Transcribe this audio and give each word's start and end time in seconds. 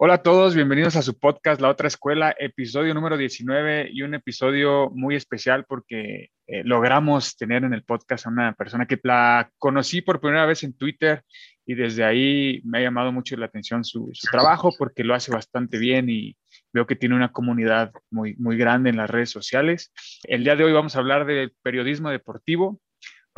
Hola 0.00 0.14
a 0.14 0.22
todos, 0.22 0.54
bienvenidos 0.54 0.94
a 0.94 1.02
su 1.02 1.18
podcast 1.18 1.60
La 1.60 1.70
Otra 1.70 1.88
Escuela, 1.88 2.32
episodio 2.38 2.94
número 2.94 3.16
19 3.16 3.90
y 3.92 4.02
un 4.02 4.14
episodio 4.14 4.90
muy 4.90 5.16
especial 5.16 5.64
porque 5.64 6.30
eh, 6.46 6.62
logramos 6.62 7.36
tener 7.36 7.64
en 7.64 7.74
el 7.74 7.82
podcast 7.82 8.24
a 8.24 8.28
una 8.28 8.52
persona 8.52 8.86
que 8.86 9.00
la 9.02 9.50
conocí 9.58 10.00
por 10.00 10.20
primera 10.20 10.46
vez 10.46 10.62
en 10.62 10.72
Twitter 10.72 11.24
y 11.66 11.74
desde 11.74 12.04
ahí 12.04 12.60
me 12.62 12.78
ha 12.78 12.82
llamado 12.82 13.10
mucho 13.10 13.36
la 13.36 13.46
atención 13.46 13.82
su, 13.82 14.12
trabajo 14.30 14.70
porque 14.78 15.02
lo 15.02 15.16
hace 15.16 15.32
bastante 15.32 15.78
bien 15.78 16.08
y 16.08 16.36
veo 16.72 16.86
que 16.86 16.94
tiene 16.94 17.16
una 17.16 17.32
comunidad 17.32 17.90
muy, 18.08 18.36
muy 18.36 18.56
grande 18.56 18.90
en 18.90 18.98
las 18.98 19.10
redes 19.10 19.30
sociales. 19.30 19.92
El 20.22 20.44
día 20.44 20.54
de 20.54 20.62
hoy 20.62 20.72
vamos 20.72 20.94
a 20.94 21.00
hablar 21.00 21.26
de 21.26 21.50
periodismo 21.64 22.10
deportivo, 22.10 22.80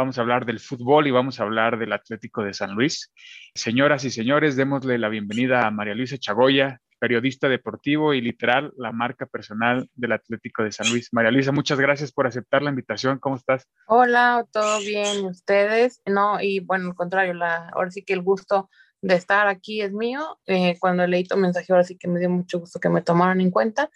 vamos 0.00 0.16
a 0.16 0.22
hablar 0.22 0.46
del 0.46 0.60
fútbol 0.60 1.06
y 1.06 1.10
vamos 1.10 1.40
a 1.40 1.42
hablar 1.42 1.78
del 1.78 1.92
Atlético 1.92 2.42
de 2.42 2.54
San 2.54 2.74
Luis. 2.74 3.12
Señoras 3.54 4.02
y 4.04 4.10
señores, 4.10 4.56
démosle 4.56 4.96
la 4.96 5.10
bienvenida 5.10 5.66
a 5.66 5.70
María 5.70 5.94
Luisa 5.94 6.16
Chagoya, 6.16 6.80
periodista 6.98 7.50
deportivo 7.50 8.14
y 8.14 8.22
literal 8.22 8.72
la 8.78 8.92
marca 8.92 9.26
personal 9.26 9.90
del 9.94 10.12
Atlético 10.12 10.62
de 10.62 10.72
San 10.72 10.88
Luis. 10.88 11.10
María 11.12 11.30
Luisa, 11.30 11.52
muchas 11.52 11.78
gracias 11.78 12.12
por 12.12 12.26
aceptar 12.26 12.62
la 12.62 12.70
invitación. 12.70 13.18
¿Cómo 13.18 13.36
estás? 13.36 13.68
Hola, 13.88 14.46
¿todo 14.50 14.80
bien? 14.80 15.20
¿Y 15.20 15.26
¿Ustedes? 15.26 16.00
No, 16.06 16.40
y 16.40 16.60
bueno, 16.60 16.88
al 16.88 16.94
contrario, 16.94 17.34
la, 17.34 17.68
ahora 17.68 17.90
sí 17.90 18.02
que 18.02 18.14
el 18.14 18.22
gusto 18.22 18.70
de 19.02 19.16
estar 19.16 19.48
aquí 19.48 19.82
es 19.82 19.92
mío. 19.92 20.40
Eh, 20.46 20.78
cuando 20.80 21.06
leí 21.06 21.24
tu 21.24 21.36
mensaje, 21.36 21.74
ahora 21.74 21.84
sí 21.84 21.98
que 21.98 22.08
me 22.08 22.20
dio 22.20 22.30
mucho 22.30 22.58
gusto 22.58 22.80
que 22.80 22.88
me 22.88 23.02
tomaran 23.02 23.42
en 23.42 23.50
cuenta. 23.50 23.90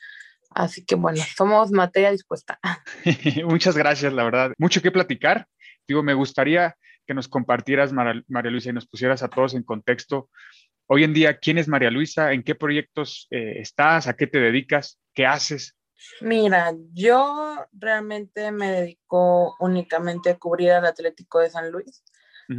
Así 0.50 0.84
que 0.84 0.97
bueno, 0.97 1.22
somos 1.34 1.70
materia 1.70 2.10
dispuesta. 2.10 2.60
muchas 3.47 3.75
gracias, 3.75 4.12
la 4.12 4.25
verdad. 4.25 4.52
Mucho 4.58 4.82
que 4.82 4.92
platicar. 4.92 5.47
Digo, 5.86 6.02
me 6.02 6.14
gustaría 6.14 6.77
que 7.06 7.14
nos 7.14 7.28
compartieras, 7.28 7.92
María 7.92 8.50
Luisa, 8.50 8.70
y 8.70 8.72
nos 8.72 8.86
pusieras 8.86 9.22
a 9.22 9.28
todos 9.28 9.54
en 9.54 9.62
contexto. 9.62 10.30
Hoy 10.86 11.04
en 11.04 11.14
día, 11.14 11.38
¿quién 11.38 11.58
es 11.58 11.68
María 11.68 11.91
Luisa? 11.91 12.32
¿En 12.32 12.42
qué 12.42 12.54
proyectos 12.54 13.26
eh, 13.30 13.54
estás? 13.60 14.06
¿A 14.06 14.14
qué 14.14 14.26
te 14.26 14.38
dedicas? 14.38 14.98
¿Qué 15.12 15.26
haces? 15.26 15.76
Mira, 16.20 16.72
yo 16.92 17.66
realmente 17.72 18.50
me 18.52 18.70
dedico 18.70 19.56
únicamente 19.60 20.30
a 20.30 20.38
cubrir 20.38 20.72
al 20.72 20.86
Atlético 20.86 21.41
de 21.41 21.50
San 21.50 21.70
Luis. 21.70 22.02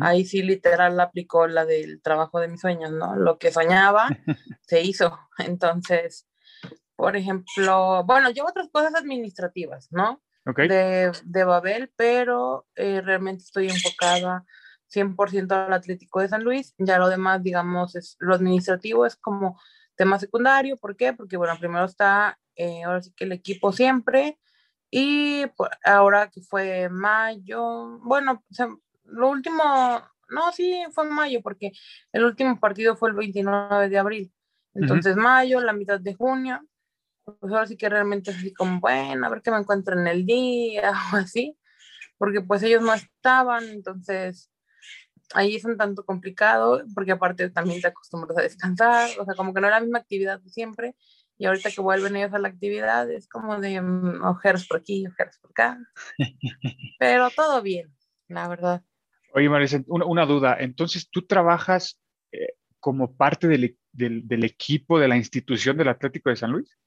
Ahí 0.01 0.25
sí, 0.25 0.41
literal, 0.41 0.99
aplicó 0.99 1.47
la 1.47 1.63
del 1.63 2.01
trabajo 2.01 2.39
de 2.39 2.47
mis 2.47 2.61
sueños, 2.61 2.91
¿no? 2.91 3.15
Lo 3.15 3.37
que 3.37 3.51
soñaba 3.51 4.07
se 4.61 4.81
hizo. 4.81 5.19
Entonces, 5.37 6.27
por 6.95 7.15
ejemplo, 7.15 8.03
bueno, 8.03 8.31
llevo 8.31 8.49
otras 8.49 8.69
cosas 8.71 8.95
administrativas, 8.95 9.87
¿no? 9.91 10.23
¿Ok? 10.45 10.59
de, 10.59 11.11
de 11.23 11.43
Babel, 11.43 11.91
pero 11.95 12.67
eh, 12.75 13.01
realmente 13.01 13.43
estoy 13.43 13.69
enfocada 13.69 14.45
100% 14.93 15.51
al 15.51 15.73
Atlético 15.73 16.19
de 16.21 16.29
San 16.29 16.43
Luis. 16.43 16.75
Ya 16.77 16.99
lo 16.99 17.09
demás, 17.09 17.41
digamos, 17.43 17.95
es, 17.95 18.15
lo 18.19 18.35
administrativo 18.35 19.05
es 19.05 19.15
como 19.15 19.59
tema 19.95 20.19
secundario. 20.19 20.77
¿Por 20.77 20.95
qué? 20.95 21.13
Porque, 21.13 21.37
bueno, 21.37 21.57
primero 21.59 21.85
está, 21.85 22.39
eh, 22.55 22.83
ahora 22.83 23.01
sí 23.01 23.11
que 23.15 23.25
el 23.25 23.31
equipo 23.31 23.71
siempre. 23.71 24.39
Y 24.91 25.47
pues, 25.57 25.71
ahora 25.83 26.29
que 26.29 26.41
fue 26.41 26.89
mayo, 26.89 27.99
bueno, 27.99 28.43
o 28.49 28.53
sea, 28.53 28.69
lo 29.03 29.29
último, 29.29 29.63
no, 30.29 30.51
sí, 30.51 30.83
fue 30.91 31.09
mayo, 31.09 31.41
porque 31.41 31.71
el 32.11 32.23
último 32.23 32.59
partido 32.59 32.95
fue 32.95 33.09
el 33.09 33.15
29 33.15 33.89
de 33.89 33.97
abril. 33.97 34.33
Entonces, 34.73 35.15
mayo, 35.15 35.61
la 35.61 35.73
mitad 35.73 35.99
de 35.99 36.13
junio, 36.13 36.61
pues 37.25 37.51
ahora 37.51 37.65
sí 37.67 37.77
que 37.77 37.89
realmente 37.89 38.31
es 38.31 38.37
así 38.37 38.53
como, 38.53 38.79
bueno, 38.79 39.25
a 39.25 39.29
ver 39.29 39.41
qué 39.41 39.51
me 39.51 39.57
encuentro 39.57 39.99
en 39.99 40.07
el 40.07 40.25
día 40.25 40.91
o 41.13 41.17
así, 41.17 41.57
porque 42.17 42.41
pues 42.41 42.63
ellos 42.63 42.81
no 42.81 42.93
estaban, 42.93 43.63
entonces 43.65 44.51
ahí 45.33 45.55
es 45.55 45.65
un 45.65 45.75
tanto 45.77 46.05
complicado, 46.05 46.83
porque 46.93 47.11
aparte 47.11 47.49
también 47.49 47.81
te 47.81 47.87
acostumbras 47.87 48.37
a 48.37 48.41
descansar, 48.43 49.09
o 49.19 49.25
sea, 49.25 49.33
como 49.35 49.53
que 49.53 49.61
no 49.61 49.67
es 49.67 49.71
la 49.71 49.79
misma 49.81 49.99
actividad 49.99 50.39
de 50.39 50.49
siempre, 50.49 50.95
y 51.37 51.45
ahorita 51.47 51.71
que 51.71 51.81
vuelven 51.81 52.15
ellos 52.15 52.33
a 52.33 52.39
la 52.39 52.47
actividad 52.47 53.09
es 53.11 53.27
como 53.27 53.59
de 53.59 53.81
mm, 53.81 54.23
ojeros 54.23 54.67
por 54.67 54.77
aquí, 54.77 55.05
ojeros 55.07 55.37
por 55.39 55.51
acá, 55.51 55.79
pero 56.99 57.29
todo 57.31 57.61
bien, 57.61 57.93
la 58.27 58.47
verdad. 58.47 58.83
Oye, 59.33 59.49
Marisa, 59.49 59.83
una, 59.87 60.05
una 60.05 60.25
duda. 60.25 60.55
Entonces, 60.59 61.09
¿tú 61.09 61.25
trabajas 61.25 61.99
eh, 62.31 62.53
como 62.79 63.17
parte 63.17 63.47
del, 63.49 63.77
del- 63.91 64.25
del 64.27 64.43
equipo 64.45 64.97
de 64.97 65.09
la 65.09 65.17
institución 65.17 65.75
del 65.75 65.89
Atlético 65.89 66.29
de 66.29 66.37
San 66.37 66.51
Luis? 66.51 66.77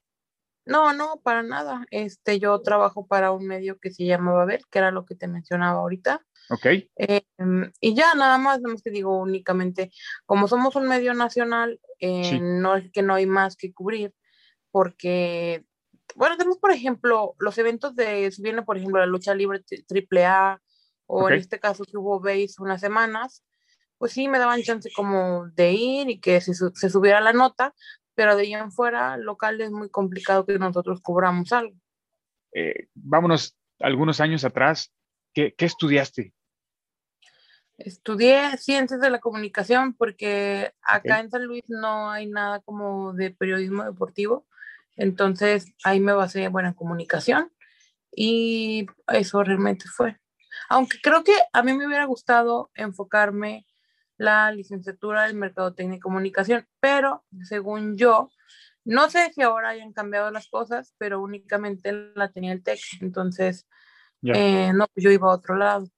No, 0.69 0.93
no, 0.93 1.21
para 1.23 1.43
nada. 1.43 1.87
Este, 1.91 2.39
yo 2.39 2.61
trabajo 2.61 3.07
para 3.07 3.33
un 3.33 3.47
medio 3.47 3.79
que 3.79 3.91
se 3.91 4.05
llama 4.05 4.33
Babel, 4.33 4.65
que 4.71 4.79
era 4.79 4.91
lo 4.91 5.07
que 5.07 5.15
te 5.15 5.27
mencionaba 5.27 5.79
ahorita. 5.81 6.25
¿Ok? 6.51 6.67
Eh, 6.97 7.23
em, 7.39 7.73
y 7.81 7.95
ya 7.95 8.15
nada 8.15 8.37
más, 8.37 8.61
nada 8.61 8.75
más 8.75 8.83
que 8.83 8.91
digo 8.91 9.19
únicamente, 9.19 9.91
como 10.27 10.47
somos 10.47 10.77
un 10.77 10.87
medio 10.87 11.15
nacional, 11.15 11.81
eh, 12.01 12.23
Sí. 12.25 12.39
no 12.43 12.77
es 12.77 12.91
que 12.93 13.01
no 13.03 13.15
hay 13.15 13.25
más 13.25 13.57
que 13.57 13.73
cubrir, 13.73 14.15
porque, 14.71 15.65
bueno, 16.15 16.37
tenemos 16.37 16.59
por 16.59 16.71
ejemplo 16.73 17.35
los 17.39 17.57
eventos 17.59 17.95
de, 17.97 18.31
si 18.31 18.43
viene 18.43 18.63
por 18.63 18.77
ejemplo 18.77 19.01
la 19.01 19.07
lucha 19.07 19.35
libre 19.35 19.65
tri- 19.65 19.85
triple 19.87 20.27
A, 20.27 20.61
o 21.07 21.31
en 21.31 21.37
este 21.39 21.59
caso 21.59 21.85
que 21.85 21.97
hubo 21.97 22.21
base 22.21 22.55
unas 22.59 22.81
semanas, 22.83 23.43
pues 23.97 24.13
sí 24.13 24.29
me 24.29 24.39
daban 24.39 24.63
chance 24.63 24.91
como 24.95 25.47
de 25.55 25.73
ir 25.73 26.11
y 26.11 26.21
que 26.21 26.41
se, 26.43 26.53
se 26.55 26.91
subiera 26.91 27.21
la 27.23 27.33
nota, 27.33 27.75
pero 28.19 28.35
de 28.35 28.43
ahí 28.43 28.53
en 28.53 28.73
fuera, 28.73 29.17
local 29.17 29.61
es 29.61 29.71
muy 29.71 29.91
complicado 29.91 30.45
que 30.45 30.59
nosotros 30.59 31.01
cobramos 31.01 31.53
algo. 31.53 31.77
Eh, 32.53 32.89
vámonos 32.93 33.57
algunos 33.79 34.21
años 34.21 34.45
atrás. 34.45 34.93
¿Qué, 35.33 35.55
qué 35.57 35.67
estudiaste? 35.67 36.35
Estudié 37.77 38.57
ciencias 38.59 39.01
de 39.01 39.11
la 39.11 39.21
comunicación 39.21 39.95
porque 39.95 40.73
acá 40.83 41.21
en 41.21 41.31
San 41.31 41.45
Luis 41.45 41.63
no 41.69 42.11
hay 42.11 42.27
nada 42.27 42.59
como 42.59 43.13
de 43.13 43.31
periodismo 43.31 43.85
deportivo. 43.85 44.49
Entonces 44.97 45.73
ahí 45.85 46.01
me 46.01 46.13
basé, 46.13 46.49
bueno, 46.49 46.71
en 46.71 46.75
comunicación 46.75 47.53
y 48.11 48.89
eso 49.07 49.45
realmente 49.45 49.85
fue. 49.87 50.19
Aunque 50.69 50.99
creo 51.01 51.23
que 51.23 51.37
a 51.53 51.63
mí 51.63 51.73
me 51.73 51.87
hubiera 51.87 52.07
gustado 52.07 52.73
enfocarme 52.75 53.65
la 54.19 54.53
licenciatura 54.53 55.31
en 55.31 55.39
Mercadotecnia 55.39 55.97
y 55.97 56.01
Comunicación, 56.01 56.67
pero 56.81 57.25
según 57.45 57.97
yo, 57.97 58.31
no 58.85 59.09
sé 59.09 59.33
si 59.33 59.43
ahora 59.43 59.71
hayan 59.71 59.93
cambiado 59.93 60.31
las 60.31 60.49
cosas, 60.49 60.95
pero 60.99 61.23
únicamente 61.23 61.93
la 62.15 62.31
tenía 62.31 62.53
el 62.53 62.63
TEC. 62.63 62.81
Entonces, 63.01 63.67
eh, 64.23 64.73
no, 64.75 64.87
yo 64.97 65.11
iba 65.11 65.31
a 65.31 65.35
otro 65.35 65.57
lado. 65.57 65.89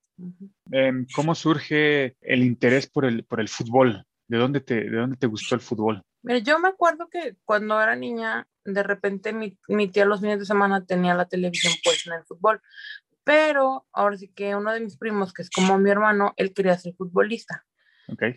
Em, 0.70 1.06
¿Cómo 1.14 1.34
surge 1.34 2.16
el 2.20 2.42
interés 2.42 2.88
por 2.88 3.04
el, 3.04 3.25
por 3.25 3.41
el 3.41 3.48
fútbol? 3.48 4.04
¿De 4.28 4.38
dónde, 4.38 4.60
te, 4.60 4.75
¿De 4.88 4.97
dónde 4.97 5.16
te 5.16 5.26
gustó 5.26 5.54
el 5.54 5.60
fútbol? 5.60 6.03
Mira, 6.22 6.38
yo 6.38 6.59
me 6.59 6.69
acuerdo 6.69 7.09
que 7.09 7.36
cuando 7.44 7.80
era 7.80 7.97
niña, 7.97 8.47
de 8.64 8.82
repente 8.82 9.32
mi, 9.32 9.59
mi 9.69 9.88
tía 9.88 10.04
los 10.04 10.20
fines 10.20 10.38
de 10.38 10.44
semana 10.44 10.84
tenía 10.84 11.14
la 11.14 11.26
televisión 11.26 11.72
puesta 11.82 12.10
en 12.10 12.20
el 12.20 12.26
fútbol, 12.26 12.60
pero 13.25 13.86
ahora 13.92 14.16
sí 14.16 14.28
que 14.28 14.54
uno 14.54 14.72
de 14.72 14.80
mis 14.80 14.97
primos, 14.97 15.32
que 15.32 15.42
es 15.42 15.50
como 15.50 15.78
mi 15.78 15.91
hermano, 15.91 16.34
él 16.36 16.53
quería 16.53 16.76
ser 16.76 16.94
futbolista. 16.94 17.64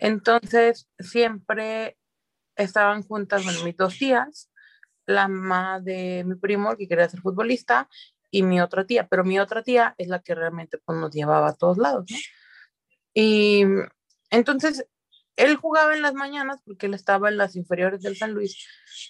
Entonces, 0.00 0.88
siempre 0.98 1.96
estaban 2.56 3.02
juntas, 3.02 3.44
bueno, 3.44 3.64
mis 3.64 3.76
dos 3.76 3.98
tías, 3.98 4.50
la 5.06 5.28
mamá 5.28 5.80
de 5.80 6.24
mi 6.24 6.34
primo, 6.36 6.76
que 6.76 6.88
quería 6.88 7.08
ser 7.08 7.20
futbolista, 7.20 7.88
y 8.30 8.42
mi 8.42 8.60
otra 8.60 8.84
tía, 8.84 9.06
pero 9.06 9.22
mi 9.24 9.38
otra 9.38 9.62
tía 9.62 9.94
es 9.96 10.08
la 10.08 10.20
que 10.20 10.34
realmente 10.34 10.78
pues, 10.78 10.98
nos 10.98 11.12
llevaba 11.12 11.48
a 11.48 11.54
todos 11.54 11.78
lados, 11.78 12.06
¿no? 12.10 12.16
Y 13.14 13.64
entonces, 14.30 14.86
él 15.36 15.56
jugaba 15.56 15.94
en 15.94 16.02
las 16.02 16.14
mañanas 16.14 16.60
porque 16.64 16.86
él 16.86 16.94
estaba 16.94 17.28
en 17.28 17.36
las 17.36 17.56
inferiores 17.56 18.00
del 18.02 18.16
San 18.16 18.32
Luis 18.32 18.56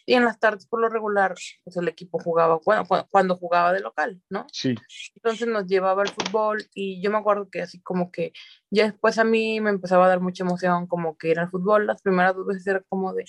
y 0.06 0.14
en 0.14 0.24
las 0.24 0.38
tardes 0.38 0.66
por 0.66 0.80
lo 0.80 0.88
regular 0.88 1.34
pues 1.64 1.76
el 1.76 1.86
equipo 1.88 2.18
jugaba 2.18 2.58
bueno, 2.64 2.86
cu- 2.86 3.06
cuando 3.10 3.36
jugaba 3.36 3.72
de 3.72 3.80
local, 3.80 4.22
¿no? 4.30 4.46
Sí. 4.52 4.74
Entonces 5.16 5.46
nos 5.48 5.66
llevaba 5.66 6.02
al 6.02 6.08
fútbol 6.08 6.64
y 6.74 7.02
yo 7.02 7.10
me 7.10 7.18
acuerdo 7.18 7.50
que 7.50 7.60
así 7.62 7.80
como 7.82 8.10
que 8.10 8.32
ya 8.70 8.84
después 8.84 9.18
a 9.18 9.24
mí 9.24 9.60
me 9.60 9.70
empezaba 9.70 10.06
a 10.06 10.08
dar 10.08 10.20
mucha 10.20 10.44
emoción 10.44 10.86
como 10.86 11.16
que 11.18 11.28
ir 11.28 11.38
al 11.38 11.50
fútbol, 11.50 11.86
las 11.86 12.00
primeras 12.00 12.34
dos 12.34 12.46
veces 12.46 12.66
era 12.66 12.80
como 12.88 13.12
de, 13.12 13.24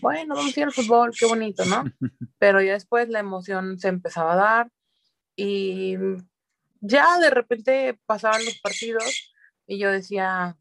bueno, 0.00 0.34
vamos 0.34 0.56
a 0.56 0.60
ir 0.60 0.66
al 0.66 0.72
fútbol, 0.72 1.10
qué 1.18 1.26
bonito, 1.26 1.64
¿no? 1.66 1.84
Pero 2.38 2.62
ya 2.62 2.72
después 2.72 3.08
la 3.10 3.18
emoción 3.20 3.78
se 3.78 3.88
empezaba 3.88 4.32
a 4.32 4.36
dar 4.36 4.70
y 5.36 5.96
ya 6.80 7.18
de 7.18 7.30
repente 7.30 7.98
pasaban 8.06 8.44
los 8.44 8.58
partidos 8.60 9.32
y 9.66 9.78
yo 9.78 9.90
decía, 9.90 10.56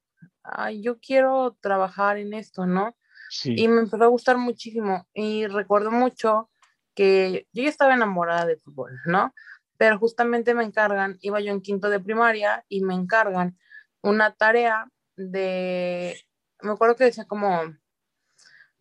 ay, 0.51 0.81
yo 0.81 0.99
quiero 0.99 1.57
trabajar 1.61 2.17
en 2.17 2.33
esto, 2.33 2.65
¿no? 2.65 2.95
Sí. 3.29 3.53
Y 3.57 3.67
me 3.67 3.81
empezó 3.81 4.03
a 4.03 4.07
gustar 4.07 4.37
muchísimo. 4.37 5.07
Y 5.13 5.47
recuerdo 5.47 5.91
mucho 5.91 6.49
que 6.95 7.47
yo 7.53 7.63
ya 7.63 7.69
estaba 7.69 7.93
enamorada 7.93 8.45
de 8.45 8.57
fútbol, 8.57 8.91
¿no? 9.05 9.33
Pero 9.77 9.97
justamente 9.97 10.53
me 10.53 10.63
encargan, 10.63 11.17
iba 11.21 11.39
yo 11.39 11.51
en 11.51 11.61
quinto 11.61 11.89
de 11.89 11.99
primaria 11.99 12.65
y 12.67 12.83
me 12.83 12.93
encargan 12.93 13.57
una 14.01 14.33
tarea 14.33 14.89
de, 15.15 16.19
me 16.61 16.71
acuerdo 16.71 16.95
que 16.95 17.05
decía 17.05 17.25
como 17.25 17.61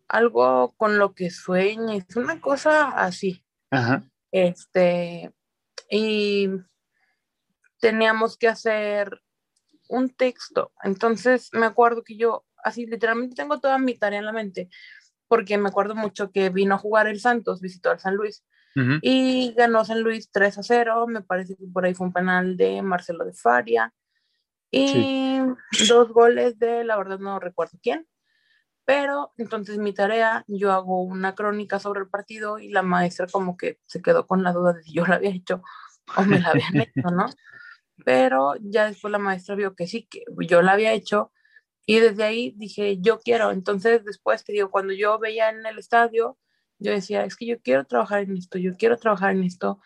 algo 0.07 0.73
con 0.75 0.97
lo 0.97 1.13
que 1.13 1.29
sueñes, 1.29 2.05
una 2.15 2.41
cosa 2.41 2.89
así. 2.89 3.45
Ajá. 3.71 4.03
Este, 4.31 5.33
y 5.89 6.49
teníamos 7.79 8.37
que 8.37 8.47
hacer 8.47 9.21
un 9.89 10.09
texto. 10.09 10.71
Entonces 10.83 11.49
me 11.51 11.65
acuerdo 11.65 12.03
que 12.03 12.15
yo, 12.15 12.45
así 12.63 12.85
literalmente 12.85 13.35
tengo 13.35 13.59
toda 13.59 13.77
mi 13.77 13.95
tarea 13.95 14.19
en 14.19 14.25
la 14.25 14.31
mente, 14.31 14.69
porque 15.27 15.57
me 15.57 15.69
acuerdo 15.69 15.95
mucho 15.95 16.31
que 16.31 16.49
vino 16.49 16.75
a 16.75 16.79
jugar 16.79 17.07
el 17.07 17.19
Santos, 17.19 17.59
visitó 17.59 17.89
al 17.89 17.99
San 17.99 18.15
Luis 18.15 18.45
y 19.01 19.53
ganó 19.57 19.83
San 19.83 20.01
Luis 20.01 20.31
3 20.31 20.57
a 20.59 20.63
0. 20.63 21.07
Me 21.07 21.21
parece 21.21 21.57
que 21.57 21.65
por 21.67 21.83
ahí 21.83 21.93
fue 21.93 22.07
un 22.07 22.13
penal 22.13 22.55
de 22.55 22.81
Marcelo 22.81 23.25
de 23.25 23.33
Faria 23.33 23.93
y 24.71 25.41
dos 25.87 26.13
goles 26.13 26.57
de, 26.59 26.85
la 26.85 26.95
verdad 26.97 27.19
no 27.19 27.39
recuerdo 27.39 27.77
quién. 27.81 28.07
Pero 28.85 29.33
entonces 29.37 29.77
mi 29.77 29.93
tarea, 29.93 30.45
yo 30.47 30.71
hago 30.71 31.01
una 31.03 31.35
crónica 31.35 31.77
sobre 31.77 31.99
el 31.99 32.09
partido 32.09 32.57
y 32.57 32.69
la 32.69 32.81
maestra 32.81 33.27
como 33.27 33.57
que 33.57 33.79
se 33.85 34.01
quedó 34.01 34.25
con 34.25 34.43
la 34.43 34.53
duda 34.53 34.73
de 34.73 34.83
si 34.83 34.93
yo 34.93 35.05
la 35.05 35.15
había 35.15 35.29
hecho 35.29 35.61
o 36.15 36.23
me 36.23 36.39
la 36.39 36.49
habían 36.49 36.77
hecho, 36.81 37.09
¿no? 37.11 37.25
Pero 38.05 38.53
ya 38.61 38.85
después 38.87 39.11
la 39.11 39.19
maestra 39.19 39.55
vio 39.55 39.75
que 39.75 39.87
sí, 39.87 40.07
que 40.09 40.23
yo 40.47 40.61
la 40.61 40.73
había 40.73 40.93
hecho 40.93 41.31
y 41.85 41.99
desde 41.99 42.23
ahí 42.23 42.53
dije, 42.55 42.97
yo 42.99 43.19
quiero. 43.19 43.51
Entonces 43.51 44.05
después 44.05 44.43
te 44.43 44.53
digo, 44.53 44.69
cuando 44.69 44.93
yo 44.93 45.17
veía 45.17 45.49
en 45.49 45.65
el 45.65 45.79
estadio, 45.79 46.37
yo 46.77 46.91
decía, 46.91 47.25
es 47.25 47.35
que 47.35 47.47
yo 47.47 47.59
quiero 47.61 47.85
trabajar 47.85 48.21
en 48.21 48.37
esto, 48.37 48.59
yo 48.59 48.77
quiero 48.77 48.97
trabajar 48.97 49.31
en 49.31 49.43
esto. 49.43 49.81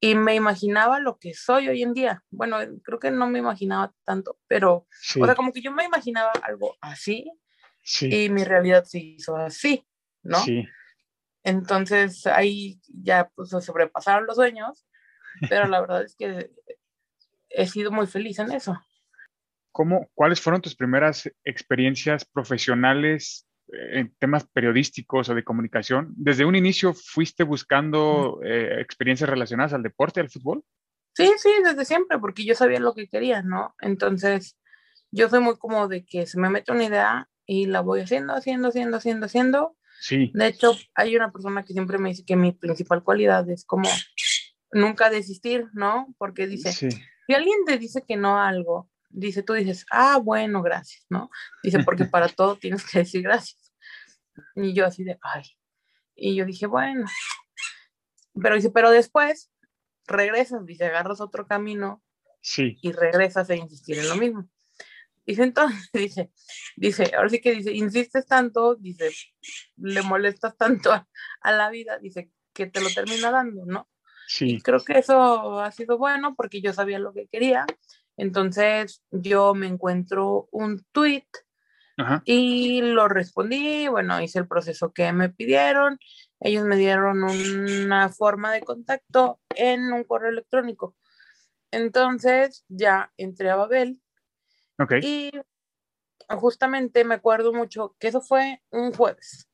Y 0.00 0.16
me 0.16 0.34
imaginaba 0.34 0.98
lo 0.98 1.18
que 1.18 1.32
soy 1.32 1.68
hoy 1.68 1.82
en 1.82 1.94
día. 1.94 2.24
Bueno, 2.30 2.58
creo 2.82 2.98
que 2.98 3.12
no 3.12 3.28
me 3.28 3.38
imaginaba 3.38 3.94
tanto, 4.04 4.36
pero, 4.48 4.88
Sí, 5.00 5.22
o 5.22 5.26
sea, 5.26 5.36
como 5.36 5.52
que 5.52 5.62
yo 5.62 5.70
me 5.70 5.84
imaginaba 5.84 6.32
algo 6.42 6.76
así 6.80 7.30
sí, 7.82 8.12
y 8.12 8.28
mi 8.30 8.42
realidad 8.42 8.82
se 8.82 8.98
hizo 8.98 9.36
así, 9.36 9.86
¿no? 10.24 10.40
sí. 10.40 10.66
Entonces 11.44 12.26
ahí 12.26 12.80
ya 12.88 13.30
pues, 13.34 13.50
se 13.50 13.60
sobrepasaron 13.60 14.26
los 14.26 14.34
sueños, 14.36 14.84
pero 15.48 15.68
la 15.68 15.80
verdad 15.80 16.02
es 16.02 16.16
que 16.16 16.50
he 17.54 17.66
sido 17.66 17.90
muy 17.90 18.06
feliz 18.06 18.38
en 18.38 18.52
eso. 18.52 18.78
¿Cómo, 19.72 20.08
¿Cuáles 20.14 20.40
fueron 20.40 20.62
tus 20.62 20.76
primeras 20.76 21.30
experiencias 21.44 22.24
profesionales 22.24 23.46
eh, 23.72 23.98
en 24.00 24.14
temas 24.18 24.46
periodísticos 24.46 25.28
o 25.28 25.34
de 25.34 25.44
comunicación? 25.44 26.12
¿Desde 26.16 26.44
un 26.44 26.54
inicio 26.54 26.94
fuiste 26.94 27.42
buscando 27.42 28.40
eh, 28.44 28.80
experiencias 28.80 29.28
relacionadas 29.28 29.72
al 29.72 29.82
deporte, 29.82 30.20
al 30.20 30.30
fútbol? 30.30 30.62
Sí, 31.14 31.30
sí, 31.38 31.50
desde 31.64 31.84
siempre, 31.84 32.18
porque 32.18 32.44
yo 32.44 32.54
sabía 32.54 32.80
lo 32.80 32.94
que 32.94 33.08
quería, 33.08 33.42
¿no? 33.42 33.74
Entonces, 33.80 34.58
yo 35.10 35.28
soy 35.28 35.40
muy 35.40 35.56
como 35.58 35.88
de 35.88 36.04
que 36.04 36.26
se 36.26 36.38
me 36.38 36.50
mete 36.50 36.72
una 36.72 36.84
idea 36.84 37.28
y 37.46 37.66
la 37.66 37.80
voy 37.80 38.00
haciendo, 38.00 38.34
haciendo, 38.34 38.68
haciendo, 38.68 38.96
haciendo, 38.96 39.26
haciendo. 39.26 39.76
Sí, 40.00 40.32
De 40.34 40.48
hecho, 40.48 40.76
hay 40.94 41.16
una 41.16 41.32
persona 41.32 41.64
que 41.64 41.72
siempre 41.72 41.98
me 41.98 42.10
dice 42.10 42.24
que 42.26 42.36
mi 42.36 42.52
principal 42.52 43.02
cualidad 43.02 43.48
es 43.48 43.64
como 43.64 43.88
nunca 44.72 45.08
desistir, 45.08 45.68
¿no? 45.72 46.14
Porque 46.18 46.46
dice, 46.46 46.72
sí, 46.72 46.88
si 47.26 47.34
alguien 47.34 47.64
te 47.64 47.78
dice 47.78 48.04
que 48.06 48.16
no 48.16 48.38
a 48.38 48.48
algo, 48.48 48.90
dice, 49.08 49.42
tú 49.42 49.54
dices, 49.54 49.86
ah, 49.90 50.18
bueno, 50.22 50.62
gracias, 50.62 51.06
¿no? 51.08 51.30
Dice, 51.62 51.82
porque 51.84 52.04
para 52.10 52.28
todo 52.28 52.56
tienes 52.56 52.84
que 52.84 53.00
decir 53.00 53.22
gracias. 53.22 53.72
Y 54.56 54.74
yo 54.74 54.86
así 54.86 55.04
de, 55.04 55.18
ay. 55.22 55.44
Y 56.14 56.34
yo 56.34 56.44
dije, 56.44 56.66
bueno. 56.66 57.06
Pero 58.40 58.56
dice, 58.56 58.70
pero 58.70 58.90
después 58.90 59.52
regresas, 60.06 60.66
dice, 60.66 60.84
agarras 60.84 61.20
otro 61.20 61.46
camino 61.46 62.02
sí, 62.40 62.78
y 62.82 62.92
regresas 62.92 63.48
a 63.50 63.54
insistir 63.54 63.98
en 63.98 64.08
lo 64.08 64.16
mismo. 64.16 64.48
Dice 65.26 65.44
entonces, 65.44 65.88
dice, 65.92 66.32
dice, 66.76 67.12
ahora 67.16 67.28
sí 67.28 67.40
que 67.40 67.52
dice, 67.52 67.72
insistes 67.72 68.26
tanto, 68.26 68.74
dice, 68.74 69.10
le 69.76 70.02
molestas 70.02 70.56
tanto 70.56 70.92
a, 70.92 71.08
a 71.40 71.52
la 71.52 71.70
vida, 71.70 71.98
dice, 71.98 72.30
que 72.52 72.66
te 72.66 72.80
lo 72.80 72.88
termina 72.90 73.30
dando, 73.30 73.64
¿no? 73.66 73.88
Sí, 74.26 74.60
Creo 74.60 74.82
que 74.84 74.98
eso 74.98 75.60
ha 75.60 75.70
sido 75.72 75.98
bueno 75.98 76.34
porque 76.34 76.60
yo 76.60 76.72
sabía 76.72 76.98
lo 76.98 77.12
que 77.12 77.26
quería. 77.26 77.66
Entonces 78.16 79.02
yo 79.10 79.54
me 79.54 79.66
encuentro 79.66 80.48
un 80.52 80.84
tweet 80.92 81.26
ajá, 81.96 82.22
y 82.24 82.80
lo 82.82 83.08
respondí, 83.08 83.88
bueno, 83.88 84.20
hice 84.20 84.38
el 84.38 84.48
proceso 84.48 84.92
que 84.92 85.12
me 85.12 85.30
pidieron. 85.30 85.98
Ellos 86.40 86.64
me 86.64 86.76
dieron 86.76 87.22
una 87.24 88.08
forma 88.08 88.52
de 88.52 88.60
contacto 88.60 89.40
en 89.54 89.92
un 89.92 90.04
correo 90.04 90.30
electrónico. 90.30 90.96
Entonces 91.70 92.64
ya 92.68 93.12
entré 93.16 93.50
a 93.50 93.56
Babel 93.56 94.00
ok, 94.78 94.94
y 95.02 95.32
justamente 96.28 97.04
me 97.04 97.16
acuerdo 97.16 97.52
mucho 97.52 97.96
que 97.98 98.08
eso 98.08 98.20
fue 98.20 98.62
un 98.70 98.92
jueves. 98.92 99.48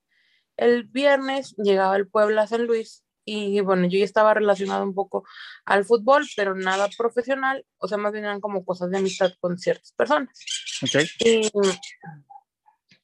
El 0.56 0.84
viernes 0.84 1.54
llegaba 1.56 1.96
el 1.96 2.08
Puebla 2.08 2.42
a 2.42 2.46
San 2.46 2.66
Luis 2.66 3.02
y 3.24 3.60
bueno, 3.60 3.86
yo 3.86 3.98
ya 3.98 4.04
estaba 4.04 4.34
relacionado 4.34 4.82
un 4.82 4.94
poco 4.94 5.24
al 5.64 5.84
fútbol, 5.84 6.26
pero 6.36 6.54
nada 6.54 6.88
profesional, 6.96 7.64
o 7.78 7.86
sea, 7.88 7.98
más 7.98 8.12
bien 8.12 8.24
eran 8.24 8.40
como 8.40 8.64
cosas 8.64 8.90
de 8.90 8.98
amistad 8.98 9.32
con 9.40 9.58
ciertas 9.58 9.92
personas. 9.92 10.36
ok, 10.82 11.04
Y, 11.24 11.50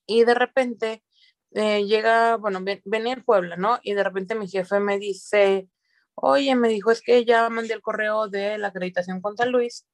y 0.07 0.25
de 0.25 0.35
repente 0.35 1.05
eh, 1.53 1.85
llega, 1.85 2.37
bueno, 2.37 2.61
ven- 2.63 2.83
venía 2.85 3.15
el 3.15 3.25
Puebla, 3.25 3.57
¿no? 3.57 3.79
Y 3.83 3.95
de 3.95 4.03
repente 4.05 4.35
mi 4.35 4.49
jefe 4.49 4.81
me 4.81 4.99
dice, 4.99 5.69
oye, 6.15 6.55
me 6.55 6.69
dijo, 6.69 6.91
es 6.91 7.03
que 7.03 7.25
ya 7.25 7.49
mandé 7.49 7.75
el 7.75 7.83
correo 7.83 8.29
de 8.29 8.59
la 8.59 8.69
acreditación 8.69 9.21
con 9.21 9.37
San 9.37 9.51
Luis 9.53 9.87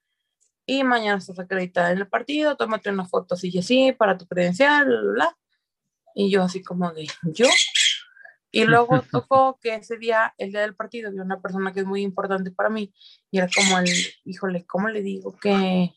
y 0.67 0.85
mañana 0.85 1.19
estás 1.19 1.39
acreditada 1.39 1.91
en 1.91 1.99
el 1.99 2.09
partido, 2.09 2.57
tómate 2.57 2.91
una 2.91 3.07
foto 3.07 3.35
así 3.35 3.51
y 3.53 3.59
así 3.59 3.93
para 3.93 4.17
tu 4.17 4.27
credencial, 4.27 4.87
bla, 4.87 5.13
bla. 5.13 5.39
Y 6.15 6.31
yo 6.31 6.43
así 6.43 6.63
como 6.63 6.93
de, 6.93 7.07
¿yo? 7.25 7.47
Y 8.53 8.65
luego 8.67 9.03
tocó 9.11 9.59
que 9.61 9.75
ese 9.75 9.97
día, 9.97 10.35
el 10.39 10.53
día 10.53 10.61
del 10.61 10.77
partido, 10.77 11.09
había 11.09 11.23
una 11.23 11.41
persona 11.41 11.73
que 11.73 11.81
es 11.81 11.87
muy 11.87 12.03
importante 12.03 12.53
para 12.53 12.71
mí 12.71 12.95
y 13.31 13.39
era 13.39 13.49
como 13.53 13.79
el, 13.79 13.91
híjole, 14.25 14.65
¿cómo 14.67 14.89
le 14.89 15.03
digo 15.03 15.37
que 15.39 15.93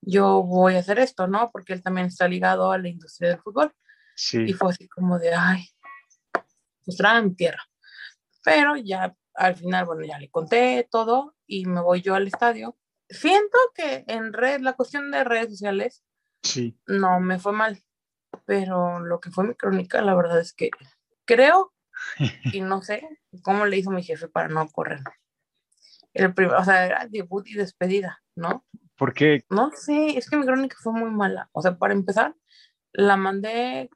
yo 0.00 0.42
voy 0.42 0.74
a 0.74 0.80
hacer 0.80 0.98
esto, 0.98 1.28
no? 1.28 1.50
Porque 1.52 1.74
él 1.74 1.82
también 1.82 2.08
está 2.08 2.26
ligado 2.26 2.72
a 2.72 2.78
la 2.78 2.88
industria 2.88 3.28
del 3.28 3.40
fútbol. 3.40 3.72
sí, 4.16 4.44
Y 4.46 4.54
fue 4.54 4.70
así 4.70 4.88
como 4.88 5.18
de, 5.18 5.34
ay, 5.34 5.68
pues 6.84 6.98
en 7.00 7.36
tierra. 7.36 7.62
Pero 8.42 8.76
ya 8.76 9.14
al 9.34 9.56
final, 9.56 9.84
bueno, 9.84 10.04
ya 10.04 10.18
le 10.18 10.30
conté 10.30 10.88
todo 10.90 11.36
y 11.46 11.66
me 11.66 11.80
voy 11.80 12.02
yo 12.02 12.14
al 12.14 12.26
estadio. 12.26 12.76
Siento 13.08 13.58
que 13.74 14.04
en 14.06 14.32
red, 14.32 14.60
la 14.60 14.74
cuestión 14.74 15.10
de 15.10 15.24
redes 15.24 15.50
sociales 15.50 16.04
sí, 16.42 16.78
no 16.86 17.20
me 17.20 17.38
fue 17.38 17.52
mal, 17.52 17.82
pero 18.46 19.00
lo 19.00 19.20
que 19.20 19.30
fue 19.30 19.44
mi 19.44 19.54
crónica, 19.54 20.00
la 20.02 20.14
verdad 20.14 20.40
es 20.40 20.52
que 20.52 20.70
creo 21.24 21.72
y 22.52 22.60
no 22.60 22.82
sé 22.82 23.06
cómo 23.42 23.66
le 23.66 23.78
hizo 23.78 23.90
mi 23.90 24.02
jefe 24.02 24.28
para 24.28 24.48
no 24.48 24.68
correr. 24.68 25.00
El 26.12 26.34
primer, 26.34 26.56
o 26.56 26.64
sea, 26.64 26.86
era 26.86 27.06
debut 27.06 27.46
y 27.48 27.54
despedida, 27.54 28.22
¿no? 28.34 28.64
¿por 29.00 29.14
qué? 29.14 29.46
No 29.48 29.70
sé, 29.74 30.18
es 30.18 30.28
que 30.28 30.36
mi 30.36 30.44
crónica 30.44 30.76
fue 30.78 30.92
muy 30.92 31.10
mala. 31.10 31.48
O 31.52 31.62
sea, 31.62 31.78
para 31.78 31.94
empezar, 31.94 32.34
la 32.92 33.16
mandé 33.16 33.88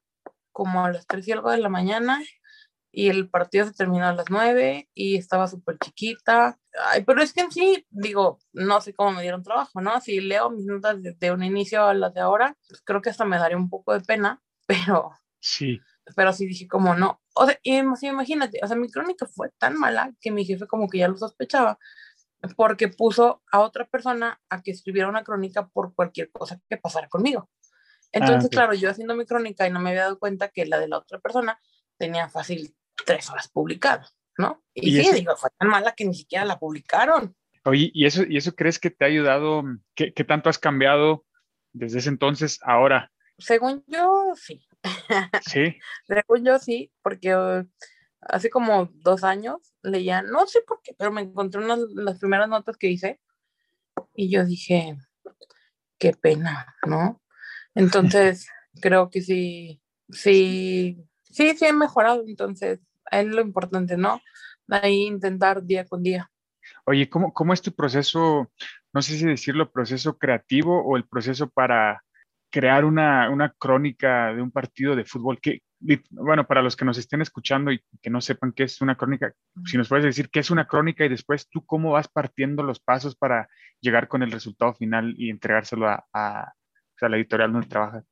como 0.50 0.82
a 0.82 0.92
las 0.92 1.06
3 1.06 1.28
y 1.28 1.32
algo 1.32 1.50
de 1.50 1.58
la 1.58 1.68
mañana 1.68 2.23
y 2.90 3.11
el 3.11 3.28
partido 3.28 3.66
se 3.66 3.75
terminó 3.75 4.06
a 4.06 4.14
las 4.14 4.30
9 4.30 4.88
y 4.94 5.16
estaba 5.16 5.46
súper 5.46 5.76
chiquita. 5.78 6.58
Ay, 6.90 7.04
pero 7.04 7.20
es 7.20 7.34
que 7.34 7.42
en 7.42 7.52
sí, 7.52 7.87
digo, 7.90 8.38
no 8.54 8.80
sé 8.80 8.94
cómo 8.94 9.12
me 9.12 9.20
dieron 9.20 9.42
trabajo, 9.42 9.82
¿no? 9.82 10.00
Si 10.00 10.23
leo 10.23 10.49
mis 10.49 10.64
notas 10.64 11.02
desde 11.02 11.32
un 11.32 11.44
inicio 11.44 11.84
a 11.84 11.92
las 11.92 12.14
de 12.14 12.20
ahora, 12.20 12.56
pues 12.66 12.80
creo 12.82 13.02
que 13.02 13.11
hasta 13.11 13.26
me 13.26 13.37
daría 13.37 13.58
un 13.58 13.68
poco 13.68 13.92
de 13.92 14.00
pena, 14.00 14.42
pero, 14.66 15.11
Sí, 15.38 15.78
pero 16.16 16.32
sí 16.32 16.46
dije 16.46 16.68
como 16.68 16.94
no. 16.94 17.23
O 17.34 17.46
sea, 17.46 17.58
y, 17.62 17.80
sí, 17.96 18.06
imagínate, 18.06 18.61
o 18.62 18.66
sea, 18.66 18.76
mi 18.76 18.90
crónica 18.90 19.26
fue 19.26 19.50
tan 19.58 19.76
mala 19.78 20.12
que 20.20 20.30
mi 20.30 20.44
jefe 20.44 20.66
como 20.66 20.88
que 20.88 20.99
ya 20.99 21.08
lo 21.08 21.16
sospechaba 21.16 21.78
porque 22.56 22.88
puso 22.88 23.42
a 23.50 23.61
otra 23.61 23.87
persona 23.87 24.40
a 24.49 24.62
que 24.62 24.70
escribiera 24.70 25.08
una 25.08 25.25
crónica 25.25 25.66
por 25.68 25.94
cualquier 25.94 26.30
cosa 26.30 26.61
que 26.68 26.76
pasara 26.76 27.08
conmigo. 27.08 27.49
Entonces, 28.12 28.46
ok. 28.46 28.52
claro, 28.52 28.75
yo 28.75 28.90
haciendo 28.90 29.16
mi 29.16 29.26
crónica 29.26 29.66
y 29.66 29.70
no 29.70 29.80
me 29.80 29.90
había 29.90 30.02
dado 30.02 30.18
cuenta 30.18 30.49
que 30.49 30.66
la 30.66 30.78
de 30.78 30.88
la 30.88 30.99
otra 30.99 31.18
persona 31.18 31.58
tenía 31.99 32.28
fácil 32.28 32.75
tres 33.04 33.28
horas 33.30 33.49
publicadas, 33.49 34.16
¿no? 34.38 34.62
Y, 34.73 34.90
¿Y 34.90 34.92
sí, 34.92 35.08
eso? 35.08 35.16
digo, 35.16 35.37
fue 35.37 35.50
tan 35.58 35.68
mala 35.68 35.92
que 35.92 36.04
ni 36.04 36.14
siquiera 36.14 36.44
la 36.44 36.58
publicaron. 36.58 37.34
Oye, 37.64 37.90
¿y 37.92 38.04
eso, 38.06 38.23
¿y 38.28 38.37
eso 38.37 38.54
crees 38.54 38.78
que 38.78 38.90
te 38.90 39.04
ha 39.04 39.08
ayudado? 39.08 39.64
¿Qué, 39.94 40.12
qué 40.12 40.23
tanto 40.23 40.49
has 40.49 40.58
cambiado 40.58 41.25
desde 41.73 41.99
ese 41.99 42.11
entonces 42.11 42.61
ahora? 42.62 43.11
Según 43.38 43.84
yo, 43.86 44.32
sí. 44.36 44.66
Sí, 45.46 45.78
Según 46.06 46.44
yo, 46.44 46.58
sí, 46.58 46.92
porque 47.02 47.30
eh, 47.30 47.64
hace 48.20 48.50
como 48.50 48.90
dos 48.94 49.24
años 49.24 49.74
leía, 49.82 50.22
no 50.22 50.46
sé 50.46 50.60
por 50.66 50.80
qué, 50.82 50.94
pero 50.96 51.12
me 51.12 51.22
encontré 51.22 51.62
unas 51.62 51.80
las 51.94 52.18
primeras 52.18 52.48
notas 52.48 52.76
que 52.76 52.88
hice 52.88 53.20
y 54.14 54.30
yo 54.30 54.44
dije, 54.44 54.96
qué 55.98 56.12
pena, 56.12 56.74
¿no? 56.86 57.22
Entonces, 57.74 58.48
creo 58.80 59.10
que 59.10 59.22
sí, 59.22 59.82
sí, 60.10 61.04
sí, 61.22 61.56
sí 61.56 61.66
he 61.66 61.72
mejorado, 61.72 62.24
entonces, 62.26 62.80
es 63.10 63.26
lo 63.26 63.40
importante, 63.40 63.96
¿no? 63.96 64.20
ahí 64.68 65.02
intentar 65.02 65.62
día 65.62 65.84
con 65.84 66.02
día. 66.02 66.30
Oye, 66.86 67.08
¿cómo, 67.08 67.32
¿cómo 67.32 67.52
es 67.52 67.60
tu 67.60 67.72
proceso, 67.74 68.50
no 68.92 69.02
sé 69.02 69.18
si 69.18 69.26
decirlo, 69.26 69.70
proceso 69.70 70.18
creativo 70.18 70.82
o 70.82 70.96
el 70.96 71.06
proceso 71.06 71.50
para 71.50 72.03
crear 72.54 72.84
una, 72.84 73.28
una 73.30 73.52
crónica 73.58 74.32
de 74.32 74.40
un 74.40 74.52
partido 74.52 74.94
de 74.94 75.04
fútbol? 75.04 75.40
Que, 75.40 75.62
bueno, 76.11 76.46
para 76.46 76.62
los 76.62 76.76
que 76.76 76.84
nos 76.84 76.96
estén 76.99 77.20
escuchando 77.20 77.73
y 77.73 77.82
que 78.00 78.11
no 78.11 78.20
sepan 78.20 78.52
qué 78.52 78.62
es 78.62 78.80
una 78.80 78.96
crónica, 78.96 79.34
si 79.66 79.76
nos 79.76 79.88
puedes 79.88 80.04
decir 80.04 80.30
qué 80.30 80.38
es 80.38 80.52
una 80.52 80.68
crónica 80.68 81.04
y 81.04 81.08
después 81.08 81.49
tú 81.49 81.66
cómo 81.66 81.90
vas 81.90 82.06
partiendo 82.06 82.62
los 82.62 82.78
pasos 82.78 83.16
para 83.16 83.49
llegar 83.80 84.06
con 84.06 84.23
el 84.23 84.30
resultado 84.30 84.73
final 84.75 85.16
y 85.18 85.30
entregárselo 85.30 85.88
a, 85.88 86.06
a, 86.12 86.52
a 87.00 87.08
la 87.08 87.16
editorial 87.16 87.52
donde 87.52 87.66
trabajas. 87.66 88.04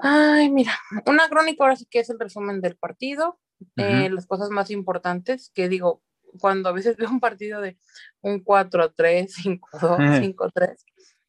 Ay, 0.00 0.50
mira, 0.50 0.72
una 1.04 1.28
crónica 1.28 1.64
ahora 1.64 1.76
sí 1.76 1.86
que 1.90 2.00
es 2.00 2.08
el 2.08 2.18
resumen 2.18 2.62
del 2.62 2.76
partido, 2.76 3.38
eh, 3.76 4.08
las 4.08 4.26
cosas 4.26 4.48
más 4.48 4.70
importantes 4.70 5.52
que 5.54 5.68
digo, 5.68 6.02
cuando 6.40 6.70
a 6.70 6.72
veces 6.72 6.96
veo 6.96 7.10
un 7.10 7.20
partido 7.20 7.60
de 7.60 7.78
un 8.22 8.42
4-3, 8.42 9.28
5-2, 9.28 10.34
5-3, 10.34 10.76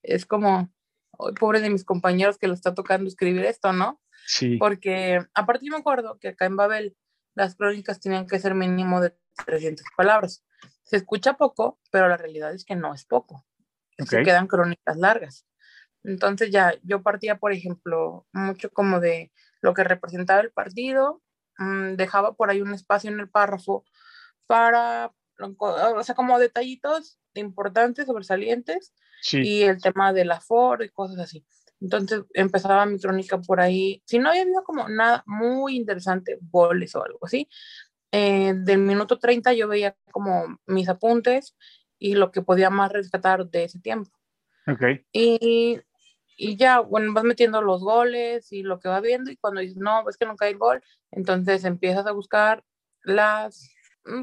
es 0.04 0.26
como, 0.26 0.72
pobre 1.40 1.62
de 1.62 1.70
mis 1.70 1.86
compañeros 1.86 2.38
que 2.38 2.48
le 2.48 2.54
está 2.54 2.74
tocando 2.74 3.08
escribir 3.08 3.46
esto, 3.46 3.74
¿no? 3.74 4.02
Sí. 4.26 4.58
Porque 4.58 5.20
aparte 5.34 5.66
yo 5.66 5.72
me 5.72 5.80
acuerdo 5.80 6.20
que 6.20 6.30
acá 6.30 6.46
en 6.46 6.56
Babel 6.56 6.96
las 7.36 7.56
crónicas 7.56 8.00
tenían 8.00 8.28
que 8.28 8.40
ser 8.40 8.56
mínimo 8.56 9.02
de 9.02 9.16
300 9.46 9.86
palabras. 9.96 10.44
Se 10.84 10.98
escucha 10.98 11.34
poco, 11.34 11.80
pero 11.92 12.08
la 12.08 12.18
realidad 12.18 12.54
es 12.54 12.66
que 12.66 12.76
no 12.76 12.94
es 12.94 13.06
poco. 13.06 13.46
Se 13.98 14.24
quedan 14.24 14.48
crónicas 14.48 14.98
largas. 14.98 15.46
Entonces 16.04 16.52
ya 16.52 16.74
yo 16.84 17.04
partía, 17.04 17.38
por 17.38 17.54
ejemplo, 17.54 18.26
mucho 18.34 18.70
como 18.72 19.00
de 19.00 19.32
lo 19.62 19.74
que 19.74 19.84
representaba 19.84 20.42
el 20.42 20.52
partido, 20.52 21.22
mmm, 21.58 21.94
dejaba 21.94 22.34
por 22.34 22.50
ahí 22.50 22.62
un 22.62 22.74
espacio 22.74 23.12
en 23.12 23.20
el 23.20 23.30
párrafo 23.30 23.86
para, 24.48 25.14
o 25.58 26.04
sea, 26.04 26.16
como 26.16 26.40
detallitos 26.40 27.20
importantes, 27.34 28.06
sobresalientes, 28.06 28.94
sí. 29.22 29.42
y 29.42 29.64
el 29.64 29.82
tema 29.82 30.14
del 30.14 30.32
aforo 30.32 30.84
y 30.84 30.90
cosas 30.90 31.20
así. 31.20 31.46
Entonces 31.80 32.24
empezaba 32.34 32.86
mi 32.86 33.00
crónica 33.00 33.40
por 33.42 33.60
ahí. 33.60 34.04
Si 34.06 34.20
no 34.20 34.30
había 34.30 34.44
habido 34.44 34.64
como 34.64 34.88
nada 34.88 35.24
muy 35.26 35.76
interesante, 35.76 36.38
goles 36.42 36.96
o 36.96 37.04
algo 37.04 37.20
así, 37.24 37.50
eh, 38.12 38.54
del 38.56 38.80
minuto 38.80 39.18
30 39.18 39.54
yo 39.54 39.68
veía 39.68 39.96
como 40.12 40.60
mis 40.68 40.90
apuntes 40.90 41.56
y 41.98 42.16
lo 42.16 42.32
que 42.32 42.42
podía 42.42 42.70
más 42.70 42.92
rescatar 42.92 43.50
de 43.50 43.64
ese 43.64 43.80
tiempo. 43.80 44.12
Okay. 44.68 45.06
Y, 45.12 45.80
y 46.38 46.56
ya, 46.56 46.82
bueno, 46.82 47.14
vas 47.14 47.24
metiendo 47.24 47.62
los 47.62 47.82
goles 47.82 48.52
y 48.52 48.64
lo 48.64 48.80
que 48.80 48.90
va 48.90 49.00
viendo 49.00 49.32
y 49.32 49.38
cuando 49.38 49.62
dices, 49.62 49.78
no, 49.78 50.08
es 50.08 50.18
que 50.18 50.26
no 50.26 50.36
cae 50.36 50.52
el 50.52 50.58
gol, 50.58 50.84
entonces 51.10 51.64
empiezas 51.64 52.06
a 52.06 52.12
buscar 52.12 52.64
las, 53.04 53.74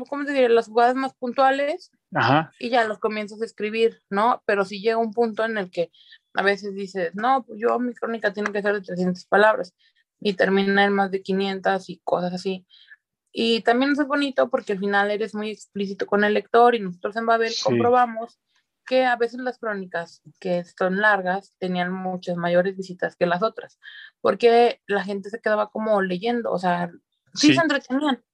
¿cómo 0.09 0.25
te 0.25 0.33
diré? 0.33 0.49
Las 0.49 0.67
jugadas 0.69 0.95
más 0.95 1.15
puntuales 1.15 1.91
Ajá. 2.15 2.53
y 2.59 2.71
ya 2.71 2.85
los 2.85 2.99
comienzas 2.99 3.41
a 3.43 3.45
escribir, 3.45 4.01
¿no? 4.11 4.43
Pero 4.47 4.65
si 4.65 4.81
llega 4.81 4.97
un 4.99 5.13
punto 5.13 5.45
en 5.45 5.59
el 5.59 5.71
que 5.71 5.91
a 6.35 6.43
veces 6.43 6.75
dices, 6.75 7.15
no, 7.15 7.45
pues 7.47 7.61
yo 7.61 7.79
mi 7.79 7.95
crónica 7.95 8.33
tiene 8.33 8.53
que 8.53 8.63
ser 8.63 8.75
de 8.75 8.83
300 8.83 9.25
palabras 9.27 9.75
y 10.21 10.35
termina 10.35 10.85
en 10.85 10.93
más 10.93 11.11
de 11.11 11.23
500 11.23 11.89
y 11.91 12.01
cosas 12.05 12.33
así. 12.35 12.67
Y 13.33 13.61
también 13.63 13.93
es 13.93 14.07
bonito 14.07 14.51
porque 14.51 14.73
al 14.73 14.79
final 14.81 15.11
eres 15.11 15.35
muy 15.35 15.51
explícito 15.51 16.07
con 16.07 16.25
el 16.25 16.35
lector 16.35 16.75
y 16.75 16.81
nosotros 16.81 17.17
en 17.17 17.27
Babel 17.27 17.51
Sí. 17.51 17.63
comprobamos 17.65 18.41
que 18.87 19.05
a 19.05 19.17
veces 19.17 19.39
las 19.41 19.59
crónicas 19.59 20.23
que 20.41 20.65
son 20.65 20.97
largas 21.01 21.55
tenían 21.59 21.93
muchas 21.93 22.37
mayores 22.37 22.75
visitas 22.77 23.17
que 23.17 23.27
las 23.27 23.43
otras, 23.43 23.79
porque 24.23 24.81
la 24.87 25.05
gente 25.05 25.29
se 25.31 25.41
quedaba 25.41 25.71
como 25.71 26.01
leyendo, 26.01 26.51
o 26.51 26.59
sea, 26.59 26.91
sí, 27.35 27.49
Sí. 27.49 27.55
se 27.55 27.61
entretenían. 27.61 28.25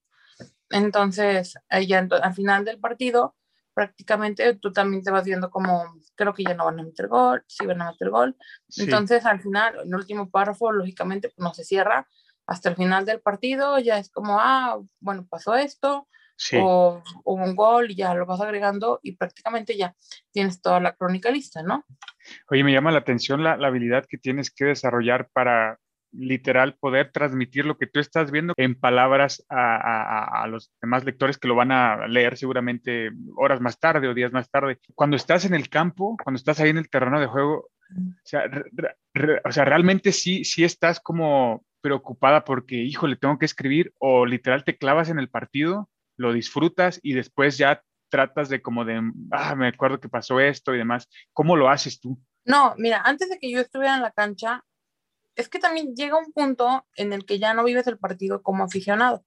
Entonces, 0.70 1.54
ya 1.86 2.08
al 2.22 2.34
final 2.34 2.64
del 2.64 2.78
partido, 2.80 3.36
prácticamente 3.74 4.54
tú 4.54 4.72
también 4.72 5.02
te 5.02 5.10
vas 5.10 5.24
viendo 5.24 5.50
como, 5.50 6.00
creo 6.14 6.32
que 6.32 6.44
ya 6.44 6.54
no 6.54 6.64
van 6.64 6.80
a 6.80 6.84
meter 6.84 7.08
gol, 7.08 7.44
sí 7.46 7.66
van 7.66 7.82
a 7.82 7.90
meter 7.90 8.10
gol. 8.10 8.36
Sí. 8.68 8.84
Entonces, 8.84 9.26
al 9.26 9.40
final, 9.40 9.74
en 9.82 9.88
el 9.88 9.94
último 9.94 10.30
párrafo, 10.30 10.72
lógicamente, 10.72 11.28
pues, 11.28 11.38
no 11.44 11.52
se 11.52 11.64
cierra 11.64 12.08
hasta 12.46 12.68
el 12.68 12.76
final 12.76 13.04
del 13.04 13.20
partido, 13.20 13.78
ya 13.78 13.98
es 13.98 14.10
como, 14.10 14.38
ah, 14.38 14.78
bueno, 15.00 15.26
pasó 15.28 15.54
esto, 15.54 16.08
sí. 16.36 16.56
o 16.60 17.02
hubo 17.24 17.42
un 17.42 17.56
gol 17.56 17.90
y 17.90 17.96
ya 17.96 18.14
lo 18.14 18.26
vas 18.26 18.40
agregando 18.40 19.00
y 19.02 19.16
prácticamente 19.16 19.76
ya 19.76 19.94
tienes 20.30 20.60
toda 20.60 20.80
la 20.80 20.94
crónica 20.94 21.30
lista, 21.30 21.62
¿no? 21.62 21.84
Oye, 22.50 22.64
me 22.64 22.72
llama 22.72 22.92
la 22.92 22.98
atención 22.98 23.42
la, 23.42 23.56
la 23.56 23.68
habilidad 23.68 24.04
que 24.08 24.18
tienes 24.18 24.50
que 24.50 24.66
desarrollar 24.66 25.28
para 25.32 25.78
literal 26.16 26.76
poder 26.76 27.10
transmitir 27.12 27.64
lo 27.64 27.76
que 27.76 27.86
tú 27.86 28.00
estás 28.00 28.30
viendo 28.30 28.54
en 28.56 28.74
palabras 28.74 29.44
a, 29.48 30.46
los 30.48 30.72
demás 30.80 31.04
lectores 31.04 31.38
que 31.38 31.48
lo 31.48 31.54
van 31.54 31.72
a 31.72 32.06
leer 32.06 32.36
seguramente 32.36 33.10
horas 33.36 33.60
más 33.60 33.78
tarde 33.78 34.08
o 34.08 34.14
días 34.14 34.32
más 34.32 34.50
tarde. 34.50 34.78
Cuando 34.94 35.16
estás 35.16 35.44
en 35.44 35.54
el 35.54 35.68
campo, 35.68 36.16
cuando 36.22 36.38
estás 36.38 36.60
ahí 36.60 36.70
en 36.70 36.78
el 36.78 36.88
terreno 36.88 37.20
de 37.20 37.26
juego, 37.26 37.68
o 39.44 39.52
sea, 39.52 39.64
realmente 39.64 40.12
sí, 40.12 40.44
sí 40.44 40.64
estás 40.64 41.00
como 41.00 41.64
preocupada 41.80 42.44
porque, 42.44 42.76
híjole, 42.76 43.16
tengo 43.16 43.38
que 43.38 43.46
escribir 43.46 43.92
o 43.98 44.24
literal 44.26 44.64
te 44.64 44.78
clavas 44.78 45.10
en 45.10 45.18
el 45.18 45.28
partido, 45.28 45.90
lo 46.16 46.32
disfrutas 46.32 46.98
y 47.02 47.12
después 47.12 47.58
ya 47.58 47.82
tratas 48.08 48.48
de 48.48 48.62
como 48.62 48.84
de, 48.84 49.02
ah, 49.32 49.54
me 49.54 49.68
acuerdo 49.68 50.00
que 50.00 50.08
pasó 50.08 50.40
esto 50.40 50.74
y 50.74 50.78
demás. 50.78 51.08
¿Cómo 51.32 51.56
lo 51.56 51.68
haces 51.68 52.00
tú? 52.00 52.18
No, 52.44 52.74
mira, 52.78 53.02
antes 53.04 53.28
de 53.28 53.38
que 53.38 53.50
yo 53.50 53.60
estuviera 53.60 53.96
en 53.96 54.02
la 54.02 54.12
cancha, 54.12 54.62
es 55.36 55.48
que 55.48 55.58
también 55.58 55.94
llega 55.94 56.18
un 56.18 56.32
punto 56.32 56.86
en 56.96 57.12
el 57.12 57.24
que 57.24 57.38
ya 57.38 57.54
no 57.54 57.64
vives 57.64 57.86
el 57.86 57.98
partido 57.98 58.42
como 58.42 58.64
aficionado. 58.64 59.24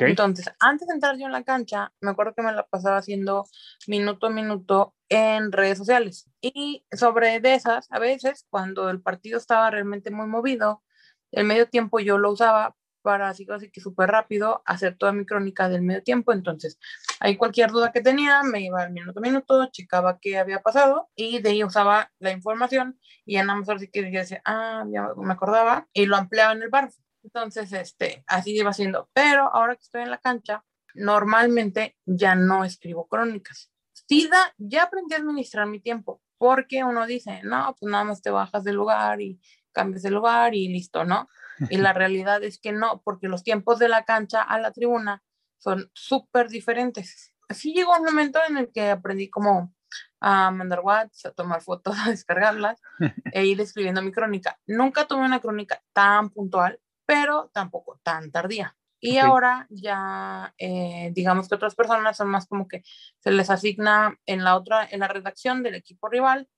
Entonces, 0.00 0.50
antes 0.58 0.88
de 0.88 0.94
entrar 0.94 1.16
yo 1.16 1.26
en 1.26 1.32
la 1.32 1.44
cancha, 1.44 1.92
me 2.00 2.10
acuerdo 2.10 2.34
que 2.34 2.42
me 2.42 2.52
la 2.52 2.66
pasaba 2.66 2.96
haciendo 2.96 3.46
minuto 3.86 4.26
a 4.26 4.30
minuto 4.30 4.94
en 5.08 5.52
redes 5.52 5.78
sociales. 5.78 6.28
Y 6.40 6.84
sobre 6.90 7.40
de 7.40 7.54
esas, 7.54 7.86
a 7.90 7.98
veces, 7.98 8.44
cuando 8.50 8.90
el 8.90 9.00
partido 9.00 9.38
estaba 9.38 9.70
realmente 9.70 10.10
muy 10.10 10.26
movido, 10.26 10.82
el 11.30 11.44
medio 11.44 11.68
tiempo 11.68 12.00
yo 12.00 12.18
lo 12.18 12.32
usaba 12.32 12.74
para 13.02 13.28
así, 13.28 13.46
así 13.50 13.70
que 13.70 13.80
súper 13.80 14.10
rápido 14.10 14.62
hacer 14.66 14.96
toda 14.96 15.12
mi 15.12 15.24
crónica 15.26 15.68
del 15.68 15.82
medio 15.82 16.02
tiempo. 16.02 16.32
Entonces, 16.32 16.78
ahí 17.20 17.36
cualquier 17.36 17.70
duda 17.70 17.92
que 17.92 18.00
tenía, 18.00 18.42
me 18.42 18.60
iba 18.62 18.82
al 18.82 18.92
minuto 18.92 19.18
a 19.20 19.22
minuto, 19.22 19.66
checaba 19.72 20.18
qué 20.20 20.38
había 20.38 20.60
pasado 20.62 21.08
y 21.14 21.40
de 21.40 21.50
ahí 21.50 21.64
usaba 21.64 22.10
la 22.18 22.30
información 22.32 22.98
y 23.24 23.34
ya 23.34 23.44
nada 23.44 23.58
más 23.60 23.68
así 23.68 23.88
que 23.88 24.02
decía, 24.02 24.42
ah, 24.44 24.84
ya 24.92 25.08
me 25.16 25.32
acordaba 25.32 25.88
y 25.92 26.06
lo 26.06 26.16
ampliaba 26.16 26.52
en 26.52 26.62
el 26.62 26.70
párrafo. 26.70 27.00
Entonces, 27.22 27.72
este, 27.72 28.24
así 28.26 28.56
iba 28.56 28.70
haciendo. 28.70 29.10
Pero 29.12 29.54
ahora 29.54 29.74
que 29.76 29.82
estoy 29.82 30.02
en 30.02 30.10
la 30.10 30.18
cancha, 30.18 30.64
normalmente 30.94 31.96
ya 32.06 32.34
no 32.34 32.64
escribo 32.64 33.06
crónicas. 33.08 33.70
Sí, 33.92 34.28
da- 34.30 34.54
ya 34.58 34.84
aprendí 34.84 35.14
a 35.14 35.18
administrar 35.18 35.66
mi 35.66 35.80
tiempo, 35.80 36.22
porque 36.38 36.84
uno 36.84 37.06
dice, 37.06 37.40
no, 37.42 37.74
pues 37.78 37.90
nada 37.90 38.04
más 38.04 38.22
te 38.22 38.30
bajas 38.30 38.64
del 38.64 38.76
lugar 38.76 39.20
y 39.20 39.40
cambias 39.72 40.02
de 40.02 40.10
lugar 40.10 40.54
y 40.54 40.68
listo, 40.68 41.04
¿no? 41.04 41.28
Y 41.70 41.76
la 41.78 41.92
realidad 41.92 42.42
es 42.42 42.58
que 42.58 42.72
no, 42.72 43.02
porque 43.04 43.28
los 43.28 43.42
tiempos 43.42 43.78
de 43.78 43.88
la 43.88 44.04
cancha 44.04 44.42
a 44.42 44.58
la 44.58 44.72
tribuna 44.72 45.22
son 45.58 45.90
súper 45.94 46.48
diferentes. 46.48 47.34
Así 47.48 47.72
llegó 47.72 47.96
un 47.96 48.04
momento 48.04 48.38
en 48.48 48.58
el 48.58 48.70
que 48.72 48.90
aprendí 48.90 49.28
como 49.30 49.74
a 50.20 50.50
mandar 50.50 50.80
WhatsApp, 50.80 51.32
a 51.32 51.34
tomar 51.34 51.62
fotos, 51.62 51.96
a 52.06 52.10
descargarlas 52.10 52.80
e 53.32 53.46
ir 53.46 53.60
escribiendo 53.60 54.02
mi 54.02 54.12
crónica. 54.12 54.58
Nunca 54.66 55.06
tuve 55.06 55.24
una 55.24 55.40
crónica 55.40 55.82
tan 55.92 56.30
puntual, 56.30 56.80
pero 57.06 57.50
tampoco 57.52 58.00
tan 58.02 58.30
tardía. 58.30 58.76
Y 59.00 59.18
Ok. 59.18 59.24
ahora 59.24 59.66
ya, 59.70 60.54
eh, 60.58 61.12
digamos 61.14 61.48
que 61.48 61.54
otras 61.54 61.76
personas 61.76 62.16
son 62.16 62.28
más 62.28 62.46
como 62.46 62.66
que 62.66 62.82
se 63.20 63.30
les 63.30 63.48
asigna 63.48 64.18
en 64.26 64.42
la 64.42 64.56
otra, 64.56 64.86
en 64.90 65.00
la 65.00 65.08
redacción 65.08 65.62
del 65.62 65.76
equipo 65.76 66.08
rival, 66.08 66.48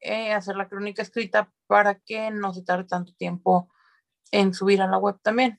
eh, 0.00 0.34
hacer 0.34 0.56
la 0.56 0.68
crónica 0.68 1.00
escrita 1.00 1.50
para 1.66 1.98
que 1.98 2.30
no 2.30 2.52
se 2.52 2.62
tarde 2.62 2.84
tanto 2.84 3.14
tiempo 3.14 3.70
en 4.30 4.54
subir 4.54 4.82
a 4.82 4.86
la 4.86 4.98
web 4.98 5.16
también. 5.22 5.58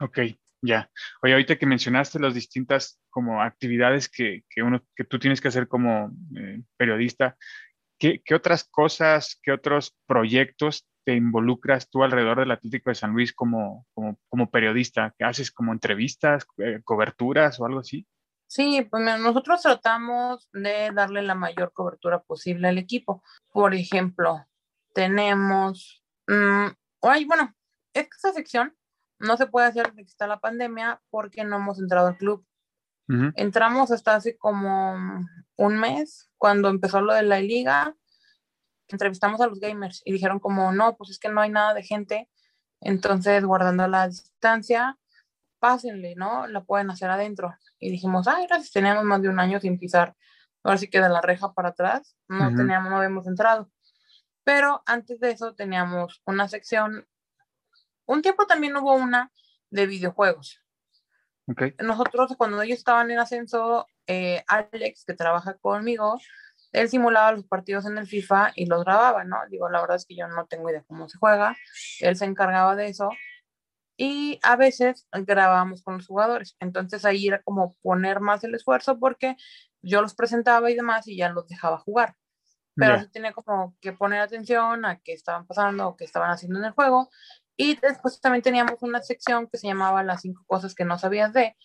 Ok, 0.00 0.18
ya. 0.62 0.90
Oye, 1.22 1.32
ahorita 1.32 1.56
que 1.56 1.66
mencionaste 1.66 2.18
las 2.18 2.34
distintas 2.34 3.00
como 3.10 3.42
actividades 3.42 4.08
que, 4.08 4.44
que 4.48 4.62
uno, 4.62 4.82
que 4.94 5.04
tú 5.04 5.18
tienes 5.18 5.40
que 5.40 5.48
hacer 5.48 5.68
como 5.68 6.10
eh, 6.36 6.62
periodista, 6.76 7.36
¿qué, 7.98 8.20
qué 8.24 8.34
otras 8.34 8.64
cosas, 8.64 9.38
qué 9.42 9.52
otros 9.52 9.96
proyectos 10.06 10.86
te 11.04 11.14
involucras 11.14 11.90
tú 11.90 12.02
alrededor 12.02 12.40
del 12.40 12.50
Atlético 12.50 12.90
de 12.90 12.94
San 12.94 13.12
Luis 13.12 13.32
como, 13.32 13.86
como, 13.94 14.18
como 14.28 14.50
periodista? 14.50 15.14
¿Qué 15.18 15.24
haces 15.24 15.52
como 15.52 15.72
entrevistas, 15.72 16.46
eh, 16.58 16.80
coberturas 16.82 17.60
o 17.60 17.66
algo 17.66 17.80
así? 17.80 18.06
Sí, 18.46 18.86
pues 18.90 19.02
nosotros 19.20 19.62
tratamos 19.62 20.48
de 20.52 20.90
darle 20.92 21.22
la 21.22 21.34
mayor 21.34 21.72
cobertura 21.72 22.22
posible 22.22 22.68
al 22.68 22.78
equipo. 22.78 23.22
Por 23.50 23.74
ejemplo, 23.74 24.46
tenemos, 24.92 26.02
mm, 26.28 26.68
ay, 27.08 27.24
bueno, 27.24 27.54
es 27.92 28.04
que 28.04 28.16
esta 28.16 28.32
sección 28.32 28.76
no 29.18 29.36
se 29.36 29.46
puede 29.46 29.66
hacer 29.66 29.88
desde 29.90 30.04
que 30.04 30.10
está 30.10 30.26
la 30.26 30.40
pandemia 30.40 31.00
porque 31.10 31.44
no 31.44 31.56
hemos 31.56 31.78
entrado 31.78 32.08
al 32.08 32.16
club. 32.16 32.46
Entramos 33.36 33.90
hasta 33.90 34.14
hace 34.14 34.38
como 34.38 35.26
un 35.56 35.78
mes, 35.78 36.30
cuando 36.38 36.70
empezó 36.70 37.02
lo 37.02 37.12
de 37.12 37.22
la 37.22 37.38
liga, 37.38 37.94
entrevistamos 38.88 39.42
a 39.42 39.46
los 39.46 39.60
gamers 39.60 40.00
y 40.06 40.12
dijeron 40.12 40.40
como, 40.40 40.72
no, 40.72 40.96
pues 40.96 41.10
es 41.10 41.18
que 41.18 41.28
no 41.28 41.42
hay 41.42 41.50
nada 41.50 41.74
de 41.74 41.82
gente, 41.82 42.30
entonces 42.80 43.44
guardando 43.44 43.86
la 43.88 44.08
distancia, 44.08 44.98
pásenle, 45.58 46.14
¿no? 46.16 46.46
La 46.46 46.64
pueden 46.64 46.90
hacer 46.90 47.10
adentro. 47.10 47.54
Y 47.78 47.90
dijimos, 47.90 48.26
ay, 48.26 48.46
gracias, 48.46 48.72
teníamos 48.72 49.04
más 49.04 49.20
de 49.20 49.28
un 49.28 49.38
año 49.38 49.60
sin 49.60 49.78
pisar. 49.78 50.14
Ahora 50.62 50.78
sí 50.78 50.88
queda 50.88 51.10
la 51.10 51.20
reja 51.20 51.52
para 51.52 51.70
atrás, 51.70 52.16
no 52.26 52.54
teníamos, 52.54 52.90
no 52.90 52.96
habíamos 52.96 53.26
entrado. 53.26 53.70
Pero 54.44 54.82
antes 54.86 55.20
de 55.20 55.30
eso 55.30 55.54
teníamos 55.54 56.22
una 56.26 56.48
sección, 56.48 57.06
un 58.06 58.22
tiempo 58.22 58.46
también 58.46 58.76
hubo 58.76 58.94
una 58.94 59.32
de 59.70 59.86
videojuegos. 59.86 60.60
Ok. 61.46 61.62
Nosotros, 61.82 62.34
cuando 62.36 62.62
ellos 62.62 62.78
estaban 62.78 63.10
en 63.10 63.18
ascenso, 63.18 63.86
eh, 64.06 64.44
Alex, 64.46 65.04
que 65.04 65.14
trabaja 65.14 65.54
conmigo, 65.54 66.18
él 66.72 66.88
simulaba 66.88 67.32
los 67.32 67.46
partidos 67.46 67.86
en 67.86 67.98
el 67.98 68.06
FIFA 68.06 68.52
y 68.54 68.66
los 68.66 68.84
grababa, 68.84 69.24
¿no? 69.24 69.38
Digo, 69.48 69.68
la 69.70 69.80
verdad 69.80 69.96
es 69.96 70.06
que 70.06 70.16
yo 70.16 70.26
no 70.28 70.46
tengo 70.46 70.68
idea 70.70 70.84
cómo 70.86 71.08
se 71.08 71.18
juega, 71.18 71.56
él 72.00 72.16
se 72.16 72.24
encargaba 72.24 72.74
de 72.74 72.88
eso 72.88 73.10
y 73.96 74.40
a 74.42 74.56
veces 74.56 75.06
grabábamos 75.12 75.82
con 75.82 75.98
los 75.98 76.06
jugadores, 76.06 76.56
entonces 76.58 77.04
ahí 77.04 77.28
era 77.28 77.42
como 77.42 77.74
poner 77.80 78.20
más 78.20 78.42
el 78.42 78.54
esfuerzo 78.54 78.98
porque 78.98 79.36
yo 79.82 80.02
los 80.02 80.14
presentaba 80.14 80.68
y 80.70 80.74
demás 80.74 81.06
y 81.06 81.16
ya 81.16 81.28
los 81.28 81.46
dejaba 81.46 81.78
jugar, 81.78 82.16
pero 82.76 82.96
Ya. 82.96 83.02
sí 83.02 83.08
tenía 83.10 83.32
como 83.32 83.76
que 83.80 83.92
poner 83.92 84.20
atención 84.20 84.84
a 84.84 84.98
qué 85.00 85.12
estaban 85.12 85.46
pasando 85.46 85.88
o 85.88 85.96
qué 85.96 86.04
estaban 86.04 86.30
haciendo 86.30 86.58
en 86.58 86.64
el 86.66 86.72
juego 86.72 87.10
y 87.56 87.76
después 87.76 88.20
también 88.20 88.42
teníamos 88.42 88.76
una 88.82 89.00
sección 89.02 89.46
que 89.48 89.58
se 89.58 89.68
llamaba 89.68 90.02
las 90.02 90.22
cinco 90.22 90.42
cosas 90.46 90.74
que 90.74 90.84
no 90.84 90.98
sabías 90.98 91.32
de, 91.32 91.56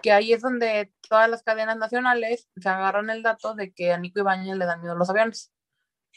que 0.00 0.12
ahí 0.12 0.32
es 0.32 0.40
donde 0.42 0.92
todas 1.08 1.28
las 1.28 1.42
cadenas 1.42 1.76
nacionales 1.76 2.48
se 2.56 2.68
agarran 2.68 3.10
el 3.10 3.22
dato 3.22 3.54
de 3.54 3.72
que 3.72 3.92
a 3.92 3.98
Nico 3.98 4.20
Ibáñez 4.20 4.56
le 4.56 4.64
dan 4.66 4.80
miedo 4.80 4.94
los 4.96 5.10
aviones, 5.10 5.52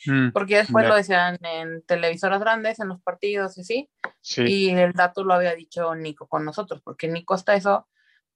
Mm, 0.07 0.31
porque 0.33 0.57
después 0.57 0.83
Ya. 0.83 0.89
lo 0.89 0.95
decían 0.95 1.37
en 1.45 1.81
televisoras 1.85 2.41
grandes, 2.41 2.79
en 2.81 2.89
los 2.89 3.01
partidos 3.01 3.57
y 3.57 3.61
así, 3.61 3.89
sí. 4.19 4.43
y 4.45 4.69
el 4.71 4.91
dato 4.91 5.23
lo 5.23 5.33
había 5.33 5.55
dicho 5.55 5.95
Nico 5.95 6.27
con 6.27 6.43
nosotros, 6.43 6.81
porque 6.83 7.07
Nico 7.07 7.33
hasta 7.33 7.55
eso, 7.55 7.87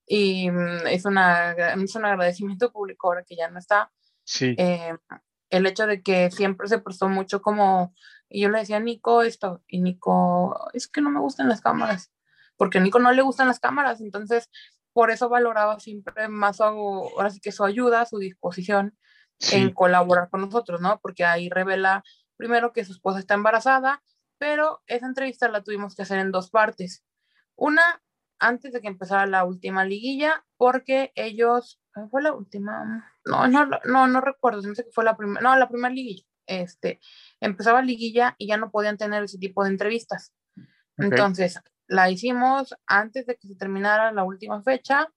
y 0.07 0.49
mm, 0.49 0.87
es, 0.87 1.03
una, 1.03 1.51
es 1.51 1.95
un 1.95 2.05
agradecimiento 2.05 2.71
público 2.71 3.07
ahora 3.09 3.23
que 3.25 3.35
ya 3.35 3.49
no 3.49 3.59
está, 3.59 3.91
Sí. 4.23 4.55
eh, 4.57 4.95
el 5.49 5.65
hecho 5.65 5.87
de 5.87 6.01
que 6.01 6.31
siempre 6.31 6.67
se 6.67 6.79
prestó 6.79 7.09
mucho 7.09 7.41
como, 7.41 7.93
y 8.29 8.41
yo 8.41 8.49
le 8.49 8.59
decía 8.59 8.77
a 8.77 8.81
Nico 8.81 9.21
esto, 9.23 9.63
y 9.67 9.81
Nico, 9.81 10.69
es 10.73 10.87
que 10.87 11.01
no 11.01 11.09
me 11.09 11.19
gustan 11.19 11.49
las 11.49 11.61
cámaras, 11.61 12.11
porque 12.57 12.77
a 12.77 12.81
Nico 12.81 12.99
no 12.99 13.11
le 13.11 13.21
gustan 13.21 13.47
las 13.47 13.59
cámaras, 13.59 14.01
entonces 14.01 14.49
por 14.93 15.11
eso 15.11 15.29
valoraba 15.29 15.79
siempre 15.79 16.27
más 16.27 16.57
su, 16.57 16.63
ahora 16.63 17.29
sí 17.29 17.39
que 17.39 17.51
su 17.51 17.63
ayuda, 17.63 18.05
su 18.05 18.17
disposición 18.17 18.97
en 19.51 19.73
colaborar 19.73 20.29
con 20.29 20.41
nosotros, 20.41 20.81
¿no? 20.81 20.99
Porque 20.99 21.23
ahí 21.23 21.49
revela 21.49 22.03
primero 22.35 22.73
que 22.73 22.85
su 22.85 22.91
esposa 22.93 23.19
está 23.19 23.33
embarazada, 23.33 24.03
pero 24.37 24.81
esa 24.87 25.05
entrevista 25.05 25.47
la 25.49 25.63
tuvimos 25.63 25.95
que 25.95 26.01
hacer 26.01 26.19
en 26.19 26.31
dos 26.31 26.49
partes. 26.49 27.03
Una, 27.55 28.01
antes 28.39 28.73
de 28.73 28.81
que 28.81 28.87
empezara 28.87 29.25
la 29.25 29.43
última 29.43 29.85
liguilla, 29.85 30.45
porque 30.57 31.11
ellos, 31.15 31.78
¿cuál 31.78 31.78
fue 32.09 32.21
la 32.21 32.33
última? 32.33 33.13
No, 33.25 33.47
no, 33.47 33.67
no, 33.85 34.07
no 34.07 34.21
recuerdo, 34.21 34.61
no 34.61 34.75
sé 34.75 34.83
qué 34.83 34.91
fue 34.91 35.03
la 35.03 35.17
primera, 35.17 35.41
no, 35.41 35.55
la 35.55 35.69
primera 35.69 35.93
liguilla. 35.93 36.23
Este, 36.45 36.99
empezaba 37.39 37.81
liguilla 37.81 38.35
y 38.37 38.47
ya 38.47 38.57
no 38.57 38.71
podían 38.71 38.97
tener 38.97 39.23
ese 39.23 39.37
tipo 39.37 39.63
de 39.63 39.69
entrevistas. 39.69 40.33
Entonces, 40.97 41.61
la 41.87 42.09
hicimos 42.09 42.75
antes 42.87 43.25
de 43.25 43.35
que 43.35 43.47
se 43.47 43.55
terminara 43.55 44.11
la 44.11 44.23
última 44.23 44.61
fecha 44.61 45.07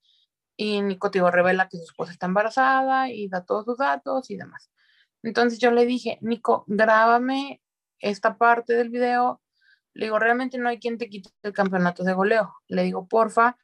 y 0.57 0.81
Nico 0.81 1.11
Tigo 1.11 1.31
revela 1.31 1.69
que 1.69 1.79
su 1.79 1.85
esposa 1.85 2.13
está 2.13 2.27
embarazada 2.27 3.11
y 3.11 3.29
da 3.29 3.45
todos 3.45 3.65
sus 3.65 3.79
datos 3.79 4.31
y 4.31 4.37
demás. 4.37 4.71
Entonces 5.23 5.59
yo 5.59 5.71
le 5.71 5.87
dije, 5.87 6.19
Nico, 6.21 6.65
grábame 6.67 7.63
esta 7.99 8.37
parte 8.37 8.75
del 8.75 8.91
video. 8.91 9.41
Le 9.95 10.07
digo, 10.07 10.19
realmente 10.19 10.59
no 10.59 10.69
hay 10.69 10.79
quien 10.79 10.99
te 10.99 11.09
quite 11.09 11.31
el 11.43 11.53
campeonato 11.53 12.05
de 12.05 12.13
goleo. 12.15 12.55
Le 12.69 12.83
digo, 12.83 13.07
porfa, 13.07 13.57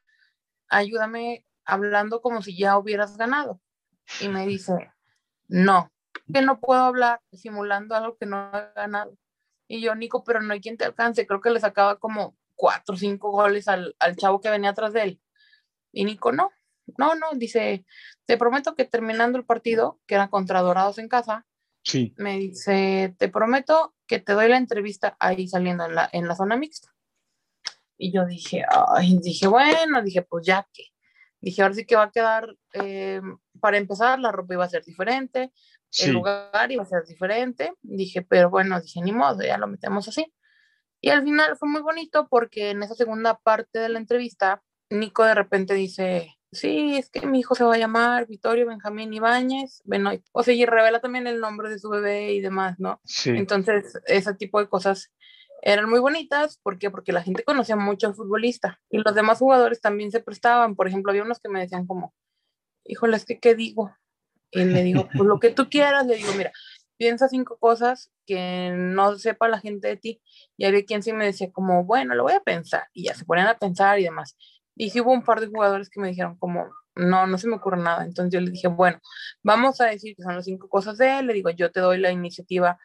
ayúdame 0.69 1.45
hablando 1.69 2.21
como 2.21 2.41
si 2.41 2.57
ya 2.57 2.77
hubieras 2.77 3.17
ganado. 3.17 3.61
Y 4.21 4.29
me 4.29 4.45
dice, 4.47 4.91
no, 5.47 5.91
que 6.33 6.41
no 6.41 6.59
puedo 6.59 6.81
hablar 6.81 7.21
simulando 7.31 7.95
algo 7.95 8.17
que 8.17 8.25
no 8.25 8.51
he 8.53 8.73
ganado. 8.75 9.15
Y 9.67 9.81
yo, 9.81 9.93
Nico, 9.95 10.23
pero 10.23 10.41
no 10.41 10.53
hay 10.53 10.61
quien 10.61 10.77
te 10.77 10.85
alcance. 10.85 11.27
Creo 11.27 11.41
que 11.41 11.51
le 11.51 11.59
sacaba 11.59 11.99
como 11.99 12.35
cuatro 12.55 12.95
o 12.95 12.97
cinco 12.97 13.31
goles 13.31 13.67
al, 13.67 13.95
al 13.99 14.15
chavo 14.15 14.41
que 14.41 14.49
venía 14.49 14.71
atrás 14.71 14.93
de 14.93 15.03
él. 15.03 15.21
Y 15.91 16.05
Nico, 16.05 16.31
no, 16.31 16.51
no, 16.97 17.15
no, 17.15 17.27
dice, 17.33 17.85
te 18.25 18.37
prometo 18.37 18.75
que 18.75 18.85
terminando 18.85 19.37
el 19.37 19.45
partido, 19.45 19.99
que 20.07 20.15
era 20.15 20.29
contra 20.29 20.61
Dorados 20.61 20.97
en 20.97 21.07
casa, 21.07 21.45
Sí. 21.81 22.13
me 22.17 22.37
dice, 22.37 23.15
te 23.17 23.29
prometo 23.29 23.95
que 24.05 24.19
te 24.19 24.33
doy 24.33 24.49
la 24.49 24.57
entrevista 24.57 25.15
ahí 25.19 25.47
saliendo 25.47 25.85
en 25.85 25.95
la, 25.95 26.09
en 26.11 26.27
la 26.27 26.35
zona 26.35 26.57
mixta. 26.57 26.93
Y 27.97 28.11
yo 28.11 28.25
dije, 28.25 28.65
ay, 28.69 29.17
dije, 29.21 29.47
bueno, 29.47 30.01
dije, 30.01 30.21
pues 30.21 30.45
ya 30.45 30.67
que. 30.73 30.83
Dije, 31.41 31.61
ahora 31.61 31.73
sí 31.73 31.85
que 31.85 31.95
va 31.95 32.03
a 32.03 32.11
quedar, 32.11 32.55
eh, 32.73 33.21
para 33.59 33.77
empezar, 33.77 34.19
la 34.19 34.31
ropa 34.31 34.53
iba 34.55 34.65
a 34.65 34.69
ser 34.69 34.83
diferente, 34.83 35.41
el 35.43 35.51
Sí. 35.89 36.11
lugar 36.11 36.71
iba 36.71 36.83
a 36.83 36.85
ser 36.85 37.03
diferente. 37.05 37.73
Dije, 37.81 38.21
pero 38.21 38.49
bueno, 38.49 38.79
dije, 38.81 39.01
ni 39.01 39.11
modo, 39.11 39.41
ya 39.41 39.57
lo 39.57 39.67
metemos 39.67 40.07
así. 40.07 40.31
Y 41.01 41.09
al 41.09 41.23
final 41.23 41.55
fue 41.57 41.69
muy 41.69 41.81
bonito 41.81 42.27
porque 42.29 42.71
en 42.71 42.83
esa 42.83 42.93
segunda 42.95 43.39
parte 43.39 43.79
de 43.79 43.89
la 43.89 43.99
entrevista, 43.99 44.61
Nico 44.89 45.23
de 45.23 45.33
repente 45.35 45.73
dice, 45.75 46.35
sí, 46.51 46.97
es 46.97 47.09
que 47.09 47.25
mi 47.25 47.39
hijo 47.39 47.55
se 47.55 47.63
va 47.63 47.75
a 47.75 47.77
llamar 47.77 48.27
Vittorio 48.27 48.67
Benjamín 48.67 49.13
Ibáñez 49.13 49.81
Benoit. 49.85 50.25
O 50.33 50.43
sea, 50.43 50.53
y 50.53 50.65
revela 50.65 50.99
también 50.99 51.25
el 51.27 51.39
nombre 51.39 51.69
de 51.69 51.79
su 51.79 51.89
bebé 51.89 52.33
y 52.33 52.41
demás, 52.41 52.75
¿no? 52.79 52.99
Sí. 53.05 53.29
Entonces, 53.29 53.97
ese 54.07 54.33
tipo 54.33 54.59
de 54.59 54.67
cosas 54.67 55.11
eran 55.61 55.89
muy 55.89 55.99
bonitas. 55.99 56.59
¿Por 56.63 56.77
qué? 56.77 56.89
Porque 56.89 57.11
la 57.11 57.23
gente 57.23 57.43
conocía 57.43 57.75
mucho 57.75 58.07
al 58.07 58.15
futbolista 58.15 58.79
y 58.89 58.99
los 58.99 59.13
demás 59.15 59.39
jugadores 59.39 59.81
también 59.81 60.11
se 60.11 60.19
prestaban. 60.19 60.75
Por 60.75 60.87
ejemplo, 60.87 61.11
había 61.11 61.23
unos 61.23 61.39
que 61.39 61.49
me 61.49 61.59
decían 61.59 61.85
como, 61.85 62.13
híjole, 62.85 63.17
es 63.17 63.25
que, 63.25 63.39
¿qué 63.39 63.55
digo? 63.55 63.95
Y 64.51 64.63
le 64.63 64.83
digo, 64.83 65.07
pues 65.13 65.27
lo 65.27 65.39
que 65.39 65.51
tú 65.51 65.69
quieras. 65.69 66.07
Le 66.07 66.15
digo, 66.15 66.31
mira, 66.35 66.51
piensa 66.97 67.27
cinco 67.27 67.57
cosas 67.57 68.11
que 68.25 68.71
no 68.73 69.17
sepa 69.17 69.47
la 69.47 69.59
gente 69.59 69.87
de 69.87 69.97
ti. 69.97 70.21
Y 70.57 70.65
había 70.65 70.83
quien 70.85 71.03
sí 71.03 71.13
me 71.13 71.25
decía 71.25 71.51
como, 71.51 71.83
bueno, 71.85 72.15
lo 72.15 72.23
voy 72.23 72.33
a 72.33 72.41
pensar. 72.41 72.87
Y 72.93 73.05
ya 73.05 73.13
se 73.13 73.25
ponían 73.25 73.47
a 73.47 73.57
pensar 73.57 73.99
y 73.99 74.03
demás. 74.03 74.37
Y 74.75 74.97
hubo 75.01 75.11
un 75.11 75.23
par 75.23 75.41
de 75.41 75.47
jugadores 75.47 75.89
que 75.89 75.99
me 75.99 76.07
dijeron 76.07 76.37
como, 76.37 76.69
no, 76.95 77.27
no 77.27 77.37
se 77.37 77.47
me 77.47 77.55
ocurre 77.55 77.77
nada. 77.77 78.03
Entonces 78.05 78.33
yo 78.33 78.41
le 78.41 78.51
dije, 78.51 78.67
bueno, 78.67 78.99
vamos 79.43 79.81
a 79.81 79.85
decir 79.85 80.15
que 80.15 80.23
son 80.23 80.35
las 80.35 80.45
cinco 80.45 80.69
cosas 80.69 80.97
de 80.97 81.19
él. 81.19 81.27
Le 81.27 81.33
digo, 81.33 81.49
yo 81.49 81.71
te 81.71 81.79
doy 81.79 81.97
la 81.97 82.11
iniciativa 82.11 82.77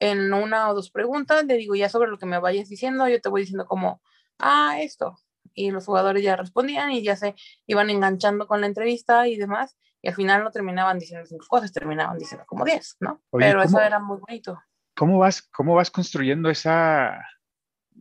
en 0.00 0.32
una 0.34 0.68
o 0.70 0.74
dos 0.74 0.90
preguntas. 0.90 1.44
Le 1.44 1.54
digo, 1.56 1.74
ya 1.76 1.88
sobre 1.88 2.10
lo 2.10 2.18
que 2.18 2.26
me 2.26 2.38
vayas 2.40 2.68
diciendo, 2.68 3.06
yo 3.06 3.20
te 3.20 3.28
voy 3.28 3.42
diciendo 3.42 3.66
como, 3.66 4.02
ah, 4.38 4.78
esto. 4.80 5.16
Y 5.54 5.70
los 5.70 5.84
jugadores 5.86 6.22
ya 6.22 6.36
respondían 6.36 6.90
y 6.92 7.02
ya 7.02 7.14
se 7.16 7.34
iban 7.66 7.90
enganchando 7.90 8.46
con 8.46 8.60
la 8.60 8.66
entrevista 8.66 9.28
y 9.28 9.36
demás. 9.36 9.76
Y 10.02 10.08
al 10.08 10.14
final 10.14 10.42
no 10.42 10.50
terminaban 10.50 10.98
diciendo 10.98 11.26
cinco 11.26 11.46
cosas, 11.48 11.72
terminaban 11.72 12.18
diciendo 12.18 12.44
como 12.46 12.64
diez, 12.64 12.96
¿no? 13.00 13.20
Oye, 13.30 13.46
Pero 13.46 13.62
eso 13.62 13.72
¿cómo- 13.74 13.84
era 13.84 13.98
muy 13.98 14.18
bonito. 14.18 14.58
¿Cómo 14.96 15.18
vas, 15.18 15.42
¿Cómo 15.42 15.74
vas 15.74 15.90
construyendo 15.90 16.50
esa 16.50 17.18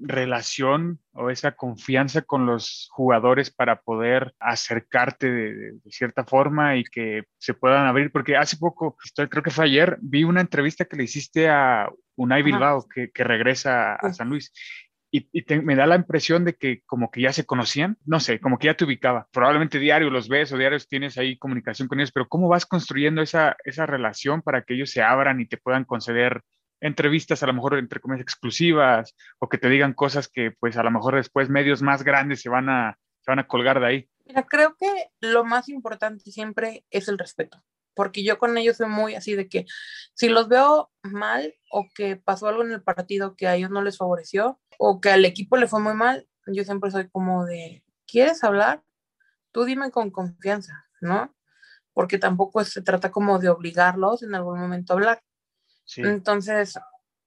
relación 0.02 1.00
o 1.14 1.30
esa 1.30 1.54
confianza 1.54 2.22
con 2.22 2.46
los 2.46 2.90
jugadores 2.92 3.52
para 3.52 3.82
poder 3.82 4.34
acercarte 4.40 5.32
de, 5.32 5.74
cierta 5.90 6.26
forma 6.26 6.78
y 6.78 6.84
que 6.84 7.24
se 7.38 7.54
puedan 7.54 7.88
abrir? 7.88 8.12
Porque 8.12 8.38
hace 8.38 8.58
poco, 8.58 8.98
estoy, 9.04 9.28
creo 9.28 9.44
que 9.44 9.52
fue 9.52 9.66
ayer, 9.66 9.98
vi 10.02 10.24
una 10.24 10.42
entrevista 10.42 10.86
que 10.86 10.98
le 10.98 11.04
hiciste 11.04 11.50
a 11.50 11.90
Unai. 12.16 12.44
Bilbao, 12.44 12.88
que, 12.88 13.12
que 13.12 13.24
regresa 13.24 13.96
a. 13.96 14.14
San 14.14 14.30
Luis. 14.30 14.52
Y, 15.12 15.28
y 15.32 15.44
te- 15.44 15.62
me 15.62 15.76
da 15.76 15.88
la 15.88 15.96
impresión 15.96 16.46
de 16.46 16.54
que 16.54 16.84
como 16.86 17.10
que 17.10 17.22
ya 17.22 17.34
se 17.34 17.46
conocían, 17.46 17.98
no 18.06 18.20
sé, 18.20 18.40
como 18.40 18.60
que 18.60 18.68
ya 18.68 18.76
te 18.76 18.86
ubicaba. 18.86 19.28
Probablemente 19.32 19.80
diario 19.80 20.12
los 20.12 20.30
ves 20.30 20.52
o 20.52 20.58
diarios 20.58 20.88
tienes 20.88 21.18
ahí 21.18 21.38
comunicación 21.38 21.88
con 21.88 22.00
ellos, 22.00 22.12
pero 22.12 22.28
¿cómo 22.28 22.48
vas 22.48 22.66
construyendo 22.66 23.22
esa, 23.22 23.58
esa 23.64 23.88
relación 23.88 24.44
para 24.44 24.62
que 24.62 24.76
ellos 24.76 24.92
se 24.92 25.02
abran 25.02 25.42
y 25.42 25.48
te 25.48 25.58
puedan 25.58 25.86
conceder 25.86 26.44
entrevistas 26.82 27.44
a 27.44 27.48
lo 27.48 27.54
mejor 27.54 27.78
entre 27.78 28.00
comillas 28.00 28.24
exclusivas 28.24 29.16
o 29.40 29.50
que 29.50 29.58
te 29.58 29.70
digan 29.70 29.94
cosas 29.94 30.28
que 30.28 30.52
pues 30.52 30.78
a 30.78 30.84
lo 30.84 30.92
mejor 30.92 31.16
después 31.16 31.50
medios 31.50 31.82
más 31.82 32.04
grandes 32.04 32.42
se 32.42 32.50
van 32.50 32.70
a, 32.70 32.98
se 33.22 33.32
van 33.32 33.40
a 33.40 33.48
colgar 33.48 33.80
de 33.80 33.86
ahí? 33.86 34.10
Mira, 34.26 34.44
creo 34.44 34.76
que 34.76 35.10
lo 35.22 35.44
más 35.44 35.70
importante 35.70 36.32
siempre 36.32 36.86
es 36.92 37.08
el 37.08 37.18
respeto, 37.18 37.64
porque 37.94 38.24
yo 38.24 38.38
con 38.38 38.58
ellos 38.58 38.78
soy 38.78 38.88
muy 38.88 39.16
así 39.16 39.36
de 39.36 39.50
que 39.50 39.66
si 40.14 40.30
los 40.30 40.48
veo 40.48 40.92
mal 41.04 41.54
o 41.72 41.88
que 41.94 42.16
pasó 42.16 42.48
algo 42.48 42.64
en 42.64 42.72
el 42.72 42.84
partido 42.84 43.36
que 43.36 43.48
a 43.48 43.56
ellos 43.56 43.72
no 43.72 43.82
les 43.82 43.98
favoreció 43.98 44.60
o 44.78 45.02
que 45.02 45.10
al 45.10 45.26
equipo 45.26 45.58
le 45.58 45.68
fue 45.68 45.82
muy 45.82 45.94
mal, 45.94 46.28
yo 46.46 46.64
siempre 46.64 46.92
soy 46.92 47.10
como 47.10 47.46
de, 47.46 47.84
¿quieres 48.08 48.44
hablar? 48.44 48.84
Tú 49.52 49.66
dime 49.66 49.92
con 49.92 50.12
confianza, 50.12 50.86
¿no? 51.02 51.36
Porque 51.94 52.18
tampoco 52.18 52.64
se 52.64 52.82
trata 52.82 53.12
como 53.12 53.40
de 53.40 53.50
obligarlos 53.50 54.24
en 54.24 54.36
algún 54.36 54.60
momento 54.60 54.94
a 54.94 54.96
hablar. 54.96 55.24
Sí, 55.90 56.02
Entonces, 56.04 56.78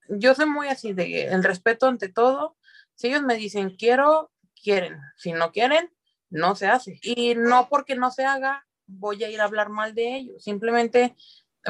yo 0.09 0.37
soy 0.37 0.47
muy 0.47 0.69
así 0.69 0.93
de 0.93 1.25
el 1.25 1.43
respeto 1.43 1.89
ante 1.89 2.09
todo. 2.09 2.57
Si 2.95 3.09
ellos 3.09 3.23
me 3.23 3.35
dicen 3.35 3.75
quiero, 3.77 4.31
quieren. 4.55 5.01
Si 5.17 5.33
no 5.33 5.51
quieren, 5.51 5.93
no 6.31 6.55
se 6.55 6.69
hace. 6.69 7.01
Y 7.03 7.35
no 7.35 7.69
porque 7.69 7.97
no 7.97 8.13
se 8.13 8.25
haga, 8.25 8.65
voy 8.87 9.25
a 9.25 9.29
ir 9.31 9.41
a 9.41 9.45
hablar 9.47 9.69
mal 9.69 9.97
de 9.97 10.15
ellos. 10.15 10.45
Simplemente 10.45 11.17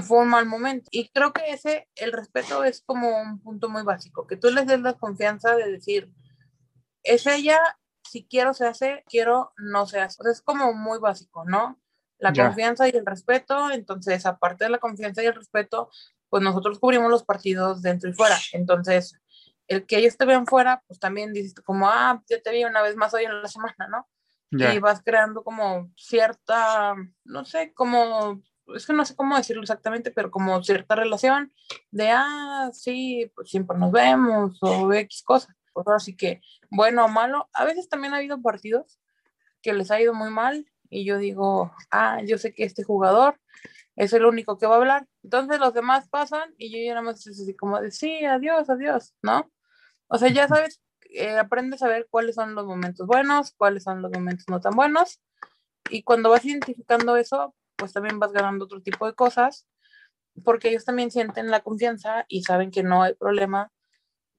fue 0.07 0.19
un 0.19 0.29
mal 0.29 0.45
momento. 0.45 0.91
Y 0.93 1.09
creo 1.09 1.33
que 1.33 1.51
ese, 1.51 1.89
el 1.95 2.13
respeto 2.13 2.63
es 2.63 2.83
como 2.83 3.23
un 3.23 3.41
punto 3.41 3.71
muy 3.71 3.85
básico, 3.85 4.27
que 4.27 4.37
tú 4.37 4.51
les 4.51 4.67
des 4.67 4.81
la 4.81 4.93
confianza 4.93 5.57
de 5.57 5.73
decir, 5.73 6.13
es 7.03 7.27
ella, 7.27 7.59
si 8.03 8.27
quiero 8.27 8.53
se 8.53 8.67
hace, 8.67 9.03
quiero 9.09 9.55
no 9.57 9.87
se 9.87 9.99
hace. 9.99 10.21
O 10.21 10.25
sea, 10.25 10.33
es 10.33 10.43
como 10.43 10.75
muy 10.75 10.99
básico, 10.99 11.47
¿no? 11.47 11.81
La 12.19 12.35
Ya. 12.35 12.49
confianza 12.49 12.87
y 12.87 12.91
el 12.91 13.07
respeto, 13.07 13.71
entonces 13.71 14.27
aparte 14.27 14.65
de 14.65 14.71
la 14.71 14.79
confianza 14.79 15.23
y 15.23 15.27
el 15.27 15.35
respeto, 15.35 15.91
pues 16.33 16.43
nosotros 16.43 16.79
cubrimos 16.79 17.11
los 17.11 17.25
partidos 17.25 17.83
dentro 17.83 18.09
y 18.09 18.15
fuera. 18.15 18.39
Entonces, 18.55 19.21
el 19.69 19.85
que 19.85 19.99
ellos 19.99 20.17
te 20.17 20.25
vean 20.25 20.47
fuera, 20.47 20.83
pues 20.87 20.99
también 20.99 21.35
dices 21.35 21.53
como, 21.63 21.91
ah, 21.91 22.23
ya 22.27 22.41
te 22.41 22.51
vi 22.51 22.65
una 22.65 22.81
vez 22.81 22.97
más 22.97 23.13
hoy 23.13 23.25
en 23.25 23.43
la 23.43 23.49
semana, 23.49 23.87
¿no? 23.91 24.09
Ya. 24.51 24.73
y 24.73 24.79
vas 24.79 25.03
creando 25.05 25.45
como 25.45 25.91
cierta, 25.95 26.95
no 27.25 27.45
sé, 27.45 27.75
como, 27.75 28.41
es 28.75 28.87
que 28.87 28.95
no 28.95 29.05
sé 29.05 29.15
cómo 29.15 29.37
decirlo 29.37 29.61
exactamente, 29.61 30.11
pero 30.11 30.31
como 30.31 30.65
cierta 30.65 30.95
relación 30.95 31.53
de, 31.91 32.09
ah, 32.11 32.71
sí, 32.73 33.31
pues 33.35 33.51
siempre 33.51 33.77
nos 33.77 33.93
vemos 33.93 34.57
o 34.63 34.91
X 34.91 35.23
cosas. 35.23 35.55
Pues 35.75 35.87
ahora 35.87 36.01
sí 36.01 36.17
que, 36.17 36.41
bueno 36.71 37.05
o 37.05 37.09
malo, 37.09 37.51
a 37.53 37.67
veces 37.67 37.91
también 37.91 38.15
ha 38.15 38.17
habido 38.17 38.41
partidos 38.41 38.99
que 39.61 39.75
les 39.75 39.91
ha 39.91 40.01
ido 40.01 40.15
muy 40.15 40.31
mal 40.31 40.67
y 40.89 41.05
yo 41.05 41.19
digo, 41.19 41.75
ah, 41.91 42.23
yo 42.25 42.39
sé 42.39 42.55
que 42.55 42.65
este 42.65 42.85
jugador 42.85 43.39
es 43.97 44.13
el 44.13 44.25
único 44.25 44.59
que 44.59 44.67
va 44.67 44.75
a 44.75 44.79
hablar. 44.79 45.07
Entonces 45.23 45.59
los 45.61 45.75
demás 45.75 46.09
pasan 46.09 46.55
y 46.59 46.73
yo 46.73 46.79
ya 46.85 46.95
nada 46.95 47.03
más 47.03 47.27
es 47.27 47.41
así 47.41 47.55
como 47.55 47.81
de, 47.81 47.91
sí, 47.91 48.25
adiós, 48.25 48.69
adiós, 48.71 49.15
¿no? 49.23 49.51
O 50.09 50.19
sea, 50.19 50.29
ya 50.31 50.49
sabes 50.49 50.81
eh, 51.15 51.39
aprendes 51.39 51.83
a 51.83 51.89
ver 51.89 52.07
cuáles 52.11 52.37
son 52.37 52.55
los 52.55 52.67
momentos 52.67 53.07
buenos, 53.07 53.53
cuáles 53.57 53.85
son 53.85 54.03
los 54.03 54.11
momentos 54.13 54.47
no 54.49 54.61
tan 54.61 54.75
buenos. 54.75 55.21
Y 55.91 56.03
cuando 56.05 56.31
vas 56.31 56.45
identificando 56.45 57.17
eso, 57.17 57.55
pues 57.77 57.93
también 57.93 58.19
vas 58.19 58.33
ganando 58.33 58.65
otro 58.65 58.81
tipo 58.83 59.07
de 59.07 59.15
cosas, 59.15 59.67
porque 60.45 60.71
ellos 60.71 60.85
también 60.85 61.11
sienten 61.11 61.51
la 61.51 61.61
confianza 61.61 62.25
y 62.29 62.45
saben 62.45 62.71
que 62.71 62.83
no 62.83 63.03
hay 63.03 63.15
problema 63.15 63.73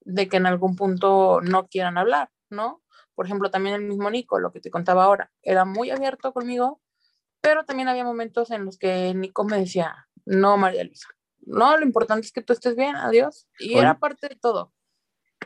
de 0.01 0.27
que 0.27 0.37
en 0.37 0.45
algún 0.47 0.75
punto 0.75 1.41
no 1.41 1.67
quieran 1.67 1.97
hablar, 1.97 2.31
¿no? 2.49 2.81
Por 3.15 3.25
ejemplo, 3.25 3.51
también 3.51 3.75
el 3.75 3.83
mismo 3.83 4.09
Nico, 4.09 4.39
lo 4.39 4.51
que 4.51 4.59
te 4.59 4.71
contaba 4.71 5.03
ahora, 5.05 5.31
era 5.43 5.65
muy 5.65 5.91
abierto 5.91 6.33
conmigo, 6.33 6.81
pero 7.43 7.65
también 7.65 7.89
había 7.89 8.05
momentos 8.05 8.49
en 8.51 8.63
los 8.63 8.77
que 8.77 9.13
Nico 9.13 9.43
me 9.43 9.57
decía, 9.59 10.07
no, 10.25 10.55
María 10.57 10.85
Luisa, 10.85 11.09
no, 11.45 11.77
lo 11.77 11.83
importante 11.85 12.25
es 12.25 12.31
que 12.31 12.41
tú 12.41 12.53
estés 12.53 12.75
bien, 12.77 12.95
adiós. 12.95 13.49
Y 13.59 13.71
Oye. 13.73 13.81
era 13.81 13.99
parte 13.99 14.29
de 14.29 14.35
todo. 14.37 14.73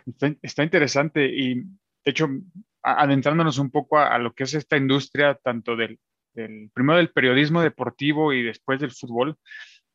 Está, 0.06 0.34
está 0.44 0.64
interesante 0.64 1.26
y, 1.26 1.56
de 1.56 1.66
hecho, 2.06 2.30
adentrándonos 2.84 3.58
un 3.58 3.72
poco 3.72 3.98
a, 3.98 4.14
a 4.14 4.20
lo 4.20 4.34
que 4.36 4.44
es 4.44 4.54
esta 4.54 4.78
industria, 4.78 5.34
tanto 5.44 5.76
del, 5.76 6.00
del- 6.34 6.70
primero 6.72 6.98
del 6.98 7.12
periodismo 7.12 7.62
deportivo 7.64 8.32
y 8.32 8.44
después 8.44 8.80
del 8.80 8.92
fútbol, 8.92 9.36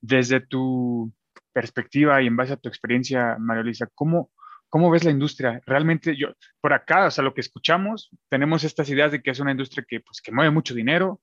desde 0.00 0.40
tu 0.40 1.12
perspectiva 1.52 2.20
y 2.20 2.26
en 2.26 2.36
base 2.36 2.54
a 2.54 2.56
tu 2.56 2.68
experiencia, 2.68 3.36
María 3.38 3.62
Luisa, 3.62 3.88
¿cómo, 3.94 4.32
cómo 4.68 4.90
ves 4.90 5.04
la 5.04 5.12
industria? 5.12 5.60
Realmente, 5.66 6.16
yo, 6.16 6.34
por 6.60 6.72
acá, 6.72 7.06
o 7.06 7.10
sea, 7.12 7.22
lo 7.22 7.32
que 7.32 7.42
escuchamos, 7.42 8.10
tenemos 8.28 8.64
estas 8.64 8.88
ideas 8.90 9.12
de 9.12 9.22
que 9.22 9.30
es 9.30 9.38
una 9.38 9.52
industria 9.52 9.84
que, 9.88 10.00
pues, 10.00 10.20
que 10.20 10.32
mueve 10.32 10.50
mucho 10.50 10.74
dinero, 10.74 11.20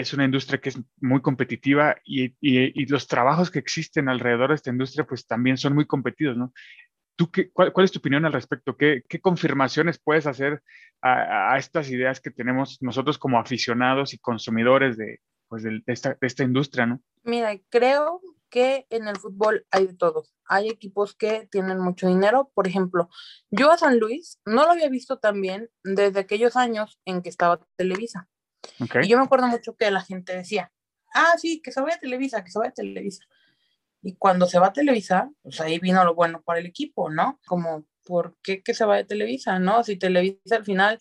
es 0.00 0.14
una 0.14 0.24
industria 0.24 0.58
que 0.60 0.70
es 0.70 0.80
muy 1.00 1.20
competitiva 1.20 1.96
y, 2.04 2.34
y- 2.40 2.86
los 2.86 3.06
trabajos 3.06 3.50
que 3.50 3.58
existen 3.58 4.08
alrededor 4.08 4.48
de 4.48 4.54
esta 4.54 4.70
industria, 4.70 5.04
pues, 5.06 5.26
también 5.26 5.56
son 5.58 5.74
muy 5.74 5.86
competidos, 5.86 6.36
¿no? 6.36 6.52
¿Tú 7.14 7.30
qué, 7.30 7.50
cuál, 7.50 7.72
cuál 7.74 7.84
es 7.84 7.92
tu 7.92 7.98
opinión 7.98 8.24
al 8.24 8.32
respecto? 8.32 8.76
¿Qué, 8.76 9.02
qué 9.08 9.20
confirmaciones 9.20 9.98
puedes 10.02 10.26
hacer 10.26 10.62
a, 11.02 11.52
a 11.52 11.58
estas 11.58 11.90
ideas 11.90 12.20
que 12.20 12.30
tenemos 12.30 12.78
nosotros 12.80 13.18
como 13.18 13.38
aficionados 13.38 14.14
y 14.14 14.18
consumidores 14.18 14.96
de, 14.96 15.20
pues, 15.48 15.62
del- 15.62 15.82
de, 15.86 15.92
esta, 15.92 16.16
de 16.18 16.26
esta 16.26 16.42
industria, 16.42 16.86
¿no? 16.86 17.02
Mira, 17.22 17.52
creo 17.68 18.20
que 18.48 18.86
en 18.90 19.08
el 19.08 19.16
fútbol 19.16 19.66
hay 19.70 19.86
de 19.88 19.94
todo. 19.94 20.24
Hay 20.46 20.68
equipos 20.68 21.14
que 21.14 21.48
tienen 21.50 21.78
mucho 21.80 22.08
dinero. 22.08 22.50
Por 22.54 22.66
ejemplo, 22.66 23.08
yo 23.50 23.70
a 23.70 23.76
San 23.78 23.98
Luis 23.98 24.38
no 24.46 24.64
lo 24.64 24.70
había 24.72 24.88
visto 24.88 25.18
tan 25.18 25.40
bien 25.40 25.68
desde 25.84 26.20
aquellos 26.20 26.56
años 26.56 26.98
en 27.04 27.20
que 27.22 27.28
estaba 27.28 27.60
Televisa. 27.76 28.28
¿Ok? 28.80 28.96
Y 29.02 29.08
yo 29.08 29.18
me 29.18 29.24
acuerdo 29.24 29.46
mucho 29.48 29.76
que 29.76 29.90
la 29.90 30.00
gente 30.00 30.36
decía, 30.36 30.72
ah, 31.14 31.34
sí, 31.38 31.60
que 31.62 31.72
se 31.72 31.80
vaya 31.80 31.96
a 31.96 32.00
Televisa, 32.00 32.44
que 32.44 32.50
se 32.50 32.58
vaya 32.58 32.70
a 32.70 32.74
Televisa. 32.74 33.24
Y 34.02 34.16
cuando 34.16 34.46
se 34.46 34.58
va 34.58 34.68
a 34.68 34.72
Televisa, 34.72 35.30
pues 35.42 35.60
ahí 35.60 35.78
vino 35.78 36.04
lo 36.04 36.14
bueno 36.14 36.42
para 36.42 36.60
el 36.60 36.66
equipo, 36.66 37.10
¿no? 37.10 37.40
Como, 37.46 37.84
¿por 38.04 38.36
qué 38.42 38.62
que 38.62 38.74
se 38.74 38.84
vaya 38.84 39.04
a 39.04 39.06
Televisa, 39.06 39.58
no? 39.58 39.84
Si 39.84 39.96
Televisa 39.96 40.56
al 40.56 40.64
final, 40.64 40.98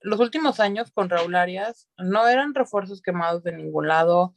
los 0.00 0.20
últimos 0.20 0.58
años 0.60 0.90
con 0.90 1.08
Raúl 1.08 1.36
Arias 1.36 1.88
no 1.96 2.26
eran 2.26 2.54
refuerzos 2.54 3.00
quemados 3.00 3.44
de 3.44 3.52
ningún 3.52 3.86
lado, 3.86 4.34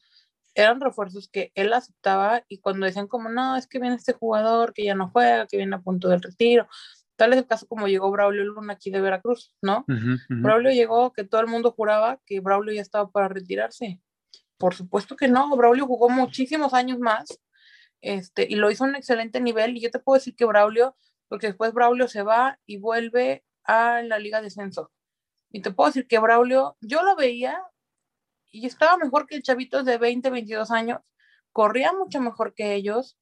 eran 0.54 0.80
refuerzos 0.80 1.28
que 1.28 1.51
él 1.56 1.73
aceptaba 1.73 2.43
y 2.47 2.60
cuando 2.60 2.86
decían 2.86 3.08
como, 3.08 3.30
no, 3.30 3.58
es 3.58 3.67
que 3.67 3.80
viene 3.80 3.95
este 3.95 4.13
jugador 4.13 4.73
que 4.73 4.86
ya 4.86 4.95
no 4.95 5.10
juega, 5.10 5.47
que 5.47 5.58
viene 5.58 5.75
a 5.75 5.82
punto 5.82 6.08
del 6.08 6.21
retiro, 6.21 6.67
tal 7.15 7.34
es 7.34 7.39
el 7.39 7.47
caso 7.47 7.67
como 7.67 7.88
llegó 7.88 8.12
Braulio 8.12 8.43
Luna 8.43 8.73
aquí 8.73 8.91
de 8.91 9.01
Veracruz, 9.01 9.54
¿no? 9.62 9.86
Braulio 10.30 10.71
llegó 10.71 11.13
que 11.13 11.23
todo 11.23 11.41
el 11.41 11.47
mundo 11.47 11.71
juraba 11.71 12.19
que 12.25 12.39
Braulio 12.39 12.73
ya 12.73 12.82
estaba 12.82 13.10
para 13.10 13.28
retirarse. 13.28 14.01
Por 14.58 14.73
supuesto 14.73 15.15
que 15.15 15.28
no, 15.28 15.56
Braulio 15.56 15.86
jugó 15.86 16.10
muchísimos 16.10 16.73
años 16.73 16.99
más 16.99 17.39
este, 18.01 18.45
y 18.49 18.56
lo 18.56 18.71
hizo 18.71 18.84
a 18.84 18.88
un 18.88 18.95
excelente 18.95 19.41
nivel. 19.41 19.75
Y 19.78 19.82
yo 19.82 19.91
te 19.91 19.99
puedo 19.99 20.17
decir 20.17 20.36
que 20.36 20.45
Braulio, 20.45 20.95
porque 21.28 21.47
después 21.47 21.73
Braulio 21.73 22.08
se 22.08 22.21
va 22.21 22.60
y 22.65 22.78
vuelve 22.78 23.43
a 23.63 24.01
la 24.01 24.19
Liga 24.19 24.41
de 24.41 24.47
Ascenso. 24.47 24.91
Y 25.49 25.62
te 25.62 25.71
puedo 25.71 25.89
decir 25.89 26.08
que 26.08 26.19
Braulio, 26.19 26.78
yo 26.82 27.04
lo 27.04 27.15
veía 27.15 27.62
y 28.51 28.65
estaba 28.65 28.97
mejor 28.97 29.28
que 29.28 29.36
el 29.36 29.43
chavito 29.43 29.84
de 29.84 29.97
20, 29.97 30.30
22 30.30 30.71
años, 30.71 30.99
corría 31.51 31.91
mucho 31.91 32.21
mejor 32.21 32.54
que 32.54 32.73
ellos 32.73 33.17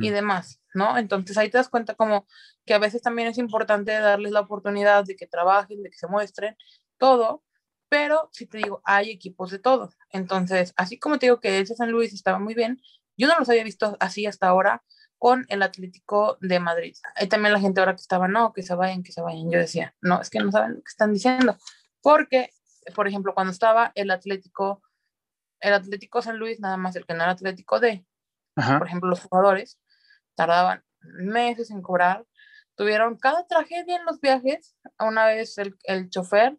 Y 0.00 0.08
demás, 0.08 0.62
¿no? 0.72 0.96
Entonces 0.96 1.36
ahí 1.36 1.50
te 1.50 1.58
das 1.58 1.68
cuenta 1.68 1.94
como 1.94 2.26
que 2.64 2.72
a 2.72 2.78
veces 2.78 3.02
también 3.02 3.28
es 3.28 3.36
importante 3.36 3.92
darles 3.92 4.32
la 4.32 4.40
oportunidad 4.40 5.04
de 5.04 5.14
que 5.14 5.26
trabajen, 5.26 5.82
de 5.82 5.90
que 5.90 5.98
se 5.98 6.06
muestren, 6.06 6.56
todo, 6.96 7.42
pero 7.90 8.30
si 8.32 8.46
te 8.46 8.58
digo, 8.58 8.80
hay 8.84 9.10
equipos 9.10 9.50
de 9.50 9.58
todo. 9.58 9.90
Entonces, 10.10 10.72
así 10.76 10.98
como 10.98 11.18
te 11.18 11.26
digo 11.26 11.40
que 11.40 11.58
ese 11.58 11.74
San 11.74 11.90
Luis 11.90 12.14
estaba 12.14 12.38
muy 12.38 12.54
bien, 12.54 12.80
yo 13.16 13.28
no 13.28 13.38
los 13.38 13.48
había 13.48 13.62
visto 13.62 13.96
así 14.00 14.26
hasta 14.26 14.48
ahora 14.48 14.82
con 15.18 15.46
el 15.48 15.62
Atlético 15.62 16.36
de 16.40 16.60
Madrid. 16.60 16.96
Ahí 17.14 17.28
también 17.28 17.52
la 17.52 17.60
gente 17.60 17.80
ahora 17.80 17.94
que 17.94 18.02
estaba, 18.02 18.28
no, 18.28 18.52
que 18.52 18.62
se 18.62 18.74
vayan, 18.74 19.02
que 19.02 19.12
se 19.12 19.22
vayan. 19.22 19.50
Yo 19.50 19.58
decía, 19.58 19.94
no, 20.00 20.20
es 20.20 20.30
que 20.30 20.40
no 20.40 20.50
saben 20.50 20.74
lo 20.74 20.78
que 20.78 20.88
están 20.88 21.12
diciendo. 21.12 21.56
Porque, 22.02 22.50
por 22.94 23.08
ejemplo, 23.08 23.32
cuando 23.34 23.52
estaba 23.52 23.92
el 23.94 24.10
Atlético, 24.10 24.82
el 25.60 25.72
Atlético 25.72 26.20
San 26.20 26.38
Luis, 26.38 26.60
nada 26.60 26.76
más 26.76 26.96
el 26.96 27.06
que 27.06 27.14
no 27.14 27.22
era 27.22 27.32
Atlético 27.32 27.80
de, 27.80 28.04
Ajá. 28.56 28.78
por 28.78 28.86
ejemplo, 28.86 29.10
los 29.10 29.20
jugadores 29.20 29.80
tardaban 30.34 30.84
meses 31.00 31.70
en 31.70 31.82
cobrar, 31.82 32.24
tuvieron 32.76 33.16
cada 33.16 33.46
tragedia 33.46 33.96
en 33.96 34.04
los 34.04 34.20
viajes. 34.20 34.76
Una 34.98 35.26
vez 35.26 35.58
el, 35.58 35.76
el 35.84 36.10
chofer, 36.10 36.56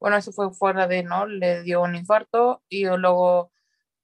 bueno, 0.00 0.16
eso 0.16 0.32
fue 0.32 0.52
fuera 0.52 0.86
de, 0.86 1.02
¿no? 1.02 1.26
Le 1.26 1.62
dio 1.62 1.82
un 1.82 1.94
infarto 1.94 2.62
y 2.68 2.84
luego 2.84 3.52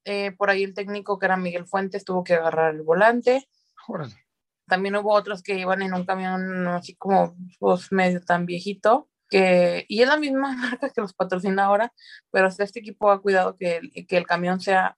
eh, 0.03 0.31
por 0.31 0.49
ahí 0.49 0.63
el 0.63 0.73
técnico 0.73 1.19
que 1.19 1.27
era 1.27 1.37
Miguel 1.37 1.67
Fuentes 1.67 2.05
tuvo 2.05 2.23
que 2.23 2.33
agarrar 2.33 2.73
el 2.73 2.81
volante. 2.81 3.47
Órale. 3.87 4.15
También 4.67 4.95
hubo 4.95 5.13
otros 5.13 5.43
que 5.43 5.59
iban 5.59 5.81
en 5.81 5.93
un 5.93 6.05
camión 6.05 6.67
así 6.67 6.95
como 6.95 7.35
pues, 7.59 7.91
medio 7.91 8.21
tan 8.21 8.45
viejito. 8.45 9.09
Que, 9.29 9.85
y 9.87 10.01
es 10.01 10.07
la 10.07 10.17
misma 10.17 10.55
marca 10.57 10.89
que 10.89 11.01
los 11.01 11.13
patrocina 11.13 11.65
ahora, 11.65 11.93
pero 12.31 12.47
este 12.47 12.79
equipo 12.79 13.11
ha 13.11 13.21
cuidado 13.21 13.55
que 13.57 13.79
que 14.07 14.17
el 14.17 14.25
camión 14.25 14.59
sea 14.59 14.97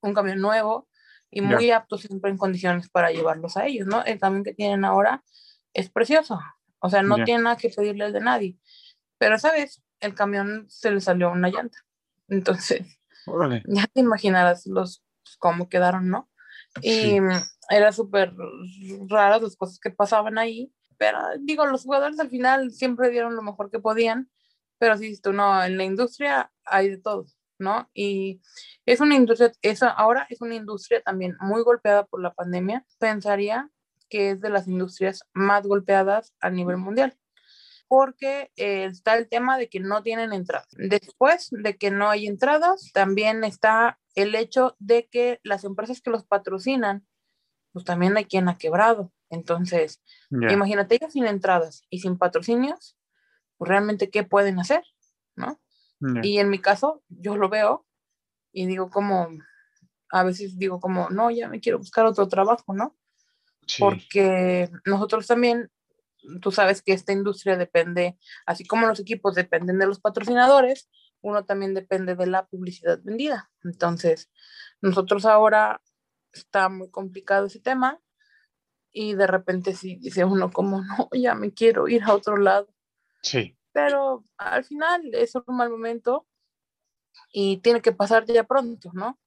un 0.00 0.14
camión 0.14 0.40
nuevo 0.40 0.88
y 1.34 1.40
muy 1.40 1.70
apto 1.70 1.98
siempre 1.98 2.30
en 2.30 2.38
condiciones 2.38 2.88
para 2.88 3.10
llevarlos 3.10 3.56
a 3.56 3.66
ellos, 3.66 3.86
¿no? 3.86 4.04
El 4.04 4.18
camión 4.18 4.44
que 4.44 4.54
tienen 4.54 4.84
ahora 4.84 5.22
es 5.72 5.90
precioso, 5.90 6.38
o 6.78 6.88
sea, 6.88 7.02
no 7.02 7.16
tiene 7.24 7.42
nada 7.42 7.56
que 7.56 7.70
pedirle 7.70 8.04
al 8.04 8.12
de 8.12 8.20
nadie, 8.20 8.58
pero 9.18 9.36
esa 9.36 9.52
vez 9.52 9.82
el 10.00 10.14
camión 10.14 10.66
se 10.68 10.90
le 10.90 11.00
salió 11.00 11.30
una 11.30 11.48
llanta, 11.48 11.78
entonces 12.28 12.86
Órale. 13.26 13.62
ya 13.66 13.86
te 13.92 14.00
imaginarás 14.00 14.66
los 14.66 15.04
cómo 15.38 15.68
quedaron, 15.68 16.08
¿no? 16.08 16.30
Y 16.82 17.18
era 17.70 17.92
súper 17.92 18.34
raras 19.08 19.42
las 19.42 19.56
cosas 19.56 19.78
que 19.78 19.90
pasaban 19.90 20.38
ahí, 20.38 20.72
pero 20.96 21.18
digo, 21.40 21.66
los 21.66 21.82
jugadores 21.82 22.18
al 22.20 22.30
final 22.30 22.70
siempre 22.72 23.10
dieron 23.10 23.36
lo 23.36 23.42
mejor 23.42 23.70
que 23.70 23.78
podían, 23.78 24.30
pero 24.78 24.96
si 24.96 25.20
tú 25.20 25.32
no, 25.32 25.62
en 25.64 25.76
la 25.76 25.84
industria 25.84 26.52
hay 26.64 26.90
de 26.90 26.98
todo, 26.98 27.26
¿no? 27.58 27.90
Y 27.94 28.40
es 28.86 29.00
una 29.00 29.16
industria, 29.16 29.52
esa 29.62 29.88
ahora 29.88 30.26
es 30.30 30.40
una 30.40 30.54
industria 30.54 31.02
también 31.02 31.36
muy 31.40 31.62
golpeada 31.62 32.04
por 32.06 32.20
la 32.20 32.34
pandemia. 32.34 32.84
Pensaría 32.98 33.70
que 34.08 34.30
es 34.30 34.40
de 34.40 34.50
las 34.50 34.68
industrias 34.68 35.24
más 35.32 35.66
golpeadas 35.66 36.34
a 36.40 36.50
nivel 36.50 36.76
mundial 36.76 37.16
porque 37.88 38.50
eh, 38.56 38.86
está 38.86 39.16
el 39.16 39.28
tema 39.28 39.58
de 39.58 39.68
que 39.68 39.80
no 39.80 40.02
tienen 40.02 40.32
entradas. 40.32 40.68
Después 40.72 41.48
de 41.50 41.76
que 41.76 41.90
no 41.90 42.10
hay 42.10 42.26
entradas, 42.26 42.90
también 42.92 43.44
está 43.44 44.00
el 44.14 44.34
hecho 44.34 44.74
de 44.78 45.06
que 45.08 45.40
las 45.42 45.64
empresas 45.64 46.00
que 46.00 46.10
los 46.10 46.24
patrocinan, 46.24 47.06
pues 47.72 47.84
también 47.84 48.16
hay 48.16 48.24
quien 48.24 48.48
ha 48.48 48.58
quebrado. 48.58 49.12
Entonces, 49.30 50.02
imagínate 50.30 50.96
ellos 50.96 51.12
sin 51.12 51.26
entradas 51.26 51.84
y 51.90 52.00
sin 52.00 52.18
patrocinios, 52.18 52.96
pues 53.56 53.68
realmente 53.68 54.10
qué 54.10 54.22
pueden 54.24 54.60
hacer, 54.60 54.82
¿no? 55.34 55.60
Y 56.22 56.38
en 56.38 56.50
mi 56.50 56.58
caso, 56.58 57.02
yo 57.08 57.36
lo 57.36 57.48
veo 57.48 57.86
y 58.52 58.66
digo 58.66 58.90
como, 58.90 59.28
a 60.10 60.22
veces 60.22 60.58
digo 60.58 60.80
como, 60.80 61.08
no, 61.10 61.30
ya 61.30 61.48
me 61.48 61.60
quiero 61.60 61.78
buscar 61.78 62.04
otro 62.06 62.28
trabajo, 62.28 62.74
¿no? 62.74 62.96
Sí. 63.66 63.80
porque 63.80 64.70
nosotros 64.84 65.26
también 65.26 65.70
tú 66.40 66.50
sabes 66.52 66.82
que 66.82 66.92
esta 66.92 67.12
industria 67.12 67.56
depende, 67.56 68.18
así 68.46 68.64
como 68.64 68.86
los 68.86 69.00
equipos 69.00 69.34
dependen 69.34 69.78
de 69.78 69.86
los 69.86 70.00
patrocinadores, 70.00 70.88
uno 71.20 71.44
también 71.44 71.74
depende 71.74 72.14
de 72.14 72.26
la 72.26 72.46
publicidad 72.46 73.00
vendida. 73.02 73.50
Entonces, 73.62 74.30
nosotros 74.80 75.24
ahora 75.24 75.82
está 76.32 76.68
muy 76.68 76.90
complicado 76.90 77.46
ese 77.46 77.60
tema 77.60 78.00
y 78.92 79.14
de 79.14 79.26
repente 79.26 79.74
sí 79.74 79.96
dice 79.96 80.24
uno 80.24 80.50
como, 80.50 80.82
no, 80.82 81.08
ya 81.12 81.34
me 81.34 81.52
quiero 81.52 81.88
ir 81.88 82.02
a 82.04 82.14
otro 82.14 82.36
lado. 82.36 82.68
Sí. 83.22 83.56
Pero 83.74 84.24
al 84.38 84.64
final 84.64 85.02
es 85.14 85.34
un 85.34 85.56
mal 85.56 85.68
momento 85.68 86.26
y 87.32 87.58
tiene 87.58 87.82
que 87.82 87.90
pasar 87.92 88.24
ya 88.24 88.44
pronto, 88.44 88.90
¿no? 88.94 89.18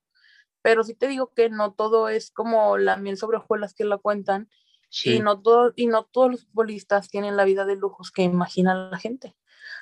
Pero 0.62 0.84
sí 0.86 0.96
te 0.96 1.08
digo 1.10 1.34
que 1.36 1.50
no 1.50 1.74
todo 1.74 2.08
es 2.10 2.32
como 2.32 2.78
la 2.78 2.96
miel 2.96 3.18
sobre 3.18 3.38
hojuelas 3.38 3.74
que 3.76 3.84
la 3.84 3.98
cuentan 4.00 4.50
Sí. 4.90 5.16
y, 5.16 5.20
no 5.20 5.42
todo, 5.42 5.74
y 5.76 5.88
no 5.88 6.06
todos 6.06 6.32
los 6.32 6.46
futbolistas 6.46 7.10
tienen 7.10 7.36
la 7.36 7.44
vida 7.44 7.66
de 7.66 7.76
lujos 7.76 8.10
que 8.10 8.24
imagina 8.24 8.74
la 8.90 8.98
gente. 8.98 9.36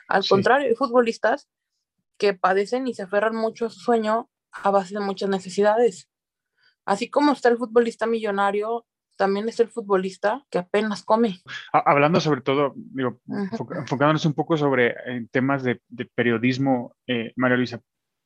Al 0.07 0.23
Sí. 0.23 0.29
contrario, 0.29 0.67
hay 0.67 0.75
futbolistas 0.75 1.47
que 2.17 2.33
padecen 2.33 2.87
y 2.87 2.95
se 2.95 3.03
aferran 3.03 3.35
mucho 3.35 3.67
a 3.67 3.69
su 3.69 3.79
sueño 3.79 4.31
a 4.51 4.71
base 4.71 4.95
de 4.95 5.01
muchas 5.01 5.29
necesidades. 5.29 6.09
Así 6.85 7.07
como 7.11 7.33
está 7.33 7.49
el 7.49 7.57
futbolista 7.57 8.07
millonario, 8.07 8.87
también 9.15 9.47
está 9.49 9.63
el 9.63 9.69
futbolista 9.69 10.45
que 10.49 10.57
apenas 10.59 11.03
come. 11.03 11.39
Ha- 11.73 11.83
Hablando 11.91 12.19
sobre 12.19 12.41
todo, 12.41 12.73
digo, 12.75 13.19
enfocándonos 13.27 14.25
un 14.25 14.33
poco 14.33 14.57
sobre 14.57 14.95
en 15.05 15.27
temas 15.29 15.63
de, 15.63 15.81
de 15.87 16.05
periodismo, 16.05 16.95
eh, 17.07 17.33
María 17.35 17.57
Luisa, 17.57 17.81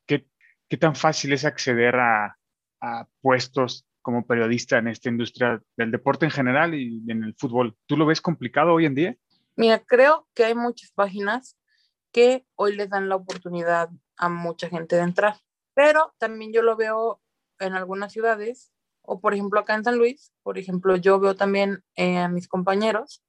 ¿qué, 0.08 0.28
qué 0.68 0.78
tan 0.78 0.96
fácil 0.96 1.34
es 1.34 1.46
acceder 1.46 1.96
a, 1.96 2.38
a 2.82 3.08
puestos 3.22 3.86
como 4.02 4.26
periodista 4.26 4.78
en 4.78 4.88
esta 4.88 5.10
industria 5.10 5.62
del 5.78 5.92
deporte 5.92 6.26
en 6.26 6.32
general 6.32 6.74
y 6.74 7.04
en 7.10 7.24
el 7.24 7.36
fútbol? 7.36 7.76
¿Tú 7.86 7.98
lo 7.98 8.06
ves 8.06 8.22
complicado 8.22 8.74
hoy 8.74 8.86
en 8.86 8.96
día? 8.96 9.16
Mira, 9.56 9.80
creo 9.80 10.28
que 10.34 10.46
hay 10.46 10.56
muchas 10.56 10.92
páginas 10.92 11.58
que 12.12 12.46
hoy 12.56 12.76
les 12.76 12.90
dan 12.90 13.10
la 13.10 13.16
oportunidad 13.18 13.90
a 14.18 14.30
mucha 14.30 14.68
gente 14.70 14.96
de 14.96 15.04
entrar, 15.04 15.36
pero 15.76 16.14
también 16.18 16.52
yo 16.52 16.62
lo 16.64 16.76
veo 16.76 17.22
en 17.60 17.74
algunas 17.74 18.12
ciudades, 18.14 18.72
o 19.12 19.20
por 19.20 19.34
ejemplo 19.34 19.60
acá 19.60 19.74
en 19.74 19.84
San 19.84 19.98
Luis, 19.98 20.32
por 20.44 20.60
ejemplo, 20.60 20.96
yo 20.96 21.20
veo 21.20 21.36
también 21.36 21.84
eh, 21.96 22.20
a 22.20 22.28
mis 22.30 22.48
compañeros 22.48 23.24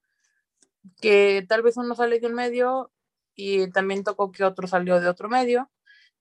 que 1.00 1.44
tal 1.48 1.62
vez 1.62 1.78
uno 1.78 1.94
sale 1.94 2.20
de 2.20 2.26
un 2.26 2.34
medio 2.34 2.92
y 3.34 3.70
también 3.70 4.04
tocó 4.04 4.30
que 4.30 4.44
otro 4.44 4.68
salió 4.68 5.00
de 5.00 5.08
otro 5.08 5.30
medio 5.30 5.70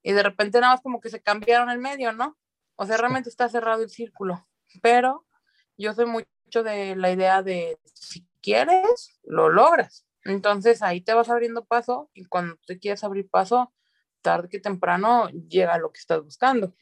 y 0.02 0.14
de 0.14 0.24
repente 0.24 0.62
nada 0.62 0.76
más 0.76 0.82
como 0.82 1.02
que 1.02 1.10
se 1.10 1.22
cambiaron 1.22 1.70
el 1.70 1.80
medio, 1.80 2.14
¿no? 2.14 2.38
O 2.78 2.86
sea, 2.86 2.96
realmente 2.96 3.28
está 3.28 3.50
cerrado 3.50 3.84
el 3.84 3.90
círculo, 3.90 4.48
pero 4.82 5.26
yo 5.78 5.94
soy 5.94 6.06
mucho 6.06 6.64
de 6.64 6.96
la 6.96 7.12
idea 7.12 7.44
de 7.44 7.78
si 7.94 8.26
quieres, 8.42 9.20
lo 9.24 9.50
logras. 9.50 10.06
Entonces 10.24 10.82
ahí 10.82 11.02
te 11.02 11.14
vas 11.14 11.30
abriendo 11.30 11.66
paso 11.66 12.10
y 12.14 12.24
cuando 12.24 12.56
te 12.66 12.80
quieres 12.80 13.04
abrir 13.04 13.30
paso, 13.30 13.74
tarde 14.22 14.48
que 14.48 14.60
temprano 14.62 15.28
llega 15.30 15.78
lo 15.78 15.92
que 15.92 16.00
estás 16.00 16.24
buscando. 16.24 16.74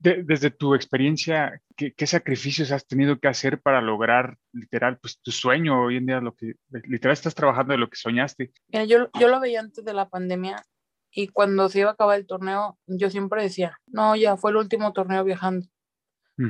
De- 0.00 0.22
desde 0.22 0.50
tu 0.50 0.74
experiencia, 0.74 1.60
¿qué, 1.76 1.92
qué 1.92 2.06
sacrificios 2.06 2.70
has 2.70 2.86
tenido 2.86 3.18
que 3.18 3.28
hacer 3.28 3.60
para 3.60 3.80
lograr 3.80 4.38
literal 4.52 4.98
pues, 4.98 5.18
tu 5.20 5.32
sueño 5.32 5.82
hoy 5.82 5.96
en 5.96 6.06
día? 6.06 6.20
Lo 6.20 6.34
que 6.34 6.54
literal 6.84 7.12
estás 7.14 7.34
trabajando 7.34 7.72
de 7.72 7.78
lo 7.78 7.90
que 7.90 7.96
soñaste. 7.96 8.52
Mira, 8.68 8.84
yo, 8.84 9.10
yo 9.18 9.28
lo 9.28 9.40
veía 9.40 9.60
antes 9.60 9.84
de 9.84 9.94
la 9.94 10.08
pandemia 10.08 10.64
y 11.10 11.28
cuando 11.28 11.68
se 11.68 11.80
iba 11.80 11.90
a 11.90 11.92
acabar 11.94 12.18
el 12.18 12.26
torneo, 12.26 12.78
yo 12.86 13.10
siempre 13.10 13.42
decía, 13.42 13.78
no, 13.86 14.14
ya 14.14 14.36
fue 14.36 14.50
el 14.52 14.58
último 14.58 14.92
torneo 14.92 15.24
viajando, 15.24 15.66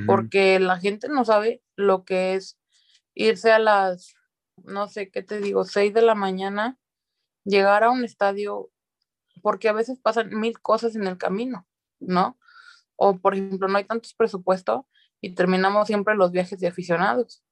porque 0.05 0.59
la 0.59 0.77
gente 0.77 1.09
no 1.09 1.25
sabe 1.25 1.63
lo 1.75 2.03
que 2.03 2.35
es 2.35 2.59
irse 3.15 3.51
a 3.51 3.57
las, 3.57 4.13
no 4.57 4.87
sé 4.87 5.09
qué 5.09 5.23
te 5.23 5.39
digo, 5.39 5.63
6 5.63 5.93
de 5.93 6.03
la 6.03 6.13
mañana, 6.13 6.77
llegar 7.45 7.83
a 7.83 7.89
un 7.89 8.03
estadio, 8.03 8.69
porque 9.41 9.69
a 9.69 9.73
veces 9.73 9.99
pasan 9.99 10.29
mil 10.37 10.59
cosas 10.59 10.95
en 10.95 11.07
el 11.07 11.17
camino, 11.17 11.65
¿no? 11.99 12.37
O 13.01 13.17
por 13.17 13.33
ejemplo, 13.33 13.69
no 13.69 13.77
hay 13.77 13.85
tantos 13.85 14.13
presupuestos 14.13 14.81
y 15.21 15.33
terminamos 15.33 15.87
siempre 15.87 16.15
los 16.15 16.31
viajes 16.31 16.59
de 16.59 16.67
aficionados. 16.67 17.43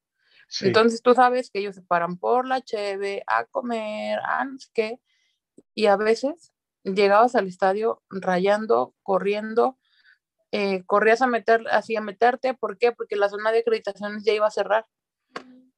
Sí. 0.49 0.67
Entonces 0.67 1.01
tú 1.01 1.13
sabes 1.13 1.49
que 1.49 1.59
ellos 1.59 1.75
se 1.75 1.81
paran 1.81 2.17
por 2.17 2.45
la 2.45 2.61
cheve, 2.61 3.23
a 3.27 3.45
comer, 3.45 4.19
a 4.23 4.43
no 4.43 4.59
sé 4.59 4.67
qué, 4.73 4.99
y 5.73 5.85
a 5.85 5.95
veces 5.95 6.53
llegabas 6.83 7.35
al 7.35 7.47
estadio 7.47 8.03
rayando, 8.09 8.93
corriendo, 9.03 9.77
eh, 10.51 10.83
corrías 10.85 11.21
a 11.21 11.27
meter, 11.27 11.63
así 11.71 11.95
a 11.95 12.01
meterte, 12.01 12.53
¿por 12.53 12.77
qué? 12.77 12.91
Porque 12.91 13.15
la 13.15 13.29
zona 13.29 13.51
de 13.53 13.59
acreditaciones 13.59 14.25
ya 14.25 14.33
iba 14.33 14.47
a 14.47 14.51
cerrar. 14.51 14.85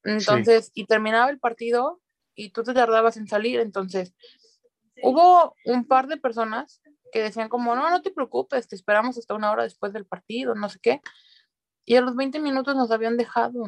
Entonces, 0.03 0.71
y 0.73 0.85
terminaba 0.85 1.29
el 1.29 1.39
partido 1.39 2.01
y 2.33 2.49
tú 2.49 2.63
te 2.63 2.73
tardabas 2.73 3.17
en 3.17 3.27
salir, 3.27 3.59
entonces 3.59 4.15
hubo 5.03 5.55
un 5.65 5.85
par 5.85 6.07
de 6.07 6.17
personas 6.17 6.81
que 7.11 7.21
decían 7.21 7.49
como, 7.49 7.75
no, 7.75 7.89
no 7.89 8.01
te 8.01 8.11
preocupes, 8.11 8.67
te 8.67 8.75
esperamos 8.75 9.17
hasta 9.17 9.33
una 9.35 9.51
hora 9.51 9.63
después 9.63 9.93
del 9.93 10.05
partido, 10.05 10.55
no 10.55 10.69
sé 10.69 10.79
qué, 10.81 11.01
y 11.85 11.95
a 11.95 12.01
los 12.01 12.15
20 12.15 12.39
minutos 12.39 12.75
nos 12.75 12.91
habían 12.91 13.17
dejado. 13.17 13.63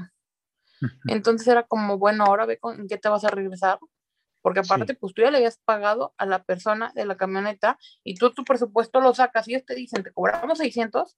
Entonces 1.08 1.48
era 1.48 1.64
como, 1.64 1.98
bueno, 1.98 2.26
ahora 2.26 2.46
ve 2.46 2.58
con 2.58 2.80
en 2.80 2.88
qué 2.88 2.98
te 2.98 3.10
vas 3.10 3.24
a 3.24 3.30
regresar, 3.30 3.80
porque 4.42 4.64
Sí. 4.64 4.74
aparte, 4.74 4.96
pues 4.96 5.14
tú 5.14 5.22
ya 5.22 5.30
le 5.30 5.38
habías 5.38 5.60
pagado 5.60 6.14
a 6.18 6.26
la 6.26 6.44
persona 6.44 6.92
de 6.96 7.06
la 7.06 7.16
camioneta 7.18 7.78
y 8.04 8.16
tú 8.16 8.32
tu 8.32 8.44
presupuesto 8.44 9.00
lo 9.00 9.14
sacas 9.14 9.48
y 9.48 9.54
ellos 9.54 9.66
te 9.66 9.76
dicen, 9.76 10.02
te 10.04 10.12
cobramos 10.12 10.58
600, 10.58 11.18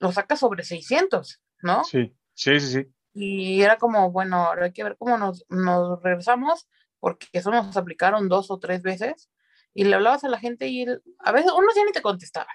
lo 0.00 0.10
sacas 0.12 0.40
sobre 0.40 0.64
600, 0.64 1.40
¿no? 1.62 1.84
Sí, 1.84 2.16
sí, 2.34 2.58
sí, 2.58 2.72
sí. 2.72 2.92
Y 3.14 3.62
era 3.62 3.76
como, 3.78 4.10
bueno, 4.10 4.36
ahora 4.46 4.64
hay 4.66 4.72
que 4.72 4.82
ver 4.82 4.96
cómo 4.96 5.16
nos, 5.18 5.44
nos 5.48 6.02
regresamos, 6.02 6.66
porque 6.98 7.26
eso 7.32 7.50
nos 7.50 7.76
aplicaron 7.76 8.28
dos 8.28 8.50
o 8.50 8.58
tres 8.58 8.82
veces, 8.82 9.30
y 9.74 9.84
le 9.84 9.94
hablabas 9.94 10.24
a 10.24 10.28
la 10.28 10.38
gente 10.38 10.66
y 10.68 10.84
a 11.18 11.32
veces 11.32 11.52
unos 11.52 11.74
ya 11.74 11.84
ni 11.84 11.92
te 11.92 12.02
contestaban. 12.02 12.54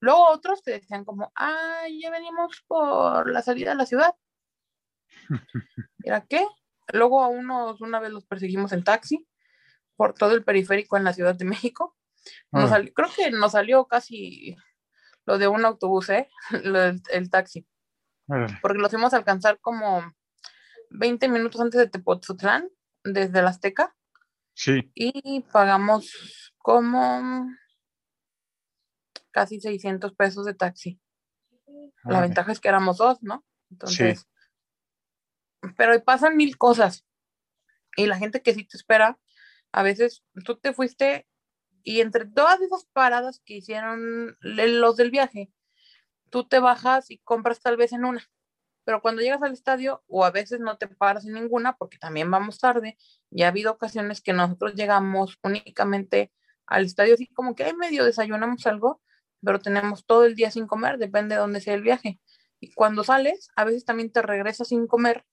Luego 0.00 0.28
otros 0.28 0.62
te 0.62 0.70
decían 0.72 1.04
como, 1.04 1.32
ah, 1.36 1.82
ya 2.00 2.10
venimos 2.10 2.62
por 2.66 3.30
la 3.30 3.42
salida 3.42 3.70
de 3.70 3.76
la 3.76 3.86
ciudad. 3.86 4.14
¿Era 6.04 6.26
qué? 6.26 6.46
Luego 6.92 7.22
a 7.22 7.28
unos 7.28 7.80
una 7.80 8.00
vez 8.00 8.10
los 8.10 8.26
perseguimos 8.26 8.72
en 8.72 8.84
taxi 8.84 9.26
por 9.96 10.14
todo 10.14 10.32
el 10.34 10.44
periférico 10.44 10.96
en 10.96 11.04
la 11.04 11.12
Ciudad 11.12 11.34
de 11.34 11.44
México. 11.44 11.96
Nos 12.52 12.64
Ah. 12.64 12.68
sali- 12.74 12.92
creo 12.92 13.08
que 13.14 13.30
nos 13.30 13.52
salió 13.52 13.86
casi 13.86 14.56
lo 15.26 15.38
de 15.38 15.48
un 15.48 15.64
autobús, 15.64 16.08
¿eh? 16.10 16.28
Del- 16.64 17.00
el 17.10 17.30
taxi 17.30 17.66
porque 18.62 18.78
los 18.78 18.90
fuimos 18.90 19.12
a 19.12 19.18
alcanzar 19.18 19.60
como 19.60 20.02
20 20.90 21.28
minutos 21.28 21.60
antes 21.60 21.78
de 21.78 21.88
Tepoztlán, 21.90 22.70
desde 23.04 23.42
la 23.42 23.50
Azteca, 23.50 23.94
Sí, 24.54 24.90
y 24.94 25.40
pagamos 25.52 26.52
como 26.58 27.48
casi 29.30 29.60
600 29.60 30.14
pesos 30.14 30.46
de 30.46 30.54
taxi. 30.54 31.00
La 32.04 32.20
ventaja 32.20 32.52
es 32.52 32.60
que 32.60 32.68
éramos 32.68 32.98
dos, 32.98 33.22
¿no? 33.22 33.44
Entonces, 33.70 34.26
pero 35.76 36.02
pasan 36.04 36.36
mil 36.36 36.56
cosas. 36.56 37.04
Y 37.96 38.06
la 38.06 38.16
gente 38.16 38.42
que 38.42 38.54
sí 38.54 38.64
te 38.64 38.76
espera, 38.76 39.18
a 39.72 39.82
veces 39.82 40.24
tú 40.44 40.58
te 40.58 40.72
fuiste 40.72 41.26
y 41.82 42.00
entre 42.00 42.26
todas 42.26 42.60
esas 42.60 42.86
paradas 42.92 43.40
que 43.44 43.54
hicieron 43.54 44.36
los 44.40 44.96
del 44.96 45.10
viaje, 45.10 45.52
tú 46.30 46.46
te 46.46 46.58
bajas 46.58 47.10
y 47.10 47.18
compras 47.18 47.60
tal 47.60 47.76
vez 47.76 47.92
en 47.92 48.04
una. 48.04 48.26
Pero 48.84 49.00
cuando 49.02 49.22
llegas 49.22 49.42
al 49.42 49.52
estadio, 49.52 50.02
o 50.08 50.24
a 50.24 50.30
veces 50.30 50.60
no 50.60 50.76
te 50.78 50.88
paras 50.88 51.24
en 51.26 51.34
ninguna, 51.34 51.76
porque 51.76 51.98
también 51.98 52.30
vamos 52.30 52.58
tarde, 52.58 52.96
ya 53.30 53.46
ha 53.46 53.48
habido 53.48 53.72
ocasiones 53.72 54.20
que 54.20 54.32
nosotros 54.32 54.74
llegamos 54.74 55.38
únicamente 55.42 56.32
al 56.66 56.84
estadio, 56.84 57.14
así 57.14 57.26
como 57.28 57.54
que 57.54 57.64
hay 57.64 57.74
medio 57.74 58.04
desayunamos 58.04 58.66
algo, 58.66 59.00
pero 59.42 59.58
tenemos 59.60 60.06
todo 60.06 60.24
el 60.24 60.34
día 60.34 60.50
sin 60.50 60.66
comer, 60.66 60.98
depende 60.98 61.34
de 61.34 61.40
dónde 61.40 61.60
sea 61.60 61.74
el 61.74 61.82
viaje. 61.82 62.20
Y 62.60 62.72
cuando 62.72 63.04
sales, 63.04 63.48
a 63.56 63.64
veces 63.64 63.84
también 63.84 64.10
te 64.12 64.22
regresas 64.22 64.68
sin 64.68 64.86
comer, 64.86 65.24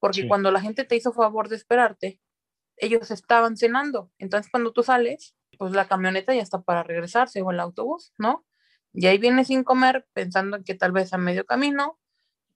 porque 0.00 0.22
Sí. 0.22 0.28
cuando 0.28 0.50
la 0.50 0.60
gente 0.60 0.84
te 0.84 0.96
hizo 0.96 1.12
favor 1.12 1.48
de 1.48 1.56
esperarte, 1.56 2.20
ellos 2.76 3.10
estaban 3.10 3.56
cenando. 3.56 4.10
Entonces, 4.18 4.50
cuando 4.50 4.72
tú 4.72 4.82
sales, 4.82 5.36
pues 5.58 5.72
la 5.72 5.86
camioneta 5.88 6.34
ya 6.34 6.42
está 6.42 6.60
para 6.62 6.82
regresarse 6.82 7.42
o 7.42 7.50
el 7.50 7.60
autobús, 7.60 8.12
¿no? 8.18 8.44
Y 8.92 9.06
ahí 9.06 9.18
vienes 9.18 9.48
sin 9.48 9.64
comer, 9.64 10.06
pensando 10.12 10.56
en 10.58 10.64
que 10.64 10.74
tal 10.74 10.92
vez 10.92 11.12
a 11.12 11.18
medio 11.18 11.46
camino 11.46 11.98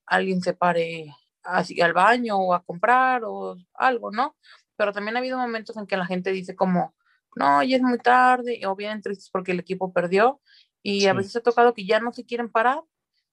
alguien 0.09 0.41
se 0.43 0.55
pare 0.55 1.15
así 1.43 1.81
al 1.81 1.93
baño 1.93 2.37
o 2.37 2.55
a 2.55 2.63
comprar 2.63 3.23
o 3.25 3.57
algo, 3.75 4.11
¿no? 4.11 4.37
Pero 4.77 4.93
también 4.93 5.17
ha 5.17 5.21
habido 5.21 5.39
momentos 5.39 5.77
en 5.77 5.87
que 5.87 5.97
la 5.97 6.07
gente 6.07 6.31
dice 6.31 6.57
como, 6.57 6.95
no, 7.37 7.63
ya 7.63 7.77
es 7.77 7.83
muy 7.83 7.99
tarde, 7.99 8.61
o 8.67 8.77
vienen 8.77 9.03
tristes 9.03 9.31
porque 9.31 9.53
el 9.53 9.61
equipo 9.61 9.93
perdió, 9.93 10.41
y 10.83 11.07
a 11.07 11.13
veces 11.13 11.37
ha 11.37 11.41
tocado 11.41 11.75
que 11.75 11.87
ya 11.87 12.01
no 12.01 12.13
se 12.13 12.25
quieren 12.25 12.51
parar. 12.51 12.83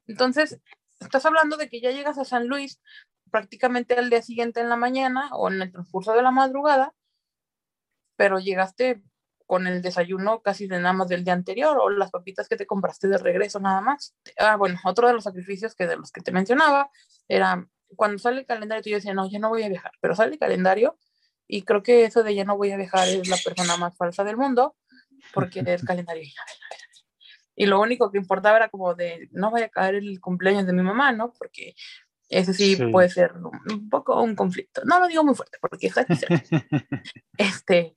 Entonces, 0.07 0.59
estás 0.99 1.25
hablando 1.25 1.57
de 1.57 1.69
que 1.69 1.81
ya 1.81 1.91
llegas 1.91 2.17
a 2.17 2.25
San 2.25 2.47
Luis 2.47 2.81
prácticamente 3.31 3.95
al 3.95 4.09
día 4.09 4.21
siguiente 4.21 4.61
en 4.61 4.69
la 4.69 4.75
mañana 4.75 5.29
o 5.33 5.49
en 5.49 5.61
el 5.61 5.71
transcurso 5.71 6.13
de 6.13 6.21
la 6.21 6.31
madrugada, 6.31 6.93
pero 8.15 8.39
llegaste 8.39 9.03
con 9.45 9.67
el 9.67 9.81
desayuno 9.81 10.41
casi 10.41 10.67
de 10.67 10.79
nada 10.79 10.93
más 10.93 11.07
del 11.07 11.23
día 11.23 11.33
anterior 11.33 11.77
o 11.79 11.89
las 11.89 12.11
papitas 12.11 12.47
que 12.47 12.55
te 12.57 12.65
compraste 12.65 13.07
de 13.07 13.17
regreso 13.17 13.59
nada 13.59 13.81
más. 13.81 14.15
Ah, 14.37 14.55
bueno, 14.55 14.79
otro 14.83 15.07
de 15.07 15.13
los 15.13 15.23
sacrificios 15.23 15.75
que 15.75 15.85
de 15.87 15.97
los 15.97 16.11
que 16.11 16.21
te 16.21 16.31
mencionaba 16.31 16.89
era 17.27 17.67
cuando 17.95 18.17
sale 18.17 18.39
el 18.39 18.45
calendario, 18.45 18.83
tú 18.83 18.89
dices, 18.89 19.13
no, 19.13 19.29
yo 19.29 19.39
no 19.39 19.49
voy 19.49 19.63
a 19.63 19.69
viajar, 19.69 19.91
pero 20.01 20.15
sale 20.15 20.33
el 20.33 20.39
calendario 20.39 20.97
Y 21.47 21.61
creo 21.61 21.83
que 21.83 22.05
eso 22.05 22.23
de 22.23 22.33
ya 22.33 22.43
no 22.43 22.57
voy 22.57 22.71
a 22.71 22.77
viajar 22.77 23.07
es 23.07 23.27
la 23.27 23.37
persona 23.37 23.77
más 23.77 23.95
falsa 23.95 24.23
del 24.23 24.35
mundo, 24.37 24.75
porque 25.33 25.63
es 25.65 25.83
calendario. 25.85 26.23
Y 27.55 27.67
lo 27.67 27.79
único 27.79 28.11
que 28.11 28.17
importaba 28.17 28.57
era 28.57 28.69
como 28.69 28.95
de 28.95 29.29
no 29.31 29.51
vaya 29.51 29.67
a 29.67 29.69
caer 29.69 29.95
el 29.95 30.19
cumpleaños 30.19 30.65
de 30.65 30.73
mi 30.73 30.81
mamá, 30.81 31.11
¿no? 31.11 31.31
Porque 31.37 31.75
eso 32.27 32.51
sí, 32.51 32.75
Sí. 32.75 32.87
puede 32.87 33.09
ser 33.09 33.33
un, 33.33 33.51
un 33.71 33.89
poco 33.89 34.19
un 34.21 34.35
conflicto. 34.35 34.81
No 34.85 34.99
lo 34.99 35.07
digo 35.07 35.23
muy 35.23 35.35
fuerte, 35.35 35.57
porque 35.61 35.87
está 35.87 36.01
aquí 36.01 36.15
cerca. 36.15 36.43
Este, 37.37 37.95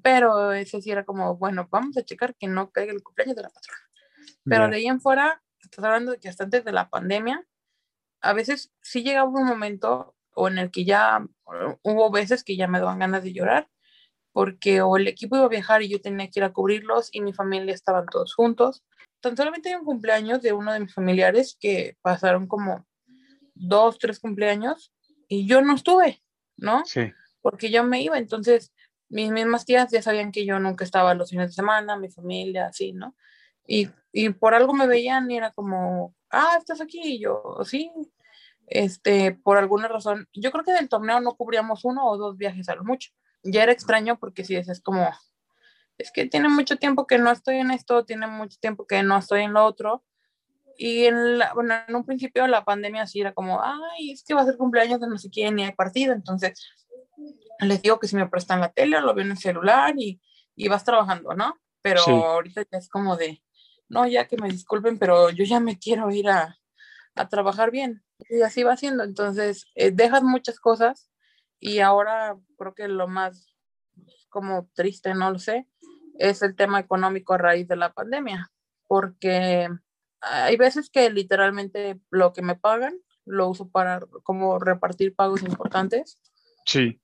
pero 0.00 0.52
ese 0.52 0.80
sí 0.80 0.90
era 0.90 1.04
como, 1.04 1.36
bueno, 1.36 1.68
vamos 1.70 1.96
a 1.96 2.02
checar 2.02 2.34
que 2.36 2.46
no 2.46 2.70
caiga 2.70 2.92
el 2.92 3.02
cumpleaños 3.02 3.36
de 3.36 3.42
la 3.42 3.50
patrona. 3.50 3.80
Pero 4.44 4.68
de 4.68 4.76
ahí 4.76 4.86
en 4.86 5.00
fuera, 5.00 5.42
estás 5.60 5.84
hablando 5.84 6.18
que 6.18 6.28
hasta 6.28 6.44
antes 6.44 6.64
de 6.64 6.72
la 6.72 6.88
pandemia, 6.88 7.44
a 8.20 8.32
veces 8.32 8.72
sí 8.80 9.02
llegaba 9.02 9.28
un 9.28 9.46
momento 9.46 10.16
o 10.34 10.48
en 10.48 10.58
el 10.58 10.70
que 10.70 10.84
ya 10.84 11.20
uh, 11.20 11.76
hubo 11.82 12.10
veces 12.10 12.44
que 12.44 12.56
ya 12.56 12.66
me 12.66 12.78
daban 12.78 13.00
ganas 13.00 13.22
de 13.22 13.32
llorar, 13.32 13.68
porque 14.32 14.80
o 14.80 14.96
el 14.96 15.06
equipo 15.08 15.36
iba 15.36 15.44
a 15.44 15.50
viajar 15.50 15.82
y 15.82 15.88
yo 15.88 16.00
tenía 16.00 16.28
que 16.30 16.40
ir 16.40 16.44
a 16.44 16.52
cubrirlos 16.52 17.10
y 17.12 17.20
mi 17.20 17.32
familia 17.32 17.74
estaban 17.74 18.06
todos 18.06 18.34
juntos. 18.34 18.82
Tan 19.20 19.36
solamente 19.36 19.68
hay 19.68 19.74
un 19.74 19.84
cumpleaños 19.84 20.40
de 20.42 20.52
uno 20.52 20.72
de 20.72 20.80
mis 20.80 20.94
familiares 20.94 21.56
que 21.60 21.96
pasaron 22.00 22.46
como 22.46 22.86
dos, 23.54 23.98
tres 23.98 24.18
cumpleaños 24.18 24.92
y 25.28 25.46
yo 25.46 25.60
no 25.60 25.74
estuve, 25.74 26.22
¿no? 26.56 26.84
Sí, 26.86 27.12
porque 27.40 27.70
yo 27.70 27.84
me 27.84 28.02
iba, 28.02 28.18
entonces 28.18 28.72
mis 29.12 29.30
mismas 29.30 29.64
tías 29.64 29.90
ya 29.92 30.02
sabían 30.02 30.32
que 30.32 30.44
yo 30.46 30.58
nunca 30.58 30.84
estaba 30.84 31.14
los 31.14 31.30
fines 31.30 31.48
de 31.48 31.52
semana, 31.54 31.96
mi 31.96 32.10
familia, 32.10 32.66
así, 32.66 32.92
¿no? 32.92 33.14
Y, 33.66 33.88
y 34.12 34.30
por 34.30 34.54
algo 34.54 34.72
me 34.72 34.86
veían 34.86 35.30
y 35.30 35.36
era 35.36 35.52
como, 35.52 36.14
ah, 36.30 36.56
estás 36.58 36.80
aquí, 36.80 37.00
y 37.02 37.20
yo, 37.20 37.58
sí, 37.64 37.92
este, 38.66 39.32
por 39.32 39.58
alguna 39.58 39.88
razón, 39.88 40.28
yo 40.32 40.50
creo 40.50 40.64
que 40.64 40.72
del 40.72 40.88
torneo 40.88 41.20
no 41.20 41.36
cubríamos 41.36 41.84
uno 41.84 42.06
o 42.06 42.16
dos 42.16 42.36
viajes 42.38 42.68
a 42.68 42.74
lo 42.74 42.84
mucho. 42.84 43.10
Ya 43.42 43.62
era 43.62 43.72
extraño 43.72 44.18
porque 44.18 44.44
si 44.44 44.56
es 44.56 44.80
como, 44.82 45.08
es 45.98 46.10
que 46.10 46.26
tiene 46.26 46.48
mucho 46.48 46.76
tiempo 46.76 47.06
que 47.06 47.18
no 47.18 47.30
estoy 47.30 47.56
en 47.56 47.70
esto, 47.70 48.04
tiene 48.04 48.26
mucho 48.26 48.58
tiempo 48.60 48.86
que 48.86 49.02
no 49.02 49.18
estoy 49.18 49.42
en 49.42 49.52
lo 49.52 49.64
otro. 49.64 50.04
Y 50.78 51.04
en, 51.04 51.38
la- 51.38 51.52
bueno, 51.54 51.74
en 51.86 51.94
un 51.94 52.04
principio 52.06 52.46
la 52.46 52.64
pandemia 52.64 53.06
sí 53.06 53.20
era 53.20 53.34
como, 53.34 53.62
ay, 53.62 54.12
es 54.12 54.24
que 54.24 54.34
va 54.34 54.40
a 54.42 54.46
ser 54.46 54.56
cumpleaños 54.56 55.00
de 55.00 55.06
no 55.08 55.18
sé 55.18 55.28
quién 55.28 55.58
y 55.58 55.64
hay 55.64 55.72
partido, 55.72 56.14
entonces 56.14 56.54
les 57.62 57.82
digo 57.82 57.98
que 57.98 58.08
si 58.08 58.16
me 58.16 58.28
prestan 58.28 58.60
la 58.60 58.72
tele 58.72 59.00
lo 59.00 59.14
veo 59.14 59.24
en 59.24 59.32
el 59.32 59.38
celular 59.38 59.94
y, 59.96 60.20
y 60.54 60.68
vas 60.68 60.84
trabajando, 60.84 61.34
¿no? 61.34 61.58
Pero 61.82 62.02
Sí. 62.04 62.10
ahorita 62.10 62.62
ya 62.70 62.78
es 62.78 62.88
como 62.88 63.16
de, 63.16 63.42
no, 63.88 64.06
ya 64.06 64.26
que 64.28 64.36
me 64.36 64.48
disculpen, 64.48 64.98
pero 64.98 65.30
yo 65.30 65.44
ya 65.44 65.60
me 65.60 65.78
quiero 65.78 66.10
ir 66.10 66.28
a, 66.28 66.58
a 67.14 67.28
trabajar 67.28 67.70
bien. 67.70 68.02
Y 68.28 68.42
así 68.42 68.62
va 68.62 68.76
siendo. 68.76 69.02
Entonces, 69.02 69.66
eh, 69.74 69.90
dejas 69.90 70.22
muchas 70.22 70.60
cosas 70.60 71.10
y 71.58 71.80
ahora 71.80 72.36
creo 72.56 72.74
que 72.74 72.88
lo 72.88 73.08
más 73.08 73.54
como 74.28 74.68
triste, 74.74 75.14
no 75.14 75.30
lo 75.30 75.38
sé, 75.38 75.68
es 76.18 76.42
el 76.42 76.56
tema 76.56 76.80
económico 76.80 77.34
a 77.34 77.38
raíz 77.38 77.68
de 77.68 77.76
la 77.76 77.92
pandemia, 77.92 78.50
porque 78.88 79.68
hay 80.20 80.56
veces 80.56 80.88
que 80.88 81.10
literalmente 81.10 82.00
lo 82.10 82.32
que 82.32 82.42
me 82.42 82.54
pagan 82.54 82.98
lo 83.24 83.48
uso 83.48 83.68
para 83.70 84.00
como 84.22 84.58
repartir 84.58 85.14
pagos 85.14 85.42
importantes 85.42 86.18
sí, 86.64 87.00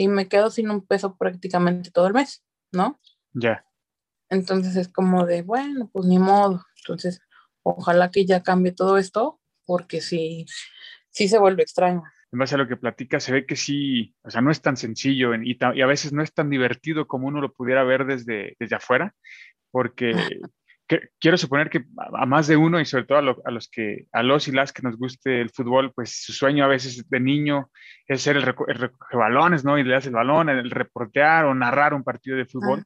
y 0.00 0.06
me 0.06 0.28
quedo 0.28 0.48
sin 0.50 0.70
un 0.70 0.86
peso 0.86 1.16
prácticamente 1.16 1.90
todo 1.90 2.06
el 2.06 2.14
mes, 2.14 2.44
¿no? 2.72 3.00
ya. 3.32 3.64
Entonces 4.30 4.76
es 4.76 4.88
como 4.88 5.26
de, 5.26 5.42
bueno, 5.42 5.90
pues 5.92 6.06
ni 6.06 6.18
modo. 6.18 6.64
Entonces, 6.82 7.20
ojalá 7.62 8.10
que 8.10 8.24
ya 8.26 8.42
cambie 8.42 8.72
todo 8.72 8.98
esto, 8.98 9.40
porque 9.64 10.00
sí, 10.00 10.44
sí 11.10 11.28
se 11.28 11.38
vuelve 11.38 11.62
extraño. 11.62 12.02
En 12.30 12.38
base 12.38 12.54
a 12.54 12.58
lo 12.58 12.68
que 12.68 12.76
platica, 12.76 13.18
se 13.20 13.32
ve 13.32 13.46
que 13.46 13.56
sí, 13.56 14.14
o 14.22 14.30
sea, 14.30 14.40
no 14.42 14.50
es 14.50 14.60
tan 14.60 14.76
sencillo 14.76 15.32
en- 15.34 15.46
y, 15.46 15.56
ta- 15.56 15.74
y 15.74 15.80
a 15.80 15.86
veces 15.86 16.12
no 16.12 16.22
es 16.22 16.32
tan 16.34 16.50
divertido 16.50 17.08
como 17.08 17.26
uno 17.26 17.40
lo 17.40 17.52
pudiera 17.54 17.82
ver 17.84 18.04
desde, 18.04 18.54
desde 18.60 18.76
afuera, 18.76 19.14
porque 19.70 20.12
que- 20.88 21.10
quiero 21.20 21.36
suponer 21.36 21.68
que 21.70 21.84
a, 21.98 22.26
más 22.26 22.46
de 22.46 22.56
uno 22.56 22.80
y 22.80 22.84
sobre 22.86 23.04
todo 23.04 23.18
a, 23.18 23.22
lo- 23.22 23.42
a 23.44 23.50
los 23.50 23.68
que, 23.68 24.06
a 24.12 24.22
los 24.22 24.48
y 24.48 24.52
las 24.52 24.72
que 24.72 24.82
nos 24.82 24.96
guste 24.96 25.40
el 25.40 25.50
fútbol, 25.50 25.92
pues 25.94 26.22
su 26.24 26.32
sueño 26.32 26.64
a 26.64 26.68
veces 26.68 27.08
de 27.08 27.20
niño 27.20 27.70
es 28.06 28.22
ser 28.22 28.36
el, 28.36 28.44
reco- 28.44 28.64
el 28.68 28.76
recoge 28.76 29.16
balones, 29.16 29.64
¿no? 29.64 29.78
Y 29.78 29.84
le 29.84 29.92
das 29.92 30.06
el 30.06 30.14
balón, 30.14 30.48
el 30.48 30.70
reportear 30.70 31.44
o 31.44 31.54
narrar 31.54 31.92
un 31.94 32.02
partido 32.04 32.36
de 32.36 32.46
fútbol. 32.46 32.82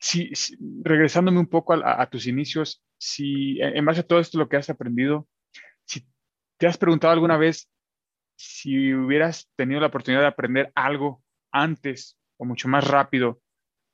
Si, 0.00 0.34
si- 0.34 0.56
regresándome 0.84 1.38
un 1.40 1.46
poco 1.48 1.72
a, 1.74 2.02
a- 2.02 2.10
tus 2.10 2.26
inicios, 2.26 2.84
si 2.98 3.60
en 3.60 3.84
base 3.84 4.00
a 4.00 4.06
todo 4.06 4.18
esto 4.20 4.36
lo 4.38 4.48
que 4.48 4.56
has 4.56 4.68
aprendido, 4.70 5.28
si 5.84 6.04
te 6.58 6.66
has 6.66 6.76
preguntado 6.76 7.12
alguna 7.12 7.36
vez 7.36 7.70
si 8.36 8.92
hubieras 8.94 9.50
tenido 9.56 9.80
la 9.80 9.88
oportunidad 9.88 10.20
de 10.22 10.28
aprender 10.28 10.70
algo 10.74 11.22
antes 11.52 12.16
o 12.36 12.44
mucho 12.44 12.68
más 12.68 12.86
rápido 12.86 13.40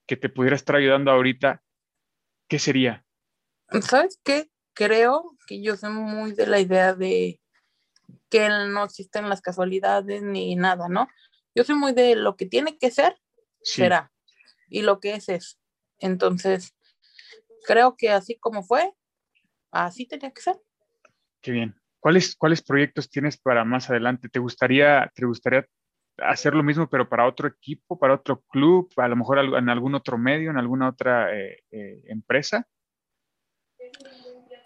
que 0.07 0.16
te 0.16 0.28
pudiera 0.28 0.57
estar 0.57 0.76
ayudando 0.76 1.11
ahorita, 1.11 1.62
¿qué 2.48 2.59
sería? 2.59 3.04
¿Sabes 3.83 4.20
qué? 4.24 4.50
Creo 4.74 5.37
que 5.46 5.62
yo 5.62 5.77
soy 5.77 5.90
muy 5.90 6.33
de 6.33 6.46
la 6.46 6.61
idea 6.61 6.94
de 6.94 7.40
que 8.29 8.48
no 8.48 8.85
existen 8.85 9.29
las 9.29 9.40
casualidades 9.40 10.22
ni 10.22 10.57
nada, 10.57 10.88
¿no? 10.88 11.09
Yo 11.55 11.64
soy 11.64 11.77
muy 11.77 11.92
de 11.92 12.16
lo 12.16 12.37
que 12.37 12.46
tiene 12.46 12.79
que 12.79 12.90
ser, 12.90 13.16
Sí, 13.62 13.83
será. 13.83 14.12
Y 14.68 14.83
lo 14.83 15.00
que 15.00 15.14
es, 15.14 15.29
es. 15.29 15.61
Entonces, 15.98 16.74
creo 17.66 17.96
que 17.96 18.11
así 18.11 18.37
como 18.38 18.62
fue, 18.62 18.92
así 19.70 20.07
tenía 20.07 20.33
que 20.33 20.42
ser. 20.42 20.57
qué 21.40 21.53
bien. 21.53 21.74
¿Cuáles, 22.00 22.37
¿Cuáles 22.37 22.62
proyectos 22.62 23.09
tienes 23.09 23.38
para 23.38 23.64
más 23.64 23.88
adelante? 23.88 24.29
¿Te 24.29 24.38
gustaría, 24.38 25.11
te 25.14 25.24
gustaría 25.24 25.66
hacer 26.18 26.55
lo 26.55 26.62
mismo, 26.62 26.88
pero 26.90 27.09
para 27.09 27.27
otro 27.27 27.48
equipo, 27.48 27.98
para 27.98 28.14
otro 28.14 28.42
club, 28.48 28.92
a 28.96 29.09
lo 29.09 29.16
mejor 29.16 29.38
en 29.38 29.68
algún 29.70 29.94
otro 29.94 30.18
medio, 30.18 30.50
en 30.50 30.59
alguna 30.59 30.88
otra 30.88 31.35
eh, 31.35 31.64
eh, 31.70 32.03
empresa? 32.09 32.68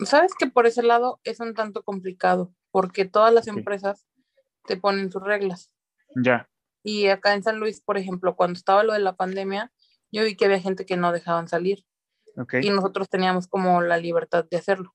Sabes 0.04 0.32
que 0.38 0.46
por 0.46 0.66
ese 0.66 0.82
lado 0.82 1.20
es 1.24 1.40
un 1.40 1.54
tanto 1.54 1.82
complicado, 1.82 2.52
porque 2.70 3.04
todas 3.04 3.32
las 3.32 3.48
empresas 3.48 4.06
te 4.66 4.76
ponen 4.76 5.10
sus 5.10 5.22
reglas. 5.22 5.72
Ya, 6.14 6.48
Y 6.82 7.08
acá 7.08 7.34
en 7.34 7.42
San 7.42 7.58
Luis, 7.58 7.80
por 7.80 7.98
ejemplo, 7.98 8.36
cuando 8.36 8.56
estaba 8.56 8.82
lo 8.82 8.92
de 8.92 9.00
la 9.00 9.16
pandemia, 9.16 9.72
yo 10.10 10.24
vi 10.24 10.36
que 10.36 10.46
había 10.46 10.60
gente 10.60 10.86
que 10.86 10.96
no 10.96 11.12
dejaban 11.12 11.48
salir 11.48 11.84
ok. 12.36 12.54
y 12.62 12.70
nosotros 12.70 13.08
teníamos 13.08 13.46
como 13.46 13.82
la 13.82 13.98
libertad 13.98 14.46
de 14.50 14.56
hacerlo. 14.56 14.94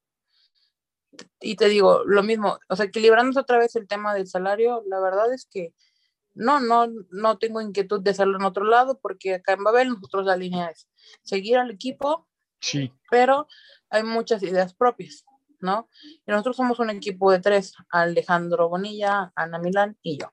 Y 1.39 1.55
te 1.55 1.67
digo, 1.67 2.03
lo 2.05 2.23
mismo, 2.23 2.57
o 2.69 2.75
sea, 2.75 2.85
equilibrando 2.85 3.39
otra 3.39 3.59
vez 3.59 3.75
el 3.75 3.87
tema 3.87 4.13
del 4.15 4.27
salario, 4.27 4.83
la 4.87 4.99
verdad 4.99 5.31
es 5.33 5.45
que 5.45 5.73
no, 6.33 6.59
no, 6.59 6.87
no 7.11 7.37
tengo 7.37 7.61
inquietud 7.61 8.01
de 8.01 8.11
hacerlo 8.11 8.37
en 8.37 8.45
otro 8.45 8.65
lado, 8.65 8.99
porque 8.99 9.35
acá 9.35 9.53
en 9.53 9.63
Babel 9.63 9.89
nosotros 9.89 10.25
la 10.25 10.35
línea 10.35 10.69
es 10.69 10.87
seguir 11.21 11.57
al 11.57 11.69
equipo, 11.69 12.27
Sí, 12.63 12.93
pero 13.11 13.47
hay 13.89 14.03
muchas 14.03 14.41
ideas 14.41 14.73
propias, 14.73 15.25
¿no? 15.59 15.89
Y 16.25 16.31
nosotros 16.31 16.55
somos 16.55 16.79
un 16.79 16.89
equipo 16.89 17.29
de 17.29 17.39
tres, 17.39 17.73
Alejandro 17.89 18.69
Bonilla, 18.69 19.33
Ana 19.35 19.59
Milán 19.59 19.97
y 20.01 20.17
yo. 20.17 20.31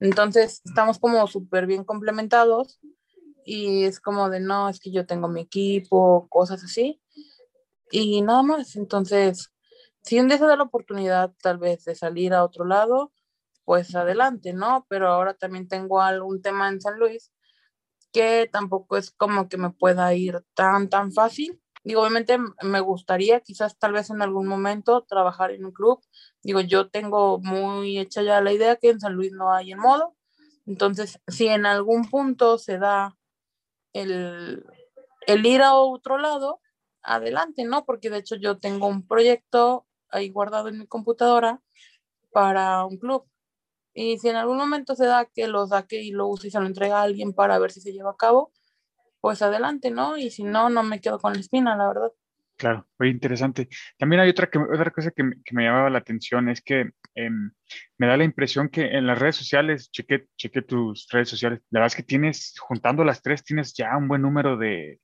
Entonces, 0.00 0.60
estamos 0.64 0.98
como 0.98 1.24
súper 1.28 1.66
bien 1.66 1.84
complementados 1.84 2.80
y 3.44 3.84
es 3.84 4.00
como 4.00 4.28
de, 4.28 4.40
no, 4.40 4.68
es 4.68 4.80
que 4.80 4.90
yo 4.90 5.06
tengo 5.06 5.28
mi 5.28 5.42
equipo, 5.42 6.26
cosas 6.28 6.64
así, 6.64 7.00
y 7.92 8.22
nada 8.22 8.42
más. 8.42 8.74
Entonces, 8.74 9.52
si 10.02 10.18
un 10.18 10.26
día 10.26 10.38
se 10.38 10.46
da 10.46 10.56
la 10.56 10.64
oportunidad 10.64 11.32
tal 11.40 11.58
vez 11.58 11.84
de 11.84 11.94
salir 11.94 12.34
a 12.34 12.44
otro 12.44 12.64
lado, 12.64 13.12
pues 13.64 13.94
adelante, 13.94 14.52
¿no? 14.52 14.84
Pero 14.88 15.08
ahora 15.08 15.34
también 15.34 15.68
tengo 15.68 16.00
algún 16.00 16.42
tema 16.42 16.68
en 16.68 16.80
San 16.80 16.98
Luis 16.98 17.30
que 18.12 18.48
tampoco 18.50 18.96
es 18.96 19.10
como 19.10 19.48
que 19.48 19.56
me 19.58 19.70
pueda 19.70 20.14
ir 20.14 20.44
tan, 20.54 20.88
tan 20.88 21.12
fácil. 21.12 21.60
Digo, 21.84 22.02
obviamente 22.02 22.38
me 22.62 22.80
gustaría 22.80 23.40
quizás 23.40 23.78
tal 23.78 23.92
vez 23.92 24.10
en 24.10 24.22
algún 24.22 24.46
momento 24.46 25.04
trabajar 25.04 25.50
en 25.52 25.64
un 25.64 25.72
club. 25.72 26.00
Digo, 26.42 26.60
yo 26.60 26.88
tengo 26.90 27.38
muy 27.40 27.98
hecha 27.98 28.22
ya 28.22 28.40
la 28.40 28.52
idea 28.52 28.76
que 28.76 28.90
en 28.90 29.00
San 29.00 29.14
Luis 29.14 29.32
no 29.32 29.52
hay 29.52 29.72
en 29.72 29.78
modo. 29.78 30.16
Entonces, 30.66 31.20
si 31.28 31.48
en 31.48 31.66
algún 31.66 32.10
punto 32.10 32.58
se 32.58 32.78
da 32.78 33.16
el, 33.92 34.64
el 35.26 35.46
ir 35.46 35.62
a 35.62 35.74
otro 35.74 36.18
lado, 36.18 36.60
adelante, 37.02 37.64
¿no? 37.64 37.84
Porque 37.84 38.10
de 38.10 38.18
hecho 38.18 38.36
yo 38.36 38.58
tengo 38.58 38.86
un 38.86 39.06
proyecto 39.06 39.86
ahí 40.10 40.30
guardado 40.30 40.68
en 40.68 40.78
mi 40.78 40.86
computadora 40.86 41.62
para 42.32 42.84
un 42.84 42.98
club. 42.98 43.24
Y 43.94 44.18
si 44.18 44.28
en 44.28 44.36
algún 44.36 44.58
momento 44.58 44.94
se 44.94 45.06
da 45.06 45.26
que 45.26 45.48
lo 45.48 45.66
saque 45.66 46.02
y 46.02 46.12
lo 46.12 46.28
use 46.28 46.48
y 46.48 46.50
se 46.50 46.60
lo 46.60 46.66
entrega 46.66 47.00
a 47.00 47.02
alguien 47.02 47.32
para 47.32 47.58
ver 47.58 47.72
si 47.72 47.80
se 47.80 47.92
lleva 47.92 48.12
a 48.12 48.16
cabo, 48.16 48.52
pues 49.20 49.42
adelante, 49.42 49.90
¿no? 49.90 50.16
Y 50.16 50.30
si 50.30 50.44
no, 50.44 50.70
no 50.70 50.82
me 50.82 51.00
quedo 51.00 51.18
con 51.18 51.34
la 51.34 51.40
espina, 51.40 51.76
la 51.76 51.88
verdad. 51.88 52.12
claro, 52.56 52.86
muy 52.98 53.10
interesante. 53.10 53.68
También 53.98 54.20
hay 54.20 54.30
otra, 54.30 54.48
otra 54.72 54.90
cosa 54.90 55.10
que, 55.10 55.30
que 55.44 55.54
me 55.54 55.64
llamaba 55.64 55.90
la 55.90 55.98
atención, 55.98 56.48
es 56.48 56.60
que 56.62 56.90
em, 57.14 57.52
me 57.98 58.06
da 58.06 58.16
la 58.16 58.24
impresión 58.24 58.68
que 58.68 58.86
en 58.86 59.06
las 59.06 59.18
redes 59.18 59.36
sociales, 59.36 59.90
chequé, 59.90 60.26
chequé 60.36 60.62
tus 60.62 61.08
redes 61.10 61.28
sociales, 61.28 61.60
la 61.70 61.80
verdad 61.80 61.94
es 61.94 61.96
que 61.96 62.02
tienes, 62.02 62.54
juntando 62.58 63.04
las 63.04 63.22
tres, 63.22 63.44
tienes 63.44 63.74
ya 63.74 63.96
un 63.96 64.08
buen 64.08 64.22
número 64.22 64.56
de, 64.56 65.00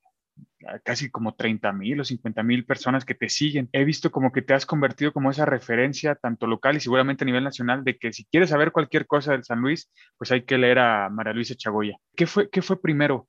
casi 0.83 1.11
como 1.11 1.35
30 1.35 1.73
mil 1.73 2.01
o 2.01 2.05
50 2.05 2.43
mil 2.43 2.65
personas 2.65 3.05
que 3.05 3.15
te 3.15 3.29
siguen. 3.29 3.69
He 3.73 3.85
visto 3.85 4.11
como 4.11 4.33
que 4.33 4.43
te 4.43 4.55
has 4.55 4.67
convertido 4.67 5.13
como 5.13 5.31
esa 5.31 5.45
referencia 5.45 6.15
tanto 6.15 6.47
local 6.47 6.77
y 6.77 6.81
seguramente 6.81 7.25
a 7.25 7.27
nivel 7.27 7.45
nacional 7.45 7.85
de 7.85 7.97
que 7.97 8.13
si 8.13 8.25
quieres 8.25 8.51
saber 8.51 8.73
cualquier 8.73 9.07
cosa 9.07 9.33
del 9.33 9.45
San 9.45 9.61
Luis, 9.61 9.91
pues 10.17 10.33
hay 10.33 10.43
que 10.43 10.59
leer 10.59 10.79
a 10.79 11.09
María 11.11 11.33
Luisa 11.33 11.55
Chagoya. 11.55 11.97
¿Qué 12.17 12.27
fue, 12.27 12.49
qué 12.51 12.63
fue 12.63 12.81
primero? 12.81 13.29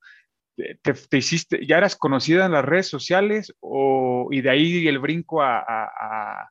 Te, 0.56 0.94
te, 0.94 1.18
hiciste, 1.18 1.66
ya 1.66 1.78
eras 1.78 1.96
conocida 1.98 2.46
en 2.46 2.54
las 2.54 2.64
redes 2.64 2.88
sociales 2.88 3.54
o, 3.60 4.30
y 4.32 4.42
de 4.42 4.50
ahí 4.50 4.88
el 4.88 5.00
brinco 5.00 5.42
a, 5.42 5.60
a, 5.60 5.90
a, 6.00 6.50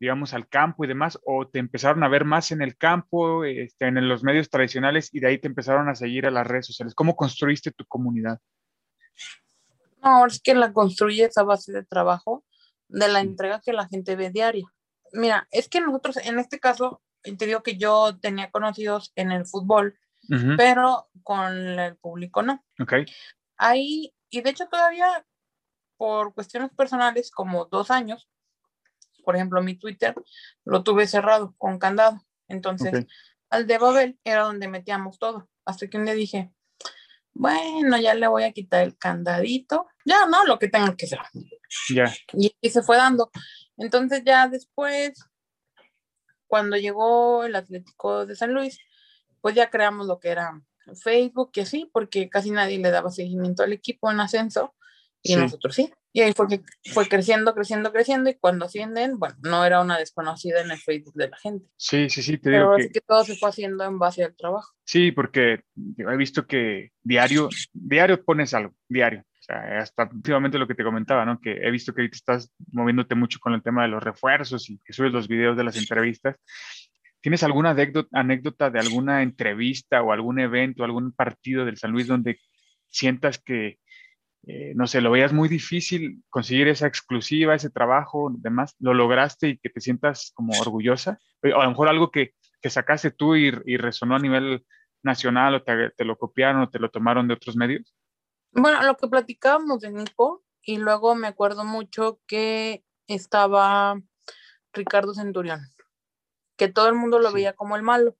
digamos, 0.00 0.34
al 0.34 0.48
campo 0.48 0.84
y 0.84 0.88
demás, 0.88 1.18
o 1.24 1.46
te 1.46 1.60
empezaron 1.60 2.02
a 2.02 2.08
ver 2.08 2.24
más 2.24 2.50
en 2.50 2.62
el 2.62 2.76
campo, 2.76 3.44
este, 3.44 3.86
en 3.86 4.08
los 4.08 4.24
medios 4.24 4.50
tradicionales 4.50 5.08
y 5.12 5.20
de 5.20 5.28
ahí 5.28 5.38
te 5.38 5.48
empezaron 5.48 5.88
a 5.88 5.94
seguir 5.94 6.26
a 6.26 6.30
las 6.30 6.46
redes 6.46 6.66
sociales? 6.66 6.94
¿Cómo 6.94 7.14
construiste 7.14 7.70
tu 7.70 7.84
comunidad? 7.86 8.40
No, 10.02 10.26
es 10.26 10.40
que 10.40 10.54
la 10.54 10.72
construye 10.72 11.24
esa 11.24 11.44
base 11.44 11.72
de 11.72 11.84
trabajo 11.84 12.44
de 12.88 13.08
la 13.08 13.20
entrega 13.20 13.62
que 13.64 13.72
la 13.72 13.88
gente 13.88 14.16
ve 14.16 14.30
diaria. 14.30 14.66
Mira, 15.12 15.46
es 15.50 15.68
que 15.68 15.80
nosotros, 15.80 16.16
en 16.18 16.38
este 16.38 16.58
caso, 16.58 17.00
te 17.22 17.46
digo 17.46 17.62
que 17.62 17.76
yo 17.76 18.18
tenía 18.20 18.50
conocidos 18.50 19.12
en 19.16 19.32
el 19.32 19.46
fútbol, 19.46 19.98
uh 20.28 20.34
-huh. 20.34 20.56
pero 20.56 21.08
con 21.22 21.54
el 21.54 21.96
público 21.96 22.42
no. 22.42 22.62
Ok. 22.80 22.94
Ahí, 23.64 24.14
y 24.28 24.42
de 24.42 24.50
hecho 24.50 24.66
todavía 24.66 25.26
por 25.96 26.34
cuestiones 26.34 26.70
personales, 26.76 27.30
como 27.30 27.64
dos 27.64 27.90
años, 27.90 28.28
por 29.24 29.36
ejemplo, 29.36 29.62
mi 29.62 29.74
Twitter 29.74 30.14
lo 30.66 30.82
tuve 30.82 31.06
cerrado 31.06 31.54
con 31.56 31.78
candado. 31.78 32.20
Entonces, 32.46 32.88
okay. 32.88 33.06
al 33.48 33.66
de 33.66 33.78
Babel 33.78 34.18
era 34.22 34.42
donde 34.42 34.68
metíamos 34.68 35.18
todo. 35.18 35.48
Hasta 35.64 35.88
que 35.88 35.96
un 35.96 36.04
día 36.04 36.12
dije, 36.12 36.52
bueno, 37.32 37.96
ya 37.96 38.12
le 38.12 38.26
voy 38.26 38.42
a 38.42 38.52
quitar 38.52 38.82
el 38.82 38.98
candadito. 38.98 39.86
Ya, 40.04 40.26
no, 40.26 40.44
lo 40.44 40.58
que 40.58 40.68
tenga 40.68 40.94
que 40.94 41.06
ser. 41.06 41.20
Ya. 41.88 42.12
Y, 42.34 42.54
y, 42.60 42.68
se 42.68 42.82
fue 42.82 42.98
dando. 42.98 43.30
Entonces, 43.78 44.24
ya 44.26 44.46
después, 44.46 45.14
cuando 46.46 46.76
llegó 46.76 47.44
el 47.44 47.56
Atlético 47.56 48.26
de 48.26 48.36
San 48.36 48.52
Luis, 48.52 48.78
pues 49.40 49.54
ya 49.54 49.70
creamos 49.70 50.06
lo 50.06 50.20
que 50.20 50.28
era 50.28 50.60
Facebook 51.02 51.50
y 51.54 51.60
así, 51.60 51.90
porque 51.92 52.28
casi 52.28 52.50
nadie 52.50 52.78
le 52.78 52.90
daba 52.90 53.10
seguimiento 53.10 53.62
al 53.62 53.72
equipo 53.72 54.10
en 54.10 54.20
ascenso 54.20 54.74
y 55.22 55.34
sí. 55.34 55.36
nosotros 55.36 55.74
sí. 55.74 55.92
Y 56.16 56.20
ahí 56.20 56.32
fue 56.32 56.46
que 56.46 56.62
fue 56.92 57.08
creciendo, 57.08 57.54
creciendo, 57.54 57.92
creciendo 57.92 58.30
y 58.30 58.34
cuando 58.34 58.66
ascienden, 58.66 59.18
bueno, 59.18 59.34
no 59.42 59.64
era 59.64 59.80
una 59.80 59.98
desconocida 59.98 60.60
en 60.60 60.70
el 60.70 60.78
Facebook 60.78 61.14
de 61.14 61.28
la 61.28 61.36
gente. 61.38 61.66
Sí, 61.76 62.08
sí, 62.08 62.22
sí, 62.22 62.38
te 62.38 62.50
Pero 62.50 62.58
digo 62.58 62.76
es 62.76 62.86
que... 62.86 62.92
que 62.92 63.00
todo 63.00 63.24
se 63.24 63.34
fue 63.34 63.48
haciendo 63.48 63.82
en 63.82 63.98
base 63.98 64.22
al 64.22 64.36
trabajo. 64.36 64.72
Sí, 64.84 65.10
porque 65.10 65.64
he 65.98 66.16
visto 66.16 66.46
que 66.46 66.92
diario, 67.02 67.48
diario 67.72 68.24
pones 68.24 68.54
algo, 68.54 68.74
diario. 68.88 69.24
O 69.40 69.42
sea, 69.42 69.80
hasta 69.80 70.08
últimamente 70.10 70.56
lo 70.56 70.68
que 70.68 70.76
te 70.76 70.84
comentaba, 70.84 71.24
¿no? 71.24 71.40
Que 71.40 71.52
he 71.52 71.70
visto 71.70 71.92
que 71.92 72.02
ahorita 72.02 72.16
estás 72.16 72.52
moviéndote 72.70 73.16
mucho 73.16 73.40
con 73.40 73.52
el 73.52 73.62
tema 73.62 73.82
de 73.82 73.88
los 73.88 74.02
refuerzos 74.02 74.70
y 74.70 74.78
que 74.84 74.92
subes 74.92 75.12
los 75.12 75.26
videos 75.26 75.56
de 75.56 75.64
las 75.64 75.76
entrevistas. 75.76 76.36
¿Tienes 77.24 77.42
alguna 77.42 77.74
anécdota 78.12 78.68
de 78.68 78.78
alguna 78.78 79.22
entrevista 79.22 80.02
o 80.02 80.12
algún 80.12 80.40
evento, 80.40 80.84
algún 80.84 81.10
partido 81.10 81.64
del 81.64 81.78
San 81.78 81.90
Luis 81.90 82.06
donde 82.06 82.38
sientas 82.86 83.38
que, 83.38 83.78
eh, 84.46 84.74
no 84.76 84.86
sé, 84.86 85.00
lo 85.00 85.10
veías 85.10 85.32
muy 85.32 85.48
difícil 85.48 86.22
conseguir 86.28 86.68
esa 86.68 86.86
exclusiva, 86.86 87.54
ese 87.54 87.70
trabajo, 87.70 88.30
demás, 88.30 88.76
lo 88.78 88.92
lograste 88.92 89.48
y 89.48 89.56
que 89.56 89.70
te 89.70 89.80
sientas 89.80 90.32
como 90.34 90.52
orgullosa? 90.60 91.18
O 91.42 91.58
a 91.58 91.64
lo 91.64 91.70
mejor 91.70 91.88
algo 91.88 92.10
que, 92.10 92.34
que 92.60 92.68
sacaste 92.68 93.10
tú 93.10 93.36
y, 93.36 93.50
resonó 93.78 94.16
a 94.16 94.18
nivel 94.18 94.66
nacional 95.02 95.54
o 95.54 95.62
te, 95.62 95.92
te, 95.96 96.04
lo 96.04 96.18
copiaron 96.18 96.60
o 96.60 96.68
te 96.68 96.78
lo 96.78 96.90
tomaron 96.90 97.26
de 97.26 97.32
otros 97.32 97.56
medios? 97.56 97.96
Bueno, 98.52 98.82
lo 98.82 98.98
que 98.98 99.08
platicábamos 99.08 99.80
de 99.80 99.92
Nico 99.92 100.44
y 100.60 100.76
luego 100.76 101.14
me 101.14 101.28
acuerdo 101.28 101.64
mucho 101.64 102.20
que 102.26 102.84
estaba 103.06 103.98
Ricardo 104.74 105.14
Centurión 105.14 105.73
que 106.56 106.68
todo 106.68 106.88
el 106.88 106.94
mundo 106.94 107.18
lo 107.18 107.28
sí. 107.28 107.34
veía 107.34 107.54
como 107.54 107.76
el 107.76 107.82
malo. 107.82 108.16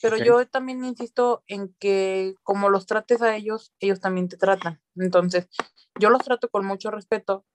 Pero 0.00 0.16
okay. 0.16 0.26
yo 0.26 0.46
también 0.46 0.84
insisto 0.84 1.44
en 1.46 1.74
que 1.78 2.34
como 2.42 2.68
los 2.70 2.86
trates 2.86 3.22
a 3.22 3.36
ellos, 3.36 3.72
ellos 3.78 4.00
también 4.00 4.28
te 4.28 4.36
tratan. 4.36 4.82
Entonces, 4.96 5.48
yo 5.98 6.10
los 6.10 6.22
trato 6.22 6.48
con 6.48 6.64
mucho 6.66 6.90
respeto, 6.90 7.46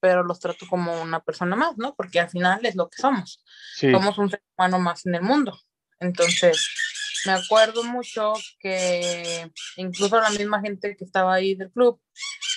pero 0.00 0.22
los 0.22 0.40
trato 0.40 0.66
como 0.68 1.00
una 1.00 1.20
persona 1.20 1.56
más, 1.56 1.78
¿no? 1.78 1.94
Porque 1.94 2.20
al 2.20 2.28
final 2.28 2.64
es 2.66 2.74
lo 2.74 2.90
que 2.90 3.00
somos. 3.00 3.42
Sí. 3.74 3.90
Somos 3.90 4.18
un 4.18 4.30
ser 4.30 4.42
humano 4.56 4.78
más 4.78 5.06
en 5.06 5.14
el 5.14 5.22
mundo. 5.22 5.58
Entonces, 5.98 6.68
me 7.24 7.32
acuerdo 7.32 7.82
mucho 7.82 8.34
que 8.60 9.50
incluso 9.76 10.20
la 10.20 10.30
misma 10.30 10.60
gente 10.60 10.96
que 10.96 11.04
estaba 11.04 11.34
ahí 11.34 11.54
del 11.54 11.70
club, 11.72 12.00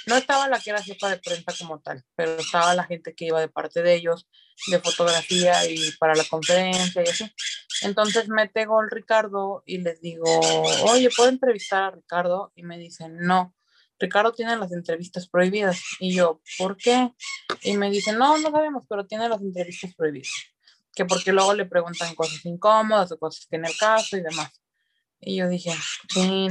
no 0.05 0.15
estaba 0.15 0.47
la 0.47 0.59
que 0.59 0.69
era 0.69 0.82
jefa 0.82 1.09
de 1.09 1.17
prensa 1.17 1.53
como 1.57 1.80
tal, 1.80 2.03
pero 2.15 2.38
estaba 2.38 2.75
la 2.75 2.84
gente 2.84 3.15
que 3.15 3.25
iba 3.25 3.39
de 3.39 3.49
parte 3.49 3.82
de 3.82 3.95
ellos, 3.95 4.27
de 4.68 4.80
fotografía 4.80 5.66
y 5.70 5.91
para 5.93 6.16
la 6.16 6.24
conferencia 6.24 7.03
y 7.05 7.10
así. 7.10 7.34
Entonces 7.82 8.28
me 8.28 8.47
pegó 8.47 8.82
el 8.82 8.89
Ricardo 8.89 9.64
y 9.66 9.80
les 9.80 10.01
digo, 10.01 10.26
oye, 10.84 11.10
¿puedo 11.16 11.30
entrevistar 11.30 11.84
a 11.84 11.91
Ricardo? 11.91 12.51
Y 12.55 12.64
me 12.64 12.78
dicen, 12.78 13.18
no, 13.20 13.55
Ricardo 13.99 14.34
tiene 14.34 14.55
las 14.57 14.72
entrevistas 14.72 15.28
prohibidas. 15.28 15.82
Y 15.99 16.16
yo, 16.16 16.41
¿por 16.57 16.78
qué? 16.78 17.14
Y 17.62 17.78
me 17.78 17.89
dicen, 17.89 18.18
no, 18.18 18.38
no 18.38 18.51
sabemos, 18.51 18.84
pero 18.89 19.05
tiene 19.05 19.30
las 19.30 19.41
entrevistas 19.41 19.93
prohibidas. 19.95 20.32
Que 20.93 21.05
porque 21.05 21.32
luego 21.32 21.53
le 21.53 21.66
preguntan 21.66 22.16
cosas 22.16 22.43
incómodas 22.45 23.12
o 23.12 23.20
cosas 23.20 23.45
que 23.49 23.57
en 23.57 23.66
el 23.66 23.78
caso 23.78 24.18
y 24.18 24.22
demás. 24.22 24.51
Y 25.22 25.38
yo 25.38 25.49
dije, 25.49 25.72
sí. 26.10 26.47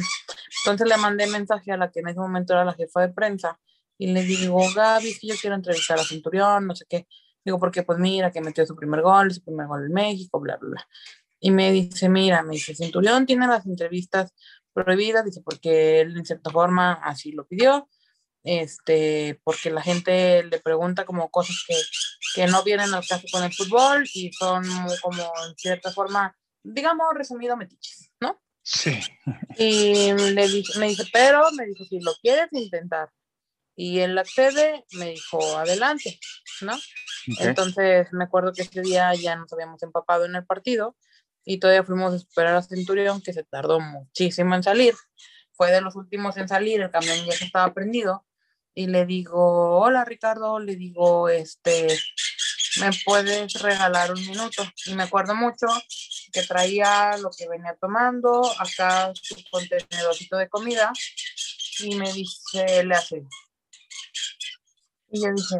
Entonces 0.63 0.89
le 0.89 0.97
mandé 0.99 1.27
mensaje 1.27 1.73
a 1.73 1.77
la 1.77 1.91
que 1.91 2.01
en 2.01 2.09
ese 2.09 2.21
momento 2.21 2.53
era 2.53 2.65
la 2.65 2.75
jefa 2.75 3.01
de 3.01 3.09
prensa 3.09 3.59
y 3.97 4.09
le 4.13 4.23
digo, 4.23 4.61
Gaby, 4.75 5.19
que 5.19 5.27
yo 5.27 5.35
quiero 5.41 5.57
entrevistar 5.57 5.99
a 5.99 6.05
Centurión, 6.05 6.67
no 6.67 6.77
sé 6.77 6.85
qué. 6.89 7.09
Digo, 7.45 7.59
porque 7.59 7.82
pues 7.82 7.99
mira, 7.99 8.30
que 8.30 8.41
metió 8.41 8.66
su 8.66 8.76
primer 8.76 9.03
gol, 9.03 9.32
su 9.32 9.43
primer 9.43 9.66
gol 9.66 9.86
en 9.86 9.93
México, 9.93 10.41
bla, 10.41 10.57
bla, 10.57 10.70
bla. 10.70 10.89
Y 11.41 11.51
me 11.51 11.70
dice, 11.70 12.09
mira, 12.09 12.43
me 12.43 12.55
dice, 12.55 12.74
Centurión 12.74 13.26
tiene 13.26 13.47
las 13.47 13.66
entrevistas 13.66 14.34
prohibidas, 14.72 15.24
dice, 15.24 15.41
porque 15.43 16.01
él 16.01 16.16
en 16.16 16.24
cierta 16.24 16.51
forma 16.51 16.93
así 16.95 17.32
lo 17.32 17.47
pidió, 17.47 17.89
este, 18.45 19.41
porque 19.45 19.70
la 19.70 19.82
gente 19.82 20.43
le 20.45 20.61
pregunta 20.61 21.05
como 21.05 21.30
cosas 21.30 21.57
que, 21.66 21.76
que 22.34 22.47
no 22.47 22.62
vienen 22.62 22.93
al 22.95 23.07
caso 23.07 23.26
con 23.30 23.45
el 23.45 23.53
fútbol 23.53 24.09
y 24.14 24.32
son 24.32 24.64
como 25.03 25.22
en 25.49 25.57
cierta 25.57 25.91
forma, 25.93 26.36
digamos, 26.62 27.07
resumido, 27.14 27.57
metiches, 27.57 28.11
¿no? 28.20 28.41
Sí. 28.62 29.01
Y 29.57 30.12
le 30.12 30.49
dije, 30.49 30.78
me 30.78 30.89
dice, 30.89 31.05
pero 31.12 31.51
me 31.53 31.66
dijo, 31.66 31.84
si 31.84 32.01
lo 32.01 32.12
quieres 32.20 32.49
intentar 32.53 33.11
y 33.81 34.01
él 34.01 34.18
accede, 34.18 34.85
me 34.95 35.11
dijo, 35.11 35.57
adelante, 35.57 36.18
¿no? 36.62 36.74
Okay. 36.74 37.47
Entonces 37.47 38.09
me 38.11 38.24
acuerdo 38.24 38.53
que 38.53 38.62
ese 38.62 38.83
día 38.83 39.14
ya 39.14 39.37
nos 39.37 39.53
habíamos 39.53 39.81
empapado 39.85 40.24
en 40.24 40.35
el 40.35 40.45
partido 40.45 40.97
y 41.45 41.61
todavía 41.61 41.85
fuimos 41.85 42.12
a 42.12 42.16
esperar 42.16 42.57
a 42.57 42.62
Centurión, 42.62 43.22
que 43.22 43.33
se 43.33 43.45
tardó 43.45 43.79
muchísimo 43.79 44.57
en 44.57 44.64
salir. 44.64 44.97
Fue 45.53 45.70
de 45.70 45.81
los 45.81 45.95
últimos 45.95 46.37
en 46.39 46.49
salir, 46.49 46.81
el 46.81 46.91
camión 46.91 47.24
ya 47.24 47.33
estaba 47.35 47.72
prendido. 47.72 48.26
Y 48.74 48.89
le 48.89 49.07
digo, 49.07 49.79
hola 49.79 50.05
Ricardo, 50.05 50.59
le 50.59 50.74
digo, 50.74 51.29
este, 51.29 51.87
¿me 52.81 52.91
puedes 53.05 53.53
regalar 53.62 54.12
un 54.12 54.26
minuto? 54.26 54.64
Y 54.87 54.95
me 54.95 55.05
acuerdo 55.05 55.37
mucho 55.37 55.68
que 56.33 56.43
traía 56.43 57.16
lo 57.18 57.31
que 57.31 57.49
venía 57.49 57.76
tomando, 57.81 58.43
acá 58.59 59.12
su 59.14 59.37
contenedorcito 59.53 60.37
de 60.37 60.49
comida, 60.49 60.93
y 61.79 61.95
me 61.95 62.12
dice, 62.12 62.83
le 62.83 62.95
hace. 62.97 63.22
Y 65.11 65.23
yo 65.23 65.33
dije, 65.33 65.57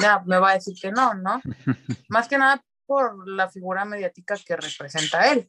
ya, 0.00 0.22
me 0.26 0.38
va 0.38 0.50
a 0.50 0.54
decir 0.54 0.74
que 0.80 0.92
no, 0.92 1.14
¿no? 1.14 1.40
Más 2.08 2.28
que 2.28 2.38
nada 2.38 2.64
por 2.86 3.28
la 3.28 3.48
figura 3.48 3.84
mediática 3.84 4.36
que 4.36 4.56
representa 4.56 5.32
él. 5.32 5.48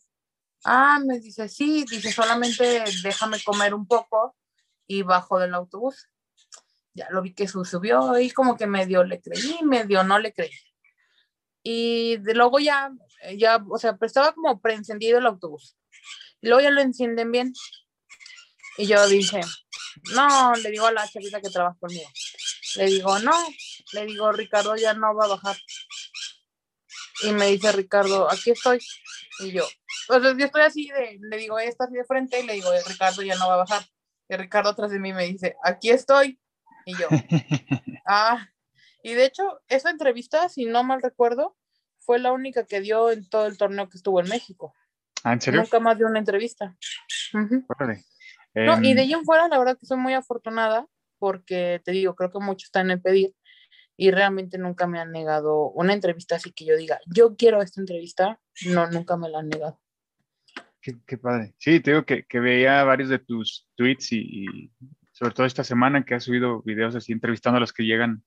Ah, 0.66 1.00
me 1.06 1.20
dice, 1.20 1.50
sí, 1.50 1.86
dice, 1.90 2.12
solamente 2.12 2.84
déjame 3.04 3.42
comer 3.44 3.74
un 3.74 3.86
poco 3.86 4.36
y 4.88 5.04
bajo 5.04 5.40
del 5.40 5.54
autobús. 5.54 6.10
Ya 6.94 7.08
lo 7.10 7.22
vi 7.22 7.34
que 7.34 7.48
subió 7.48 8.18
y 8.20 8.30
como 8.32 8.56
que 8.56 8.68
medio 8.68 9.04
le 9.04 9.20
creí, 9.22 9.60
medio 9.64 10.04
no 10.04 10.20
le 10.20 10.32
creí. 10.32 10.52
Y 11.64 12.18
de 12.18 12.34
luego 12.34 12.60
ya, 12.60 12.92
ya, 13.38 13.64
o 13.70 13.78
sea, 13.78 13.96
pues 13.98 14.10
estaba 14.10 14.34
como 14.34 14.62
preencendido 14.62 15.18
el 15.20 15.26
autobús. 15.26 15.78
Y 16.42 16.48
luego 16.48 16.62
ya 16.62 16.72
lo 16.72 16.82
encienden 16.82 17.32
bien. 17.32 17.54
Y 18.78 18.88
yo 18.88 19.08
dije, 19.08 19.42
no, 20.14 20.54
le 20.56 20.72
digo 20.72 20.86
a 20.86 20.92
la 20.92 21.08
chavita 21.08 21.42
que 21.42 21.50
trabaja 21.50 21.78
conmigo. 21.80 22.10
Le 22.76 22.86
digo, 22.86 23.20
no, 23.20 23.34
le 23.94 24.06
digo, 24.06 24.32
Ricardo 24.32 24.76
ya 24.76 24.94
no 24.94 25.14
va 25.16 25.26
a 25.26 25.30
bajar. 25.30 25.58
Y 27.24 27.32
me 27.32 27.48
dice 27.48 27.72
Ricardo, 27.72 28.30
aquí 28.32 28.52
estoy. 28.52 28.80
Y 29.40 29.52
yo, 29.52 29.64
entonces 30.10 30.36
yo 30.38 30.46
estoy 30.46 30.62
así 30.62 30.90
de, 30.90 31.20
le 31.22 31.38
digo, 31.38 31.60
ella 31.60 31.70
está 31.70 31.86
así 31.86 31.94
de 31.94 32.04
frente 32.06 32.40
y 32.40 32.46
le 32.46 32.54
digo, 32.54 32.70
Ricardo 32.88 33.22
ya 33.22 33.36
no 33.36 33.48
va 33.48 33.56
a 33.56 33.58
bajar. 33.58 33.84
Y 34.28 34.36
Ricardo 34.36 34.70
atrás 34.70 34.92
de 34.92 35.00
mí 35.00 35.14
me 35.14 35.26
dice, 35.26 35.56
aquí 35.64 35.90
estoy. 35.90 36.40
Y 36.86 36.98
yo, 36.98 37.08
ah, 38.06 38.48
y 39.04 39.14
de 39.14 39.26
hecho, 39.26 39.62
esa 39.68 39.90
entrevista, 39.90 40.50
si 40.50 40.66
no 40.66 40.84
mal 40.84 41.02
recuerdo, 41.02 41.56
fue 42.00 42.20
la 42.20 42.32
única 42.32 42.66
que 42.66 42.82
dio 42.82 43.12
en 43.12 43.28
todo 43.30 43.48
el 43.48 43.58
torneo 43.58 43.90
que 43.90 43.98
estuvo 43.98 44.20
en 44.20 44.28
México. 44.28 44.74
¿Ah, 45.24 45.34
en 45.34 45.42
serio? 45.42 45.62
Nunca 45.62 45.80
más 45.80 45.98
dio 45.98 46.08
una 46.08 46.20
entrevista. 46.20 46.76
Uh 47.34 47.38
-huh. 47.38 47.66
Vale. 47.80 48.04
No, 48.56 48.76
Em, 48.76 48.84
y 48.84 48.94
de 48.94 49.02
ahí 49.02 49.14
en 49.14 49.24
fuera, 49.24 49.48
la 49.48 49.58
verdad 49.58 49.78
que 49.80 49.86
soy 49.86 49.98
muy 49.98 50.14
afortunada 50.14 50.86
porque 51.24 51.82
te 51.86 51.94
digo, 51.94 52.16
creo 52.16 52.30
que 52.30 52.40
mucho 52.40 52.66
está 52.66 52.82
en 52.82 53.02
pedir 53.02 53.34
y 53.96 54.12
realmente 54.12 54.58
nunca 54.58 54.88
me 54.88 55.00
han 55.00 55.14
negado 55.14 55.70
una 55.70 55.94
entrevista 55.94 56.36
así 56.36 56.52
que 56.52 56.66
yo 56.66 56.76
diga, 56.76 57.00
yo 57.06 57.38
quiero 57.38 57.62
esta 57.62 57.80
entrevista, 57.80 58.42
no, 58.66 58.92
nunca 58.92 59.16
me 59.16 59.30
la 59.30 59.40
han 59.40 59.48
negado. 59.48 59.80
Qué, 60.82 60.98
qué 61.08 61.18
padre. 61.18 61.54
Sí, 61.60 61.80
te 61.80 61.92
digo 61.92 62.04
que, 62.06 62.26
que 62.26 62.42
veía 62.42 62.84
varios 62.84 63.08
de 63.08 63.20
tus 63.20 63.70
tweets 63.78 64.12
y, 64.12 64.18
y 64.20 64.72
sobre 65.14 65.34
todo 65.34 65.46
esta 65.46 65.64
semana 65.64 66.04
que 66.04 66.14
has 66.14 66.26
subido 66.26 66.62
videos 66.64 66.94
así 66.94 67.14
entrevistando 67.14 67.56
a 67.56 67.62
los 67.62 67.72
que 67.72 67.84
llegan 67.84 68.22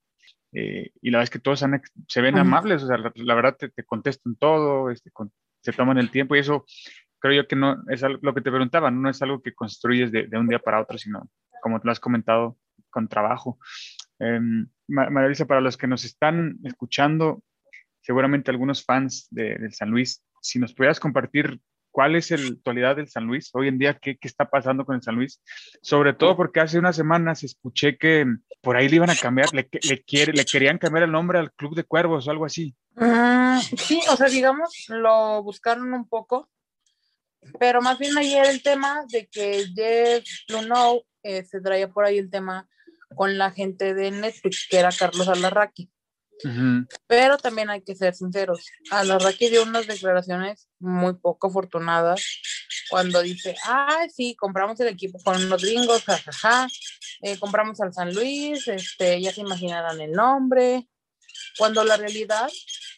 eh, 0.53 0.91
y 1.03 1.11
la 1.11 1.19
verdad 1.19 1.25
es 1.25 1.31
que 1.31 1.39
todos 1.39 1.63
han, 1.65 1.83
se 2.09 2.23
ven 2.23 2.37
Ujú. 2.37 2.41
amables, 2.41 2.83
o 2.83 2.87
sea, 2.87 2.97
la, 2.97 3.13
la 3.15 3.35
verdad 3.35 3.59
te, 3.59 3.69
te 3.69 3.85
contestan 3.85 4.37
todo, 4.37 4.91
este, 4.91 5.11
con- 5.11 5.31
se 5.61 5.75
toman 5.75 5.99
el 5.99 6.11
tiempo 6.11 6.35
y 6.35 6.39
eso 6.39 6.65
creo 7.19 7.43
yo 7.43 7.47
que 7.47 7.57
no 7.57 7.85
es 7.91 8.03
algo, 8.03 8.21
lo 8.23 8.33
que 8.33 8.41
te 8.41 8.51
preguntaba, 8.51 8.91
no 8.91 9.11
es 9.11 9.21
algo 9.21 9.43
que 9.43 9.53
construyes 9.55 10.11
de, 10.13 10.29
de 10.29 10.39
un 10.39 10.49
día 10.49 10.61
para 10.61 10.81
otro, 10.81 10.97
sino 10.97 11.29
como 11.61 11.81
te 11.81 11.87
lo 11.87 11.93
has 11.93 11.99
comentado, 11.99 12.57
con 12.97 13.09
trabajo. 13.09 13.59
María 14.89 15.27
Luisa, 15.27 15.45
para 15.45 15.61
los 15.61 15.77
que 15.77 15.87
nos 15.87 16.05
están 16.05 16.57
escuchando, 16.65 17.43
seguramente 18.01 18.51
algunos 18.51 18.83
fans 18.83 19.27
de- 19.31 19.57
del 19.59 19.75
San 19.75 19.91
Luis, 19.91 20.25
si 20.41 20.59
nos 20.59 20.73
pudieras 20.73 20.99
compartir 20.99 21.61
cuál 21.91 22.17
es 22.17 22.31
la 22.31 22.49
actualidad 22.49 22.97
del 22.97 23.09
San 23.09 23.25
Luis 23.27 23.51
hoy 23.53 23.69
en 23.69 23.79
día, 23.79 23.99
qué, 24.01 24.17
qué 24.17 24.29
está 24.29 24.49
pasando 24.49 24.85
con 24.87 24.95
el 24.97 25.03
San 25.03 25.15
Luis, 25.17 25.43
sobre 25.83 26.15
todo 26.15 26.37
porque 26.37 26.61
hace 26.61 26.79
unas 26.79 26.97
semanas 26.97 27.43
escuché 27.45 27.99
que 27.99 28.25
por 28.63 28.77
ahí 28.77 28.89
le 28.89 28.97
iban 28.97 29.11
a 29.11 29.17
cambiar, 29.17 29.53
le, 29.55 29.69
le, 29.83 30.03
quiere, 30.03 30.33
le 30.33 30.45
querían 30.47 30.79
cambiar 30.79 31.05
el 31.05 31.13
nombre 31.13 31.39
al 31.39 31.53
Club 31.53 31.75
de 31.75 31.85
Cuervos 31.85 32.27
o 32.27 32.31
algo 32.31 32.47
así. 32.47 32.75
Mm, 32.95 33.59
sí, 33.77 34.01
o 34.11 34.17
sea, 34.17 34.29
digamos, 34.29 34.87
lo 34.89 35.43
buscaron 35.43 35.93
un 35.93 36.09
poco, 36.09 36.49
pero 37.59 37.81
más 37.83 37.99
bien 37.99 38.17
ayer 38.17 38.47
el 38.47 38.63
tema 38.63 39.05
de 39.11 39.27
que 39.27 39.65
Jeff 39.75 40.25
Lunow 40.49 41.03
eh, 41.23 41.45
se 41.45 41.61
traía 41.61 41.89
por 41.89 42.05
ahí 42.05 42.19
el 42.19 42.31
tema 42.31 42.67
con 43.15 43.39
la 43.39 43.51
gente 43.51 43.95
de 43.95 44.11
Netflix, 44.11 44.67
que 44.69 44.79
era 44.79 44.91
Carlos 44.91 45.29
Alarraqui. 45.29 45.91
Pero 47.07 47.39
también 47.39 47.71
hay 47.71 47.83
que 47.83 47.97
ser 47.97 48.15
sinceros. 48.15 48.67
Alarraqui 48.91 49.49
dio 49.49 49.63
unas 49.63 49.87
declaraciones 49.87 50.69
muy 50.79 51.15
poco 51.15 51.47
afortunadas 51.47 52.23
cuando 52.91 53.23
dice, 53.23 53.57
ah, 53.65 54.07
sí, 54.15 54.37
compramos 54.37 54.79
el 54.81 54.89
equipo 54.89 55.19
con 55.25 55.49
los 55.49 55.63
gringos, 55.63 56.05
jajaja, 56.05 56.69
eh, 57.23 57.39
compramos 57.39 57.81
al 57.81 57.93
San 57.93 58.15
Luis, 58.15 58.69
este, 58.69 59.21
ya 59.21 59.33
se 59.33 59.41
imaginarán 59.41 60.01
el 60.01 60.13
nombre, 60.13 60.87
cuando 61.59 61.85
la 61.85 61.97
realidad 61.97 62.51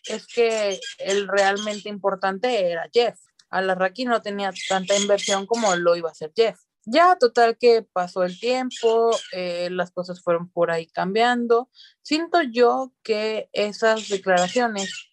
es 0.04 0.26
que 0.26 0.80
el 0.98 1.28
realmente 1.28 1.88
importante 1.88 2.70
era 2.70 2.88
Jeff. 2.92 3.18
Alarraqui 3.50 4.04
no 4.04 4.20
tenía 4.20 4.52
tanta 4.68 4.96
inversión 4.96 5.46
como 5.46 5.74
lo 5.76 5.96
iba 5.96 6.08
a 6.08 6.12
hacer 6.12 6.32
Jeff. 6.36 6.58
Ya, 6.90 7.16
total 7.16 7.58
que 7.58 7.82
pasó 7.82 8.24
el 8.24 8.40
tiempo, 8.40 9.10
eh, 9.32 9.68
las 9.70 9.90
cosas 9.90 10.22
fueron 10.22 10.50
por 10.50 10.70
ahí 10.70 10.86
cambiando. 10.86 11.68
Siento 12.00 12.40
yo 12.40 12.94
que 13.02 13.50
esas 13.52 14.08
declaraciones 14.08 15.10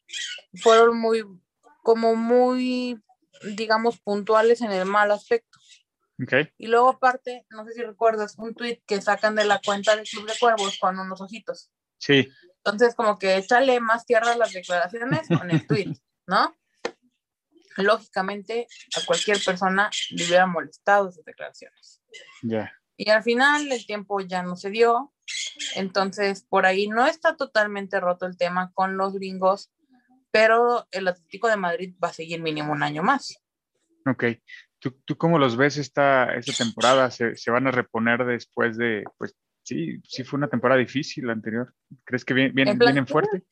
fueron 0.55 0.97
muy, 0.97 1.26
como 1.84 2.15
muy, 2.15 3.03
digamos, 3.55 3.99
puntuales 3.99 4.61
en 4.61 4.71
el 4.71 4.86
mal 4.86 5.11
aspecto. 5.11 5.59
Ok, 6.21 6.49
Y 6.57 6.67
luego 6.67 6.91
aparte, 6.91 7.45
no 7.49 7.65
sé 7.65 7.73
si 7.73 7.82
recuerdas, 7.82 8.36
un 8.38 8.55
tweet 8.55 8.82
que 8.88 9.01
sacan 9.01 9.36
de 9.36 9.43
la 9.43 9.59
cuenta 9.59 9.97
del 9.97 10.07
Club 10.07 10.28
de 10.28 10.39
Cuervos 10.39 10.78
con 10.80 10.97
unos 10.97 11.19
ojitos. 11.19 11.71
sí, 11.97 12.30
Entonces, 12.63 12.95
como 12.95 13.19
que 13.19 13.36
échale 13.36 13.82
más 13.82 14.05
tierra 14.05 14.32
a 14.32 14.38
las 14.38 14.53
declaraciones 14.53 15.28
con 15.28 15.51
el 15.51 15.67
tweet, 15.67 15.93
¿no? 16.26 16.55
Lógicamente, 17.78 18.67
a 18.95 19.05
cualquier 19.05 19.38
persona 19.43 19.89
le 20.11 20.26
hubiera 20.26 20.45
molestado 20.45 21.09
esas 21.09 21.26
declaraciones. 21.26 22.01
ya. 22.41 22.71
Y 22.97 23.09
al 23.09 23.23
final 23.23 23.71
el 23.71 23.86
tiempo 23.86 24.21
ya 24.21 24.41
no 24.43 24.55
se 24.55 24.69
dio. 24.69 25.13
Entonces, 25.76 26.45
por 26.47 26.65
ahí 26.65 26.88
no 26.88 27.05
está 27.05 27.36
totalmente 27.36 27.99
roto 27.99 28.26
el 28.26 28.38
tema 28.38 28.71
con 28.73 28.95
los 28.97 29.13
gringos, 29.15 29.71
pero 30.32 30.88
el 30.91 31.07
Atlético 31.07 31.47
de 31.47 31.57
Madrid 31.57 31.95
va 32.01 32.09
a 32.09 32.13
seguir 32.13 32.41
mínimo 32.41 32.71
un 32.71 32.84
año 32.84 33.03
más. 33.03 33.36
Ok. 34.05 34.26
¿Tú, 34.80 34.91
tú 35.03 35.17
cómo 35.17 35.39
los 35.39 35.57
ves 35.57 35.78
esta, 35.78 36.36
esta 36.36 36.53
temporada? 36.63 37.09
¿Se, 37.09 37.36
se 37.36 37.51
van 37.51 37.67
a 37.67 37.71
reponer 37.71 38.23
después 38.26 38.78
de, 38.78 39.03
pues 39.17 39.36
sí, 39.63 39.99
sí 40.03 40.23
fue 40.23 40.38
una 40.38 40.49
temporada 40.49 40.80
difícil 40.80 41.28
la 41.28 41.34
anterior? 41.34 41.73
¿Crees 42.03 42.23
que 42.23 42.34
vienen, 42.34 42.53
vienen, 42.53 42.78
vienen 42.78 43.07
fuerte? 43.07 43.43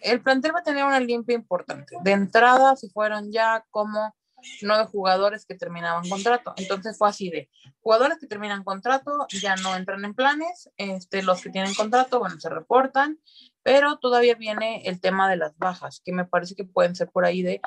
El 0.00 0.22
plantel 0.22 0.54
va 0.54 0.60
a 0.60 0.64
tener 0.64 0.84
una 0.84 1.00
limpia 1.00 1.34
importante. 1.34 1.96
De 2.02 2.12
entrada, 2.12 2.76
se 2.76 2.88
fueron 2.90 3.32
ya 3.32 3.64
como 3.70 4.14
nueve 4.62 4.86
jugadores 4.90 5.46
que 5.46 5.54
terminaban 5.54 6.08
contrato. 6.08 6.54
Entonces 6.56 6.96
fue 6.98 7.08
así 7.08 7.30
de 7.30 7.50
jugadores 7.80 8.18
que 8.18 8.26
terminan 8.26 8.64
contrato 8.64 9.26
ya 9.40 9.56
no 9.56 9.76
entran 9.76 10.04
en 10.04 10.14
planes, 10.14 10.70
este, 10.76 11.22
los 11.22 11.42
que 11.42 11.50
tienen 11.50 11.74
contrato, 11.74 12.18
bueno, 12.18 12.38
se 12.38 12.48
reportan, 12.48 13.18
pero 13.62 13.98
todavía 13.98 14.34
viene 14.34 14.82
el 14.86 15.00
tema 15.00 15.28
de 15.28 15.36
las 15.36 15.56
bajas, 15.56 16.00
que 16.04 16.12
me 16.12 16.24
parece 16.24 16.54
que 16.54 16.64
pueden 16.64 16.94
ser 16.94 17.10
por 17.10 17.24
ahí 17.24 17.42
de 17.42 17.60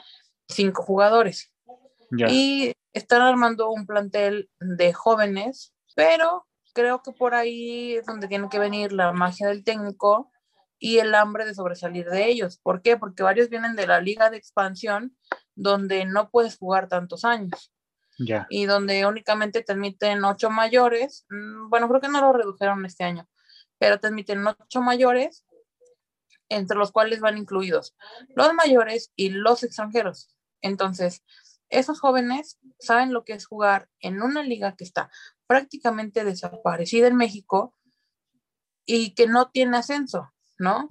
cinco 0.48 0.84
jugadores. 0.84 1.54
Ya. 2.12 2.28
Y 2.30 2.74
están 2.94 3.22
armando 3.22 3.70
un 3.70 3.86
plantel 3.86 4.50
de 4.60 4.94
jóvenes, 4.94 5.74
pero 5.96 6.48
creo 6.74 7.02
que 7.02 7.12
por 7.12 7.34
ahí 7.34 7.96
es 7.96 8.06
donde 8.06 8.28
tiene 8.28 8.50
que 8.50 8.60
venir 8.60 8.94
la 8.94 9.12
magia 9.12 9.48
del 9.48 9.64
técnico 9.64 10.32
y 10.80 11.00
el 11.00 11.14
hambre 11.14 11.46
de 11.46 11.54
sobresalir 11.54 12.10
de 12.10 12.28
ellos. 12.28 12.58
¿Por 12.64 12.82
qué? 12.82 12.98
Porque 12.98 13.22
varios 13.24 13.50
vienen 13.50 13.76
de 13.76 13.86
la 13.86 14.00
liga 14.02 14.30
de 14.30 14.38
expansión 14.38 15.16
donde 15.56 16.06
no 16.06 16.30
puedes 16.30 16.58
jugar 16.58 16.88
tantos 16.88 17.26
años 17.26 17.74
y 18.50 18.66
donde 18.66 19.06
únicamente 19.06 19.62
te 19.62 19.74
admiten 19.74 20.24
ocho 20.26 20.50
mayores. 20.50 21.26
Mm, 21.30 21.70
Bueno, 21.70 21.88
creo 21.90 22.02
que 22.02 22.08
no 22.10 22.22
lo 22.22 22.34
redujeron 22.34 22.86
este 22.86 23.04
año, 23.04 23.28
pero 23.78 24.00
te 24.00 24.08
admiten 24.08 24.46
ocho 24.48 24.82
mayores, 24.82 25.46
entre 26.50 26.78
los 26.78 26.92
cuales 26.92 27.20
van 27.20 27.38
incluidos 27.38 27.96
los 28.36 28.54
mayores 28.54 29.12
y 29.16 29.30
los 29.30 29.64
extranjeros. 29.64 30.36
Entonces, 30.62 31.24
esos 31.70 32.00
jóvenes 32.00 32.58
saben 32.80 33.14
lo 33.14 33.24
que 33.24 33.34
es 33.34 33.46
jugar 33.46 33.88
en 34.00 34.22
una 34.22 34.44
liga 34.44 34.76
que 34.76 34.84
está 34.84 35.12
prácticamente 35.48 36.24
desaparecida 36.24 37.08
en 37.08 37.16
México 37.16 37.76
y 38.86 39.14
que 39.14 39.28
no 39.28 39.52
tiene 39.52 39.78
ascenso, 39.78 40.34
¿no? 40.60 40.88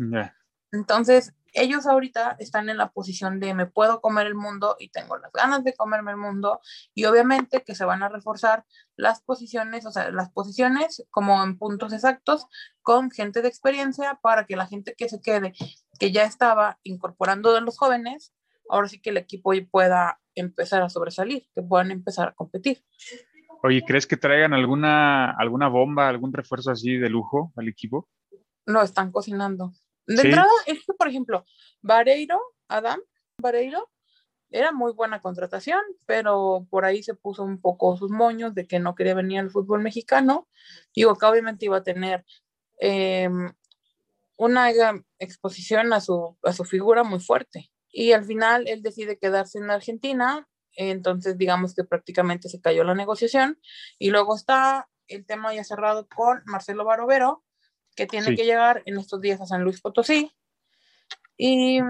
Entonces, 0.73 1.35
ellos 1.53 1.87
ahorita 1.87 2.37
están 2.39 2.69
en 2.69 2.77
la 2.77 2.91
posición 2.91 3.41
de 3.41 3.55
me 3.55 3.67
puedo 3.67 4.01
comer 4.01 4.27
el 4.27 4.35
mundo 4.35 4.77
y 4.79 4.91
tengo 4.91 5.17
las 5.17 5.33
ganas 5.33 5.65
de 5.65 5.75
comerme 5.75 6.11
el 6.11 6.17
mundo 6.17 6.61
y 6.95 7.05
obviamente 7.05 7.63
que 7.63 7.75
se 7.75 7.85
van 7.85 8.03
a 8.03 8.09
reforzar 8.09 8.65
las 8.97 9.23
posiciones, 9.23 9.87
o 9.87 9.91
sea, 9.91 10.11
las 10.11 10.31
posiciones 10.31 11.07
como 11.11 11.43
en 11.43 11.57
puntos 11.57 11.93
exactos 11.93 12.47
con 12.83 13.11
gente 13.11 13.43
de 13.43 13.49
experiencia 13.49 14.19
para 14.23 14.47
que 14.47 14.57
la 14.57 14.67
gente 14.67 14.95
que 14.97 15.09
se 15.09 15.21
quede, 15.21 15.55
que 15.99 16.13
ya 16.13 16.25
estaba 16.25 16.79
incorporando 16.83 17.53
de 17.55 17.61
los 17.61 17.79
jóvenes, 17.79 18.35
ahora 18.69 18.89
sí 18.89 19.01
que 19.01 19.11
el 19.11 19.17
equipo 19.17 19.53
pueda 19.71 20.21
empezar 20.35 20.83
a 20.83 20.91
sobresalir, 20.91 21.49
que 21.55 21.63
puedan 21.63 21.91
empezar 21.91 22.29
a 22.29 22.35
competir. 22.35 22.85
Oye, 23.63 23.83
¿crees 23.85 24.07
que 24.07 24.17
traigan 24.17 24.55
alguna, 24.55 25.33
alguna 25.33 25.69
bomba, 25.69 26.09
algún 26.09 26.33
refuerzo 26.33 26.71
así 26.71 26.97
de 26.97 27.09
lujo 27.09 27.53
al 27.57 27.69
equipo? 27.69 28.09
No 28.69 28.83
están 28.83 29.11
cocinando. 29.11 29.73
De 30.07 30.19
Sí. 30.19 30.29
entrada, 30.29 30.51
es 30.67 30.79
que, 30.87 30.93
por 30.93 31.09
ejemplo, 31.09 31.45
Vareiro, 31.83 32.41
Adam 32.69 33.01
Vareiro, 33.41 33.91
era 34.51 34.73
muy 34.73 34.93
buena 34.93 35.21
contratación, 35.21 35.81
pero 36.07 36.67
por 36.71 36.85
ahí 36.85 37.03
se 37.03 37.15
puso 37.15 37.43
un 37.45 37.61
poco 37.61 37.97
sus 37.97 38.11
moños 38.11 38.55
de 38.55 38.67
que 38.67 38.79
no 38.79 38.95
quería 38.95 39.15
venir 39.15 39.41
al 39.41 39.51
fútbol 39.51 39.83
mexicano. 39.83 40.49
Digo 40.95 41.17
que 41.17 41.27
obviamente 41.27 41.67
iba 41.67 41.79
a 41.79 41.83
tener 41.83 42.25
eh, 42.81 43.29
una 44.37 44.71
exposición 45.19 45.93
a 45.93 46.01
su, 46.01 46.37
a 46.43 46.53
su 46.53 46.65
figura 46.65 47.05
muy 47.05 47.21
fuerte. 47.21 47.71
Y 47.91 48.13
al 48.13 48.25
final 48.25 48.69
él 48.69 48.83
decide 48.83 49.19
quedarse 49.19 49.59
en 49.59 49.71
Argentina, 49.71 50.49
entonces 50.77 51.37
digamos 51.37 51.75
que 51.75 51.85
prácticamente 51.85 52.49
se 52.49 52.61
cayó 52.61 52.85
la 52.85 52.95
negociación. 52.95 53.61
Y 53.99 54.11
luego 54.11 54.37
está 54.37 54.89
el 55.09 55.27
tema 55.27 55.55
ya 55.55 55.65
cerrado 55.65 56.07
con 56.09 56.43
Marcelo 56.47 56.85
Barovero, 56.85 57.45
que 57.99 58.07
tiene 58.07 58.29
Sí. 58.29 58.37
que 58.37 58.45
llegar 58.45 58.83
en 58.87 58.97
estos 58.97 59.21
días 59.21 59.41
a 59.41 59.47
San 59.47 59.65
Luis 59.65 59.81
Potosí. 59.81 60.31
Y 61.37 61.81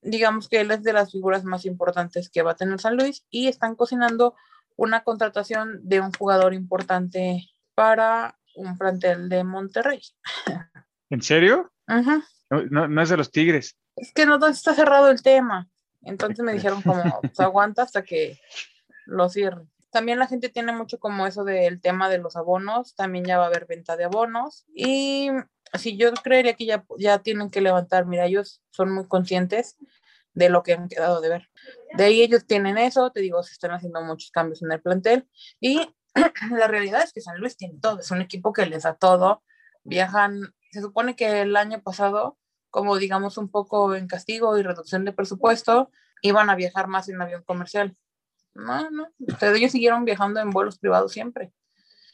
digamos 0.00 0.48
que 0.48 0.60
él 0.60 0.72
es 0.72 0.82
de 0.82 0.92
las 0.92 1.12
figuras 1.12 1.44
más 1.44 1.64
importantes 1.64 2.28
que 2.30 2.42
va 2.42 2.50
a 2.52 2.56
tener 2.56 2.80
San 2.80 2.96
Luis 2.96 3.24
y 3.30 3.46
están 3.46 3.76
cocinando 3.76 4.34
una 4.76 5.04
contratación 5.04 5.78
de 5.84 6.00
un 6.00 6.12
jugador 6.12 6.52
importante 6.52 7.46
para 7.76 8.36
un 8.56 8.76
plantel 8.76 9.28
de 9.28 9.44
Monterrey. 9.44 10.00
¿En 11.10 11.22
serio? 11.22 11.72
Ujú. 11.88 12.22
No, 12.50 12.62
no- 12.70 12.88
no 12.88 13.02
es 13.02 13.08
de 13.08 13.16
los 13.16 13.30
Tigres. 13.30 13.78
Es 13.94 14.12
que 14.12 14.26
no 14.26 14.44
está 14.44 14.74
cerrado 14.74 15.10
el 15.10 15.22
tema. 15.22 15.68
Entonces 16.02 16.44
me 16.44 16.52
dijeron 16.54 16.82
como, 16.82 17.20
pues 17.20 17.38
aguanta 17.38 17.82
hasta 17.82 18.02
que 18.02 18.40
lo 19.06 19.28
cierren. 19.28 19.70
También 19.92 20.18
la 20.18 20.26
gente 20.26 20.48
tiene 20.48 20.72
mucho 20.72 20.98
como 20.98 21.26
eso 21.26 21.44
del 21.44 21.80
tema 21.80 22.08
de 22.08 22.18
los 22.18 22.36
abonos, 22.36 22.94
también 22.96 23.24
ya 23.24 23.38
va 23.38 23.44
a 23.44 23.46
haber 23.46 23.66
venta 23.66 23.96
de 23.96 24.04
abonos 24.04 24.64
y 24.74 25.30
sí, 25.78 25.96
yo 25.96 26.12
creería 26.14 26.54
que 26.54 26.66
ya, 26.66 26.84
ya 26.98 27.18
tienen 27.20 27.50
que 27.50 27.60
levantar, 27.60 28.06
mira, 28.06 28.26
ellos 28.26 28.62
son 28.70 28.92
muy 28.92 29.06
conscientes 29.06 29.76
de 30.34 30.48
lo 30.48 30.62
que 30.62 30.72
han 30.72 30.88
quedado 30.88 31.20
de 31.20 31.28
ver. 31.28 31.50
De 31.96 32.04
ahí 32.04 32.22
ellos 32.22 32.46
tienen 32.46 32.78
eso, 32.78 33.12
te 33.12 33.20
digo, 33.20 33.42
se 33.42 33.52
están 33.52 33.72
haciendo 33.72 34.02
muchos 34.02 34.30
cambios 34.30 34.62
en 34.62 34.72
el 34.72 34.80
plantel 34.80 35.28
y 35.60 35.80
la 36.50 36.66
realidad 36.66 37.02
es 37.02 37.12
que 37.12 37.20
San 37.20 37.38
Luis 37.38 37.56
tiene 37.56 37.78
todo, 37.80 38.00
es 38.00 38.10
un 38.10 38.20
equipo 38.20 38.52
que 38.52 38.66
les 38.66 38.82
da 38.82 38.94
todo 38.94 39.42
viajan, 39.84 40.54
se 40.70 40.80
supone 40.80 41.16
que 41.16 41.42
el 41.42 41.56
año 41.56 41.82
pasado, 41.82 42.38
como 42.70 42.96
digamos 42.96 43.38
un 43.38 43.50
poco 43.50 43.94
en 43.94 44.06
castigo 44.06 44.56
y 44.58 44.62
reducción 44.62 45.04
de 45.04 45.12
presupuesto, 45.12 45.90
iban 46.22 46.50
a 46.50 46.54
viajar 46.54 46.88
más 46.88 47.08
en 47.08 47.20
avión 47.20 47.42
comercial. 47.42 47.96
No, 48.54 48.90
no, 48.90 49.08
pero 49.40 49.54
ellos 49.54 49.72
siguieron 49.72 50.04
viajando 50.04 50.40
en 50.40 50.50
vuelos 50.50 50.78
privados 50.78 51.12
siempre. 51.12 51.52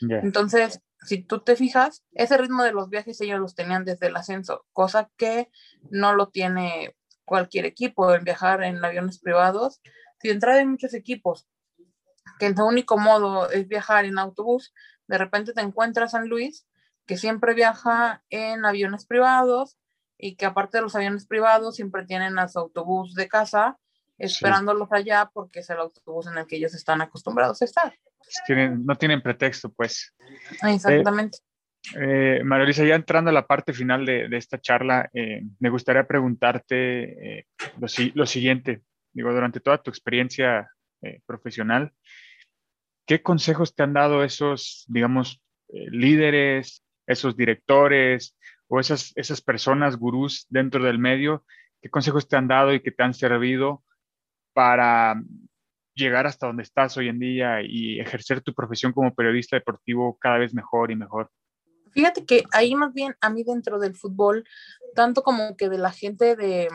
Entonces, 0.01 0.81
si 1.03 1.23
tú 1.23 1.41
te 1.41 1.57
fijas, 1.57 2.05
ese 2.13 2.37
ritmo 2.37 2.63
de 2.63 2.73
los 2.73 2.89
viajes 2.89 3.21
ellos 3.21 3.41
los 3.41 3.55
tenían 3.55 3.85
desde 3.85 4.07
el 4.07 4.17
ascenso, 4.17 4.65
cosa 4.73 5.11
que 5.17 5.51
no 5.91 6.15
lo 6.15 6.29
tiene 6.29 6.97
cualquier 7.25 7.67
equipo 7.67 8.15
en 8.15 8.25
viajar 8.25 8.63
en 8.63 8.85
aviones 8.85 9.19
privados. 9.19 9.81
Si 10.21 10.31
entrada 10.31 10.59
hay 10.59 10.67
muchos 10.67 10.95
equipos 10.95 11.49
que 12.39 12.47
en 12.47 12.57
su 12.57 12.65
único 12.65 12.99
modo 12.99 13.51
es 13.51 13.67
viajar 13.67 14.05
en 14.05 14.19
autobús, 14.19 14.73
de 15.09 15.19
repente 15.19 15.53
te 15.53 15.61
encuentras 15.61 16.13
San 16.13 16.29
Luis, 16.29 16.67
que 17.07 17.17
siempre 17.17 17.55
viaja 17.55 18.23
en 18.31 18.65
aviones 18.65 19.07
privados 19.07 19.79
y 20.19 20.37
que 20.37 20.47
aparte 20.47 20.79
de 20.79 20.83
los 20.83 20.95
aviones 20.95 21.27
privados 21.27 21.77
siempre 21.77 22.05
tienen 22.05 22.39
a 22.39 22.49
su 22.49 22.59
autobús 22.59 23.15
de 23.15 23.29
casa 23.29 23.79
esperándolos 24.19 24.89
allá 24.93 25.31
porque 25.33 25.61
es 25.61 25.71
el 25.71 25.79
autobús 25.79 26.27
en 26.27 26.39
el 26.39 26.47
que 26.47 26.57
ellos 26.57 26.75
están 26.75 27.01
acostumbrados 27.01 27.63
a 27.63 27.65
estar. 27.65 27.95
Tienen, 28.47 28.85
no 28.85 28.95
tienen 28.97 29.23
pretexto, 29.23 29.73
pues. 29.73 30.15
Exactamente. 30.63 31.39
Eh, 31.99 32.43
María 32.45 32.65
Luisa, 32.65 32.85
ya 32.85 32.97
entrando 32.97 33.31
a 33.31 33.33
la 33.33 33.47
parte 33.47 33.73
final 33.73 34.05
de, 34.05 34.29
de 34.29 34.37
esta 34.37 34.61
charla, 34.61 35.09
eh, 35.15 35.43
me 35.61 35.71
gustaría 35.71 36.07
preguntarte 36.07 37.39
eh, 37.39 37.47
lo, 37.79 37.87
lo 38.15 38.27
siguiente. 38.27 38.83
Digo, 39.13 39.33
durante 39.33 39.61
toda 39.61 39.83
tu 39.83 39.91
experiencia 39.91 40.69
eh, 41.03 41.21
profesional, 41.25 41.93
¿qué 43.07 43.23
consejos 43.23 43.75
te 43.75 43.85
han 43.85 43.95
dado 43.95 44.23
esos, 44.25 44.85
digamos, 44.89 45.41
eh, 45.69 45.87
líderes, 45.91 46.85
esos 47.07 47.37
directores 47.37 48.37
o 48.67 48.81
esas, 48.81 49.13
esas 49.17 49.41
personas, 49.41 49.97
gurús 49.97 50.47
dentro 50.51 50.85
del 50.85 50.99
medio? 50.99 51.47
¿Qué 51.81 51.89
consejos 51.89 52.29
te 52.29 52.37
han 52.37 52.49
dado 52.49 52.75
y 52.75 52.81
que 52.81 52.91
te 52.91 53.03
han 53.03 53.15
servido 53.15 53.83
para 54.59 55.15
llegar 55.95 56.27
hasta 56.27 56.49
donde 56.49 56.65
estás 56.65 56.97
hoy 56.97 57.07
en 57.07 57.21
día 57.21 57.63
y 57.63 58.01
ejercer 58.01 58.41
tu 58.41 58.53
profesión 58.53 58.93
como 58.93 59.15
periodista 59.15 59.55
deportivo 59.55 60.19
cada 60.21 60.39
vez 60.39 60.53
mejor 60.53 60.91
y 60.91 60.97
mejor? 60.97 61.31
Fíjate 61.93 62.27
que 62.27 62.43
ahí 62.51 62.75
más 62.75 62.93
bien 62.93 63.15
a 63.21 63.31
mí 63.31 63.45
dentro 63.45 63.79
del 63.79 63.95
fútbol, 63.95 64.45
tanto 64.97 65.23
como 65.23 65.57
que 65.57 65.69
de 65.69 65.79
la 65.79 65.93
gente 65.93 66.35
de, 66.35 66.69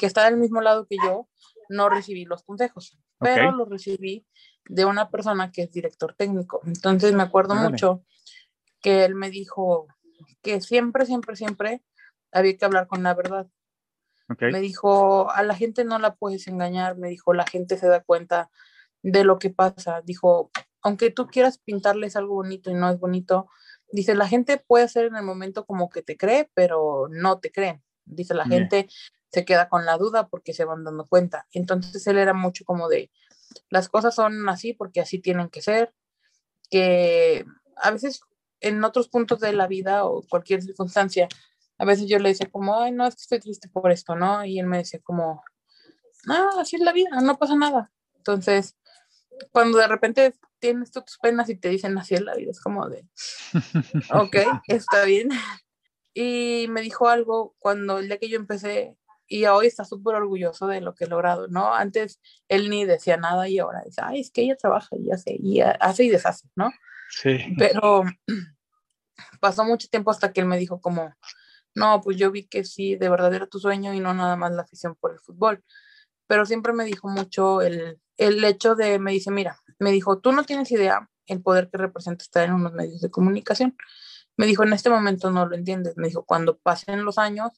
que 0.00 0.06
está 0.06 0.24
del 0.24 0.36
mismo 0.36 0.60
lado 0.60 0.88
que 0.90 0.96
yo, 0.96 1.28
no 1.68 1.88
recibí 1.88 2.24
los 2.24 2.42
consejos, 2.42 2.98
pero 3.20 3.52
los 3.52 3.68
recibí 3.68 4.26
de 4.64 4.84
una 4.84 5.08
persona 5.08 5.52
que 5.52 5.62
es 5.62 5.70
director 5.70 6.16
técnico. 6.18 6.60
Entonces 6.66 7.12
me 7.12 7.22
acuerdo 7.22 7.54
mucho 7.54 8.02
que 8.80 9.04
él 9.04 9.14
me 9.14 9.30
dijo 9.30 9.86
que 10.42 10.60
siempre, 10.60 11.06
siempre, 11.06 11.36
siempre 11.36 11.84
había 12.32 12.56
que 12.56 12.64
hablar 12.64 12.88
con 12.88 13.04
la 13.04 13.14
verdad. 13.14 13.46
¿Ok? 14.28 14.42
Me 14.52 14.60
dijo, 14.60 15.30
a 15.30 15.42
la 15.42 15.54
gente 15.54 15.84
no 15.84 15.98
la 15.98 16.14
puedes 16.14 16.46
engañar, 16.48 16.96
me 16.96 17.08
dijo, 17.08 17.34
la 17.34 17.46
gente 17.46 17.76
se 17.76 17.88
da 17.88 18.02
cuenta 18.02 18.50
de 19.02 19.24
lo 19.24 19.38
que 19.38 19.50
pasa. 19.50 20.00
Dijo, 20.02 20.50
aunque 20.82 21.10
tú 21.10 21.26
quieras 21.26 21.58
pintarles 21.58 22.16
algo 22.16 22.34
bonito 22.34 22.70
y 22.70 22.74
no 22.74 22.90
es 22.90 22.98
bonito, 22.98 23.48
dice, 23.90 24.14
la 24.14 24.28
gente 24.28 24.58
puede 24.58 24.88
ser 24.88 25.06
en 25.06 25.16
el 25.16 25.24
momento 25.24 25.64
como 25.66 25.88
que 25.90 26.02
te 26.02 26.16
cree, 26.16 26.50
pero 26.54 27.08
no 27.10 27.38
te 27.38 27.52
creen. 27.52 27.82
Dice, 28.04 28.34
la 28.34 28.46
gente 28.46 28.88
se 29.30 29.44
queda 29.44 29.68
con 29.68 29.86
la 29.86 29.96
duda 29.96 30.28
porque 30.28 30.52
se 30.52 30.64
van 30.64 30.84
dando 30.84 31.06
cuenta. 31.06 31.46
Entonces 31.52 32.06
él 32.06 32.18
era 32.18 32.34
mucho 32.34 32.64
como 32.64 32.88
de, 32.88 33.10
las 33.70 33.88
cosas 33.88 34.14
son 34.14 34.48
así 34.48 34.72
porque 34.72 35.00
así 35.00 35.18
tienen 35.18 35.48
que 35.48 35.62
ser, 35.62 35.92
que 36.70 37.44
a 37.76 37.90
veces 37.90 38.22
en 38.60 38.82
otros 38.84 39.08
puntos 39.08 39.40
de 39.40 39.52
la 39.52 39.66
vida 39.66 40.04
o 40.04 40.22
cualquier 40.28 40.62
circunstancia, 40.62 41.28
a 41.82 41.84
veces 41.84 42.08
yo 42.08 42.20
le 42.20 42.28
decía 42.28 42.48
como, 42.48 42.78
ay, 42.78 42.92
no, 42.92 43.04
es 43.08 43.16
que 43.16 43.22
estoy 43.22 43.40
triste 43.40 43.68
por 43.68 43.90
esto, 43.90 44.14
¿no? 44.14 44.44
Y 44.44 44.60
él 44.60 44.66
me 44.66 44.78
decía 44.78 45.00
como, 45.02 45.42
ah, 46.28 46.50
así 46.60 46.76
es 46.76 46.82
la 46.82 46.92
vida, 46.92 47.20
no 47.20 47.36
pasa 47.38 47.56
nada. 47.56 47.90
Entonces, 48.14 48.76
cuando 49.50 49.78
de 49.78 49.88
repente 49.88 50.32
tienes 50.60 50.92
tú 50.92 51.02
tus 51.02 51.18
penas 51.18 51.48
y 51.48 51.56
te 51.56 51.70
dicen 51.70 51.98
así 51.98 52.14
es 52.14 52.20
la 52.20 52.36
vida, 52.36 52.52
es 52.52 52.60
como 52.60 52.88
de, 52.88 53.04
ok, 54.14 54.36
está 54.68 55.04
bien. 55.06 55.30
Y 56.14 56.66
me 56.68 56.82
dijo 56.82 57.08
algo 57.08 57.56
cuando 57.58 57.98
el 57.98 58.06
día 58.06 58.18
que 58.18 58.28
yo 58.28 58.36
empecé, 58.36 58.96
y 59.26 59.46
hoy 59.46 59.66
está 59.66 59.84
súper 59.84 60.14
orgulloso 60.14 60.68
de 60.68 60.82
lo 60.82 60.94
que 60.94 61.06
he 61.06 61.08
logrado, 61.08 61.48
¿no? 61.48 61.74
Antes 61.74 62.20
él 62.46 62.70
ni 62.70 62.84
decía 62.84 63.16
nada 63.16 63.48
y 63.48 63.58
ahora 63.58 63.82
dice, 63.84 64.02
ay, 64.04 64.20
es 64.20 64.30
que 64.30 64.42
ella 64.42 64.54
trabaja 64.56 64.94
y 64.96 65.10
hace, 65.10 65.34
y 65.36 65.60
hace 65.60 66.04
y 66.04 66.10
deshace, 66.10 66.46
¿no? 66.54 66.70
Sí. 67.10 67.38
Pero 67.58 68.04
pasó 69.40 69.64
mucho 69.64 69.88
tiempo 69.88 70.12
hasta 70.12 70.32
que 70.32 70.42
él 70.42 70.46
me 70.46 70.58
dijo 70.58 70.80
como, 70.80 71.12
no, 71.74 72.00
pues 72.02 72.16
yo 72.16 72.30
vi 72.30 72.44
que 72.44 72.64
sí, 72.64 72.96
de 72.96 73.08
verdad 73.08 73.32
era 73.34 73.46
tu 73.46 73.58
sueño 73.58 73.94
y 73.94 74.00
no 74.00 74.14
nada 74.14 74.36
más 74.36 74.52
la 74.52 74.62
afición 74.62 74.94
por 74.96 75.12
el 75.12 75.20
fútbol. 75.20 75.64
Pero 76.26 76.46
siempre 76.46 76.72
me 76.72 76.84
dijo 76.84 77.08
mucho 77.08 77.62
el, 77.62 78.00
el 78.16 78.44
hecho 78.44 78.74
de, 78.74 78.98
me 78.98 79.12
dice, 79.12 79.30
mira, 79.30 79.58
me 79.78 79.90
dijo, 79.92 80.18
tú 80.18 80.32
no 80.32 80.44
tienes 80.44 80.70
idea 80.70 81.10
el 81.26 81.42
poder 81.42 81.70
que 81.70 81.78
representa 81.78 82.22
estar 82.24 82.44
en 82.44 82.54
unos 82.54 82.72
medios 82.72 83.00
de 83.00 83.10
comunicación. 83.10 83.76
Me 84.36 84.46
dijo, 84.46 84.64
en 84.64 84.72
este 84.72 84.90
momento 84.90 85.30
no 85.30 85.46
lo 85.46 85.54
entiendes. 85.54 85.96
Me 85.96 86.08
dijo, 86.08 86.24
cuando 86.24 86.58
pasen 86.58 87.04
los 87.04 87.18
años, 87.18 87.52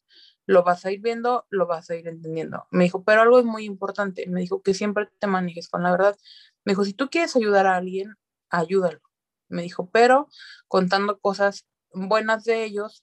lo 0.47 0.65
vas 0.65 0.85
a 0.85 0.93
ir 0.93 1.01
viendo, 1.01 1.47
lo 1.51 1.67
vas 1.67 1.91
a 1.91 1.97
ir 1.97 2.09
entendiendo. 2.09 2.67
Me 2.71 2.85
dijo, 2.85 3.05
pero 3.05 3.23
algo 3.23 3.39
es 3.39 3.45
muy 3.45 3.65
importante. 3.65 4.27
Me 4.29 4.41
dijo 4.41 4.63
que 4.63 4.75
siempre 4.75 5.09
te 5.19 5.27
manejes 5.27 5.69
con 5.69 5.83
la 5.83 5.91
verdad. 5.91 6.17
Me 6.65 6.73
dijo, 6.73 6.85
si 6.85 6.95
tú 6.95 7.09
quieres 7.11 7.37
ayudar 7.37 7.67
a 7.67 7.77
alguien, 7.77 8.17
ayúdalo. 8.51 9.01
Me 9.49 9.63
dijo, 9.63 9.89
pero 9.91 10.29
contando 10.69 11.21
cosas 11.21 11.67
buenas 11.93 12.45
de 12.45 12.65
ellos, 12.65 13.01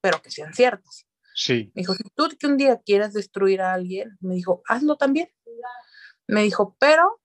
pero 0.00 0.20
que 0.22 0.30
sean 0.30 0.54
ciertas. 0.54 1.06
Sí. 1.34 1.70
Me 1.74 1.82
dijo, 1.82 1.94
si 1.94 2.02
tú 2.14 2.28
que 2.38 2.46
un 2.46 2.56
día 2.56 2.80
quieres 2.84 3.12
destruir 3.12 3.60
a 3.60 3.74
alguien, 3.74 4.16
me 4.20 4.34
dijo, 4.34 4.62
hazlo 4.68 4.96
también. 4.96 5.28
Me 6.26 6.42
dijo, 6.42 6.76
pero 6.80 7.20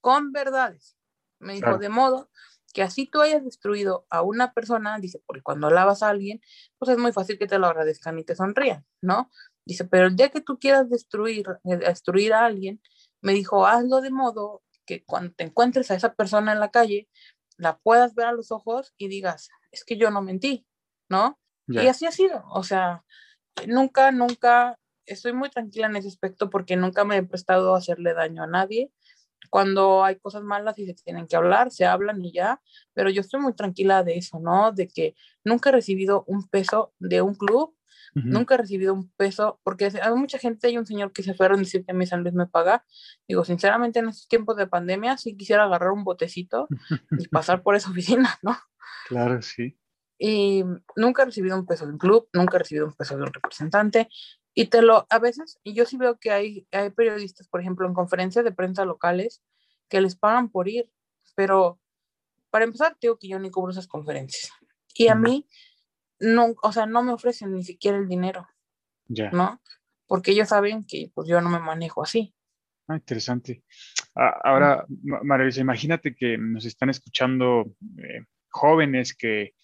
con 0.00 0.32
verdades. 0.32 0.96
Me 1.40 1.54
dijo, 1.54 1.64
Claro. 1.64 1.78
de 1.78 1.88
modo 1.88 2.30
que 2.72 2.82
así 2.82 3.06
tú 3.06 3.22
hayas 3.22 3.42
destruido 3.44 4.06
a 4.10 4.20
una 4.22 4.52
persona, 4.52 4.98
dice, 4.98 5.22
porque 5.26 5.42
cuando 5.42 5.66
alabas 5.68 6.02
a 6.02 6.10
alguien, 6.10 6.40
pues 6.78 6.90
es 6.90 6.98
muy 6.98 7.10
fácil 7.12 7.38
que 7.38 7.46
te 7.46 7.58
lo 7.58 7.66
agradezcan 7.66 8.18
y 8.18 8.24
te 8.24 8.36
sonrían, 8.36 8.84
¿no? 9.00 9.30
Dice, 9.64 9.84
pero 9.86 10.06
el 10.08 10.16
día 10.16 10.28
que 10.28 10.42
tú 10.42 10.58
quieras 10.58 10.88
destruir, 10.90 11.46
eh, 11.64 11.76
destruir 11.78 12.34
a 12.34 12.44
alguien, 12.44 12.80
me 13.22 13.32
dijo, 13.32 13.66
hazlo 13.66 14.00
de 14.02 14.10
modo 14.10 14.62
que 14.84 15.04
cuando 15.04 15.32
te 15.34 15.44
encuentres 15.44 15.90
a 15.90 15.94
esa 15.94 16.14
persona 16.14 16.52
en 16.52 16.60
la 16.60 16.70
calle, 16.70 17.08
la 17.56 17.78
puedas 17.78 18.14
ver 18.14 18.26
a 18.26 18.32
los 18.32 18.52
ojos 18.52 18.92
y 18.98 19.08
digas, 19.08 19.48
es 19.72 19.82
que 19.84 19.96
yo 19.96 20.10
no 20.10 20.20
mentí, 20.22 20.66
¿no? 21.08 21.40
Y 21.68 21.78
así 21.88 22.06
ha 22.06 22.12
sido, 22.12 22.44
o 22.50 22.62
sea, 22.62 23.04
nunca, 23.66 24.12
nunca, 24.12 24.78
estoy 25.06 25.32
muy 25.32 25.50
tranquila 25.50 25.86
en 25.86 25.96
ese 25.96 26.08
aspecto 26.08 26.50
porque 26.50 26.76
nunca 26.76 27.04
me 27.04 27.16
he 27.16 27.22
prestado 27.22 27.74
a 27.74 27.78
hacerle 27.78 28.14
daño 28.14 28.42
a 28.42 28.46
nadie. 28.46 28.92
Cuando 29.50 30.04
hay 30.04 30.16
cosas 30.18 30.42
malas 30.42 30.78
y 30.78 30.86
se 30.86 30.94
tienen 30.94 31.28
que 31.28 31.36
hablar, 31.36 31.70
se 31.70 31.86
hablan 31.86 32.24
y 32.24 32.32
ya, 32.32 32.60
pero 32.94 33.10
yo 33.10 33.20
estoy 33.20 33.40
muy 33.40 33.54
tranquila 33.54 34.02
de 34.02 34.18
eso, 34.18 34.40
¿no? 34.40 34.72
De 34.72 34.88
que 34.88 35.14
nunca 35.44 35.68
he 35.68 35.72
recibido 35.72 36.24
un 36.26 36.48
peso 36.48 36.92
de 36.98 37.22
un 37.22 37.34
club, 37.34 37.76
nunca 38.14 38.54
he 38.54 38.58
recibido 38.58 38.94
un 38.94 39.10
peso, 39.12 39.60
porque 39.62 39.92
hay 40.02 40.14
mucha 40.14 40.38
gente, 40.38 40.66
hay 40.66 40.78
un 40.78 40.86
señor 40.86 41.12
que 41.12 41.22
se 41.22 41.34
fueron 41.34 41.58
a 41.58 41.62
decir 41.62 41.84
que 41.84 41.92
mí 41.92 42.06
San 42.06 42.22
Luis 42.22 42.34
me 42.34 42.46
paga. 42.46 42.84
Digo, 43.28 43.44
sinceramente, 43.44 43.98
en 43.98 44.08
estos 44.08 44.26
tiempos 44.26 44.56
de 44.56 44.66
pandemia, 44.66 45.16
sí 45.16 45.36
quisiera 45.36 45.64
agarrar 45.64 45.90
un 45.92 46.02
botecito 46.02 46.66
y 47.18 47.28
pasar 47.28 47.62
por 47.62 47.76
esa 47.76 47.90
oficina, 47.90 48.38
¿no? 48.42 48.56
Claro, 49.08 49.40
sí. 49.42 49.78
Y 50.18 50.64
nunca 50.96 51.22
he 51.22 51.26
recibido 51.26 51.56
un 51.56 51.66
peso 51.66 51.86
de 51.86 51.92
un 51.92 51.98
club, 51.98 52.28
nunca 52.32 52.56
he 52.56 52.60
recibido 52.60 52.86
un 52.86 52.94
peso 52.94 53.16
de 53.16 53.22
un 53.24 53.32
representante. 53.32 54.08
Y 54.54 54.66
te 54.66 54.80
lo, 54.82 55.06
a 55.10 55.18
veces, 55.18 55.58
y 55.62 55.74
yo 55.74 55.84
sí 55.84 55.96
veo 55.98 56.18
que 56.18 56.30
hay, 56.30 56.66
hay 56.72 56.90
periodistas, 56.90 57.46
por 57.48 57.60
ejemplo, 57.60 57.86
en 57.86 57.92
conferencias 57.94 58.44
de 58.44 58.52
prensa 58.52 58.84
locales, 58.86 59.42
que 59.88 60.00
les 60.00 60.16
pagan 60.16 60.48
por 60.50 60.68
ir, 60.68 60.90
pero 61.34 61.78
para 62.50 62.64
empezar, 62.64 62.96
digo 63.00 63.18
que 63.18 63.28
yo 63.28 63.38
ni 63.38 63.50
cubro 63.50 63.70
esas 63.72 63.86
conferencias. 63.86 64.50
Y 64.94 65.08
a 65.08 65.14
Mm. 65.14 65.22
mí, 65.22 65.48
no, 66.20 66.54
o 66.62 66.72
sea, 66.72 66.86
no 66.86 67.02
me 67.02 67.12
ofrecen 67.12 67.52
ni 67.52 67.62
siquiera 67.62 67.98
el 67.98 68.08
dinero, 68.08 68.48
Ya. 69.08 69.30
¿no? 69.30 69.60
Porque 70.06 70.30
ellos 70.30 70.48
saben 70.48 70.84
que 70.86 71.10
pues 71.14 71.28
yo 71.28 71.40
no 71.42 71.50
me 71.50 71.58
manejo 71.58 72.02
así. 72.02 72.34
Ah, 72.88 72.94
interesante. 72.94 73.62
Ah, 74.14 74.40
ahora, 74.44 74.86
Ma- 75.02 75.20
María 75.22 75.44
Luisa, 75.44 75.60
imagínate 75.60 76.14
que 76.14 76.38
nos 76.38 76.64
están 76.64 76.88
escuchando 76.88 77.66
eh, 77.98 78.24
jóvenes 78.48 79.14
que 79.14 79.54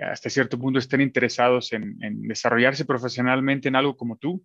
hasta 0.00 0.30
cierto 0.30 0.58
punto 0.58 0.78
estén 0.78 1.00
interesados 1.00 1.72
en, 1.72 1.98
desarrollarse 2.26 2.84
profesionalmente 2.84 3.68
en 3.68 3.76
algo 3.76 3.96
como 3.96 4.16
tú, 4.16 4.44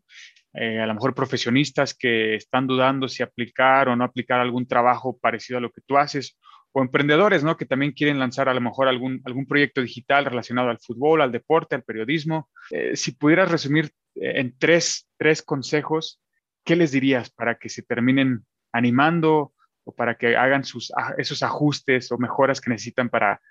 eh, 0.54 0.80
a 0.80 0.86
lo 0.86 0.94
mejor 0.94 1.14
profesionistas 1.14 1.94
que 1.94 2.36
están 2.36 2.68
dudando 2.68 3.08
si 3.08 3.24
aplicar 3.24 3.88
o 3.90 3.96
no 3.96 4.04
aplicar 4.04 4.40
algún 4.42 4.68
trabajo 4.68 5.18
parecido 5.18 5.60
a 5.60 5.62
lo 5.62 5.72
que 5.72 5.82
tú 5.86 5.98
haces, 5.98 6.38
o 6.74 6.82
emprendedores, 6.82 7.44
¿no? 7.44 7.58
Que 7.58 7.66
también 7.66 7.94
quieren 7.94 8.20
lanzar 8.20 8.50
a 8.50 8.54
lo 8.54 8.62
mejor 8.62 8.88
algún, 8.88 9.22
algún 9.26 9.48
proyecto 9.48 9.82
digital 9.82 10.26
relacionado 10.26 10.70
al 10.70 10.80
fútbol, 10.80 11.22
al 11.22 11.32
deporte, 11.32 11.76
al 11.76 11.84
periodismo. 11.84 12.50
Eh, 12.70 12.96
si 12.96 13.14
pudieras 13.14 13.50
resumir 13.50 13.92
eh, 14.16 14.40
en 14.40 14.56
tres, 14.58 15.10
tres 15.18 15.42
consejos, 15.42 16.22
¿qué 16.64 16.76
les 16.76 16.92
dirías 16.92 17.32
para 17.32 17.58
que 17.58 17.70
se 17.70 17.82
terminen 17.82 18.46
animando 18.72 19.54
o 19.86 19.96
para 19.96 20.18
que 20.18 20.36
hagan 20.36 20.64
sus, 20.64 20.92
esos 21.18 21.42
ajustes 21.42 22.12
o 22.12 22.18
mejoras 22.18 22.60
que 22.60 22.70
necesitan 22.70 23.10
para 23.10 23.42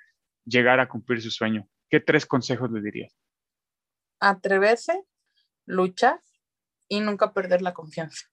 llegar 0.44 0.78
a 0.78 0.88
cumplir 0.88 1.20
su 1.20 1.30
sueño? 1.30 1.66
¿Qué 1.89 2.01
tres 2.01 2.26
consejos 2.26 2.70
les 2.72 2.82
dirías? 2.82 3.16
atreverse, 4.18 5.05
luchar 5.66 6.20
y 6.89 7.01
nunca 7.01 7.32
perder 7.34 7.61
la 7.61 7.74
confianza. 7.74 8.26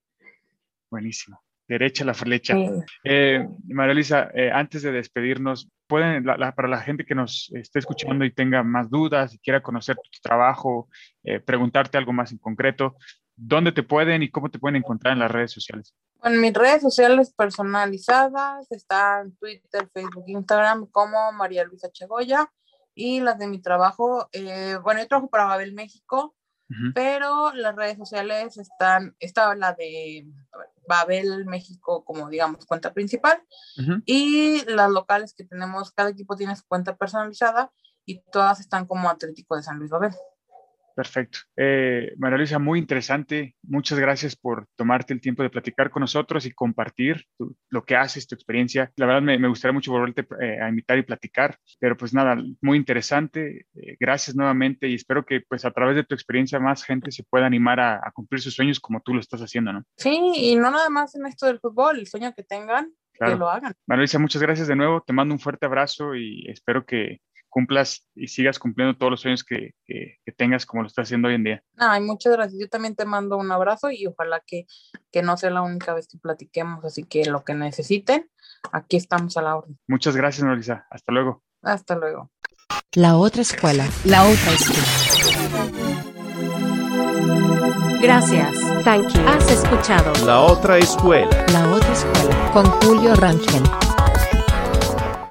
Buenísimo. 0.90 1.44
Derecha 1.68 2.06
la 2.06 2.14
flecha. 2.14 2.54
Sí. 2.54 2.70
Eh, 3.04 3.46
María 3.68 3.94
Luisa, 3.94 4.30
eh, 4.34 4.50
antes 4.52 4.82
de 4.82 4.92
despedirnos, 4.92 5.70
pueden, 5.88 6.26
la- 6.26 6.38
la- 6.38 6.56
para 6.56 6.68
la 6.70 6.80
gente 6.82 7.06
que 7.06 7.16
nos 7.16 7.52
esté 7.54 7.80
escuchando 7.80 8.24
y 8.26 8.32
tenga 8.34 8.64
más 8.64 8.90
dudas 8.90 9.34
y 9.34 9.40
quiera 9.40 9.62
conocer 9.62 9.96
tu 9.98 10.20
trabajo, 10.22 10.88
eh, 11.24 11.40
preguntarte 11.42 11.98
algo 11.98 12.14
más 12.14 12.32
en 12.32 12.38
concreto, 12.38 12.96
¿dónde 13.36 13.72
te 13.74 13.84
pueden 13.84 14.24
y 14.24 14.30
cómo 14.30 14.50
te 14.50 14.60
pueden 14.60 14.78
encontrar 14.78 15.14
en 15.14 15.20
las 15.20 15.32
redes 15.32 15.52
sociales? 15.52 15.94
Bueno, 16.22 16.40
mis 16.40 16.54
redes 16.54 16.82
sociales 16.82 17.34
personalizadas 17.34 18.72
están 18.72 19.36
Twitter, 19.36 19.90
Facebook, 19.94 20.24
Instagram 20.28 20.88
como 20.92 21.32
María 21.34 21.66
Luisa 21.66 21.92
Chegoya 21.92 22.50
y 22.96 23.20
las 23.20 23.38
de 23.40 23.48
mi 23.48 23.60
trabajo, 23.60 24.30
eh, 24.32 24.78
bueno, 24.84 25.02
yo 25.02 25.08
trabajo 25.08 25.30
para 25.30 25.46
Babel 25.46 25.74
México, 25.74 26.36
pero 26.96 27.54
las 27.54 27.76
redes 27.76 28.00
sociales 28.00 28.58
están, 28.58 29.16
está 29.20 29.54
la 29.54 29.74
de 29.74 30.26
Babel 30.88 31.46
México 31.46 32.04
como 32.04 32.30
digamos 32.30 32.66
cuenta 32.66 32.94
principal 32.94 33.44
y 34.06 34.66
las 34.66 34.90
locales 34.90 35.36
que 35.36 35.44
tenemos, 35.44 35.92
cada 35.92 36.10
equipo 36.10 36.36
tiene 36.36 36.56
su 36.56 36.66
cuenta 36.66 36.96
personalizada 36.96 37.72
y 38.06 38.22
todas 38.32 38.60
están 38.60 38.88
como 38.88 39.10
Atlético 39.10 39.56
de 39.56 39.62
San 39.62 39.78
Luis 39.78 39.92
Babel. 39.92 40.14
Perfecto. 40.96 41.40
Eh, 41.58 42.14
María 42.18 42.38
Luisa, 42.38 42.60
muy 42.60 42.78
interesante. 42.80 43.56
Muchas 43.64 43.98
gracias 44.00 44.36
por 44.36 44.68
tomarte 44.76 45.14
el 45.14 45.22
tiempo 45.22 45.42
de 45.42 45.50
platicar 45.50 45.90
con 45.90 46.02
nosotros 46.02 46.46
y 46.46 46.52
compartir 46.52 47.26
tu- 47.38 47.56
lo 47.70 47.84
que 47.84 47.96
haces, 47.96 48.28
tu 48.28 48.36
experiencia. 48.36 48.92
La 48.96 49.06
verdad, 49.08 49.22
me, 49.24 49.38
me 49.40 49.48
gustaría 49.48 49.74
mucho 49.74 49.92
volverte 49.92 50.28
eh, 50.42 50.60
a 50.62 50.70
invitar 50.70 50.98
y 51.00 51.04
platicar, 51.04 51.58
pero 51.80 51.98
pues 51.98 52.14
nada, 52.14 52.38
muy 52.62 52.78
interesante. 52.78 53.66
Eh, 53.76 53.98
gracias 54.00 54.36
nuevamente 54.36 54.88
y 54.88 54.96
espero 54.96 55.26
que 55.26 55.42
pues 55.42 55.66
a 55.66 55.72
través 55.72 55.96
de 55.96 56.04
tu 56.04 56.14
experiencia 56.14 56.60
más 56.60 56.84
gente 56.84 57.12
se 57.12 57.24
pueda 57.24 57.46
animar 57.48 57.80
a, 57.80 57.96
a 57.98 58.12
cumplir 58.12 58.42
sus 58.42 58.54
sueños 58.54 58.80
como 58.80 59.02
tú 59.02 59.14
lo 59.14 59.20
estás 59.20 59.42
haciendo, 59.42 59.74
¿no? 59.74 59.84
Sí, 59.98 60.16
y 60.36 60.56
no 60.56 60.70
nada 60.70 60.90
más 60.90 61.16
en 61.16 61.26
esto 61.26 61.48
del 61.48 61.60
fútbol, 61.60 62.00
el 62.00 62.08
sueño 62.08 62.34
que 62.36 62.44
tengan, 62.44 62.86
que 63.14 63.18
Claro. 63.20 63.38
lo 63.38 63.50
hagan. 63.50 63.74
María 63.88 64.02
Luisa, 64.02 64.20
muchas 64.20 64.42
gracias 64.42 64.68
de 64.68 64.76
nuevo. 64.76 65.02
Te 65.02 65.14
mando 65.14 65.34
un 65.34 65.40
fuerte 65.40 65.66
abrazo 65.66 66.16
y 66.16 66.46
espero 66.50 66.86
que 66.86 67.20
cumplas 67.54 68.08
y 68.16 68.28
sigas 68.30 68.58
cumpliendo 68.58 68.98
todos 68.98 69.12
los 69.12 69.22
sueños 69.22 69.44
que, 69.44 69.76
que- 69.86 70.18
que 70.26 70.32
tengas 70.32 70.66
como 70.66 70.82
lo 70.82 70.88
estás 70.88 71.04
haciendo 71.08 71.28
hoy 71.28 71.36
en 71.36 71.44
día. 71.44 71.64
Ay, 71.78 72.02
muchas 72.02 72.34
gracias. 72.34 72.60
Yo 72.60 72.68
también 72.68 72.96
te 72.96 73.06
mando 73.06 73.38
un 73.38 73.52
abrazo 73.52 73.92
y 73.92 74.08
ojalá 74.08 74.42
que, 74.46 74.66
que 75.12 75.22
no 75.22 75.38
sea 75.38 75.52
la 75.52 75.62
única 75.62 75.94
vez 75.94 76.08
que 76.08 76.18
platiquemos. 76.18 76.84
Así 76.84 77.04
que 77.04 77.26
lo 77.26 77.44
que 77.44 77.54
necesiten, 77.54 78.28
aquí 78.72 78.98
estamos 78.98 79.38
a 79.38 79.44
la 79.44 79.56
orden. 79.56 79.78
Muchas 79.88 80.16
gracias, 80.16 80.46
Luisa. 80.48 80.88
Hasta 80.90 81.12
luego. 81.14 81.44
Hasta 81.62 81.96
luego. 81.96 82.32
La 82.94 83.18
otra 83.18 83.44
escuela. 83.44 83.88
La 84.06 84.24
otra 84.24 84.52
escuela. 84.54 86.04
Gracias. 88.02 88.58
Thank 88.84 89.14
you. 89.14 89.22
Has 89.28 89.50
escuchado 89.52 90.12
La 90.26 90.42
otra 90.42 90.78
escuela. 90.80 91.30
La 91.54 91.70
otra 91.72 91.94
escuela. 91.94 92.52
Con 92.52 92.66
Julio 92.82 93.16
Rangel. 93.16 93.64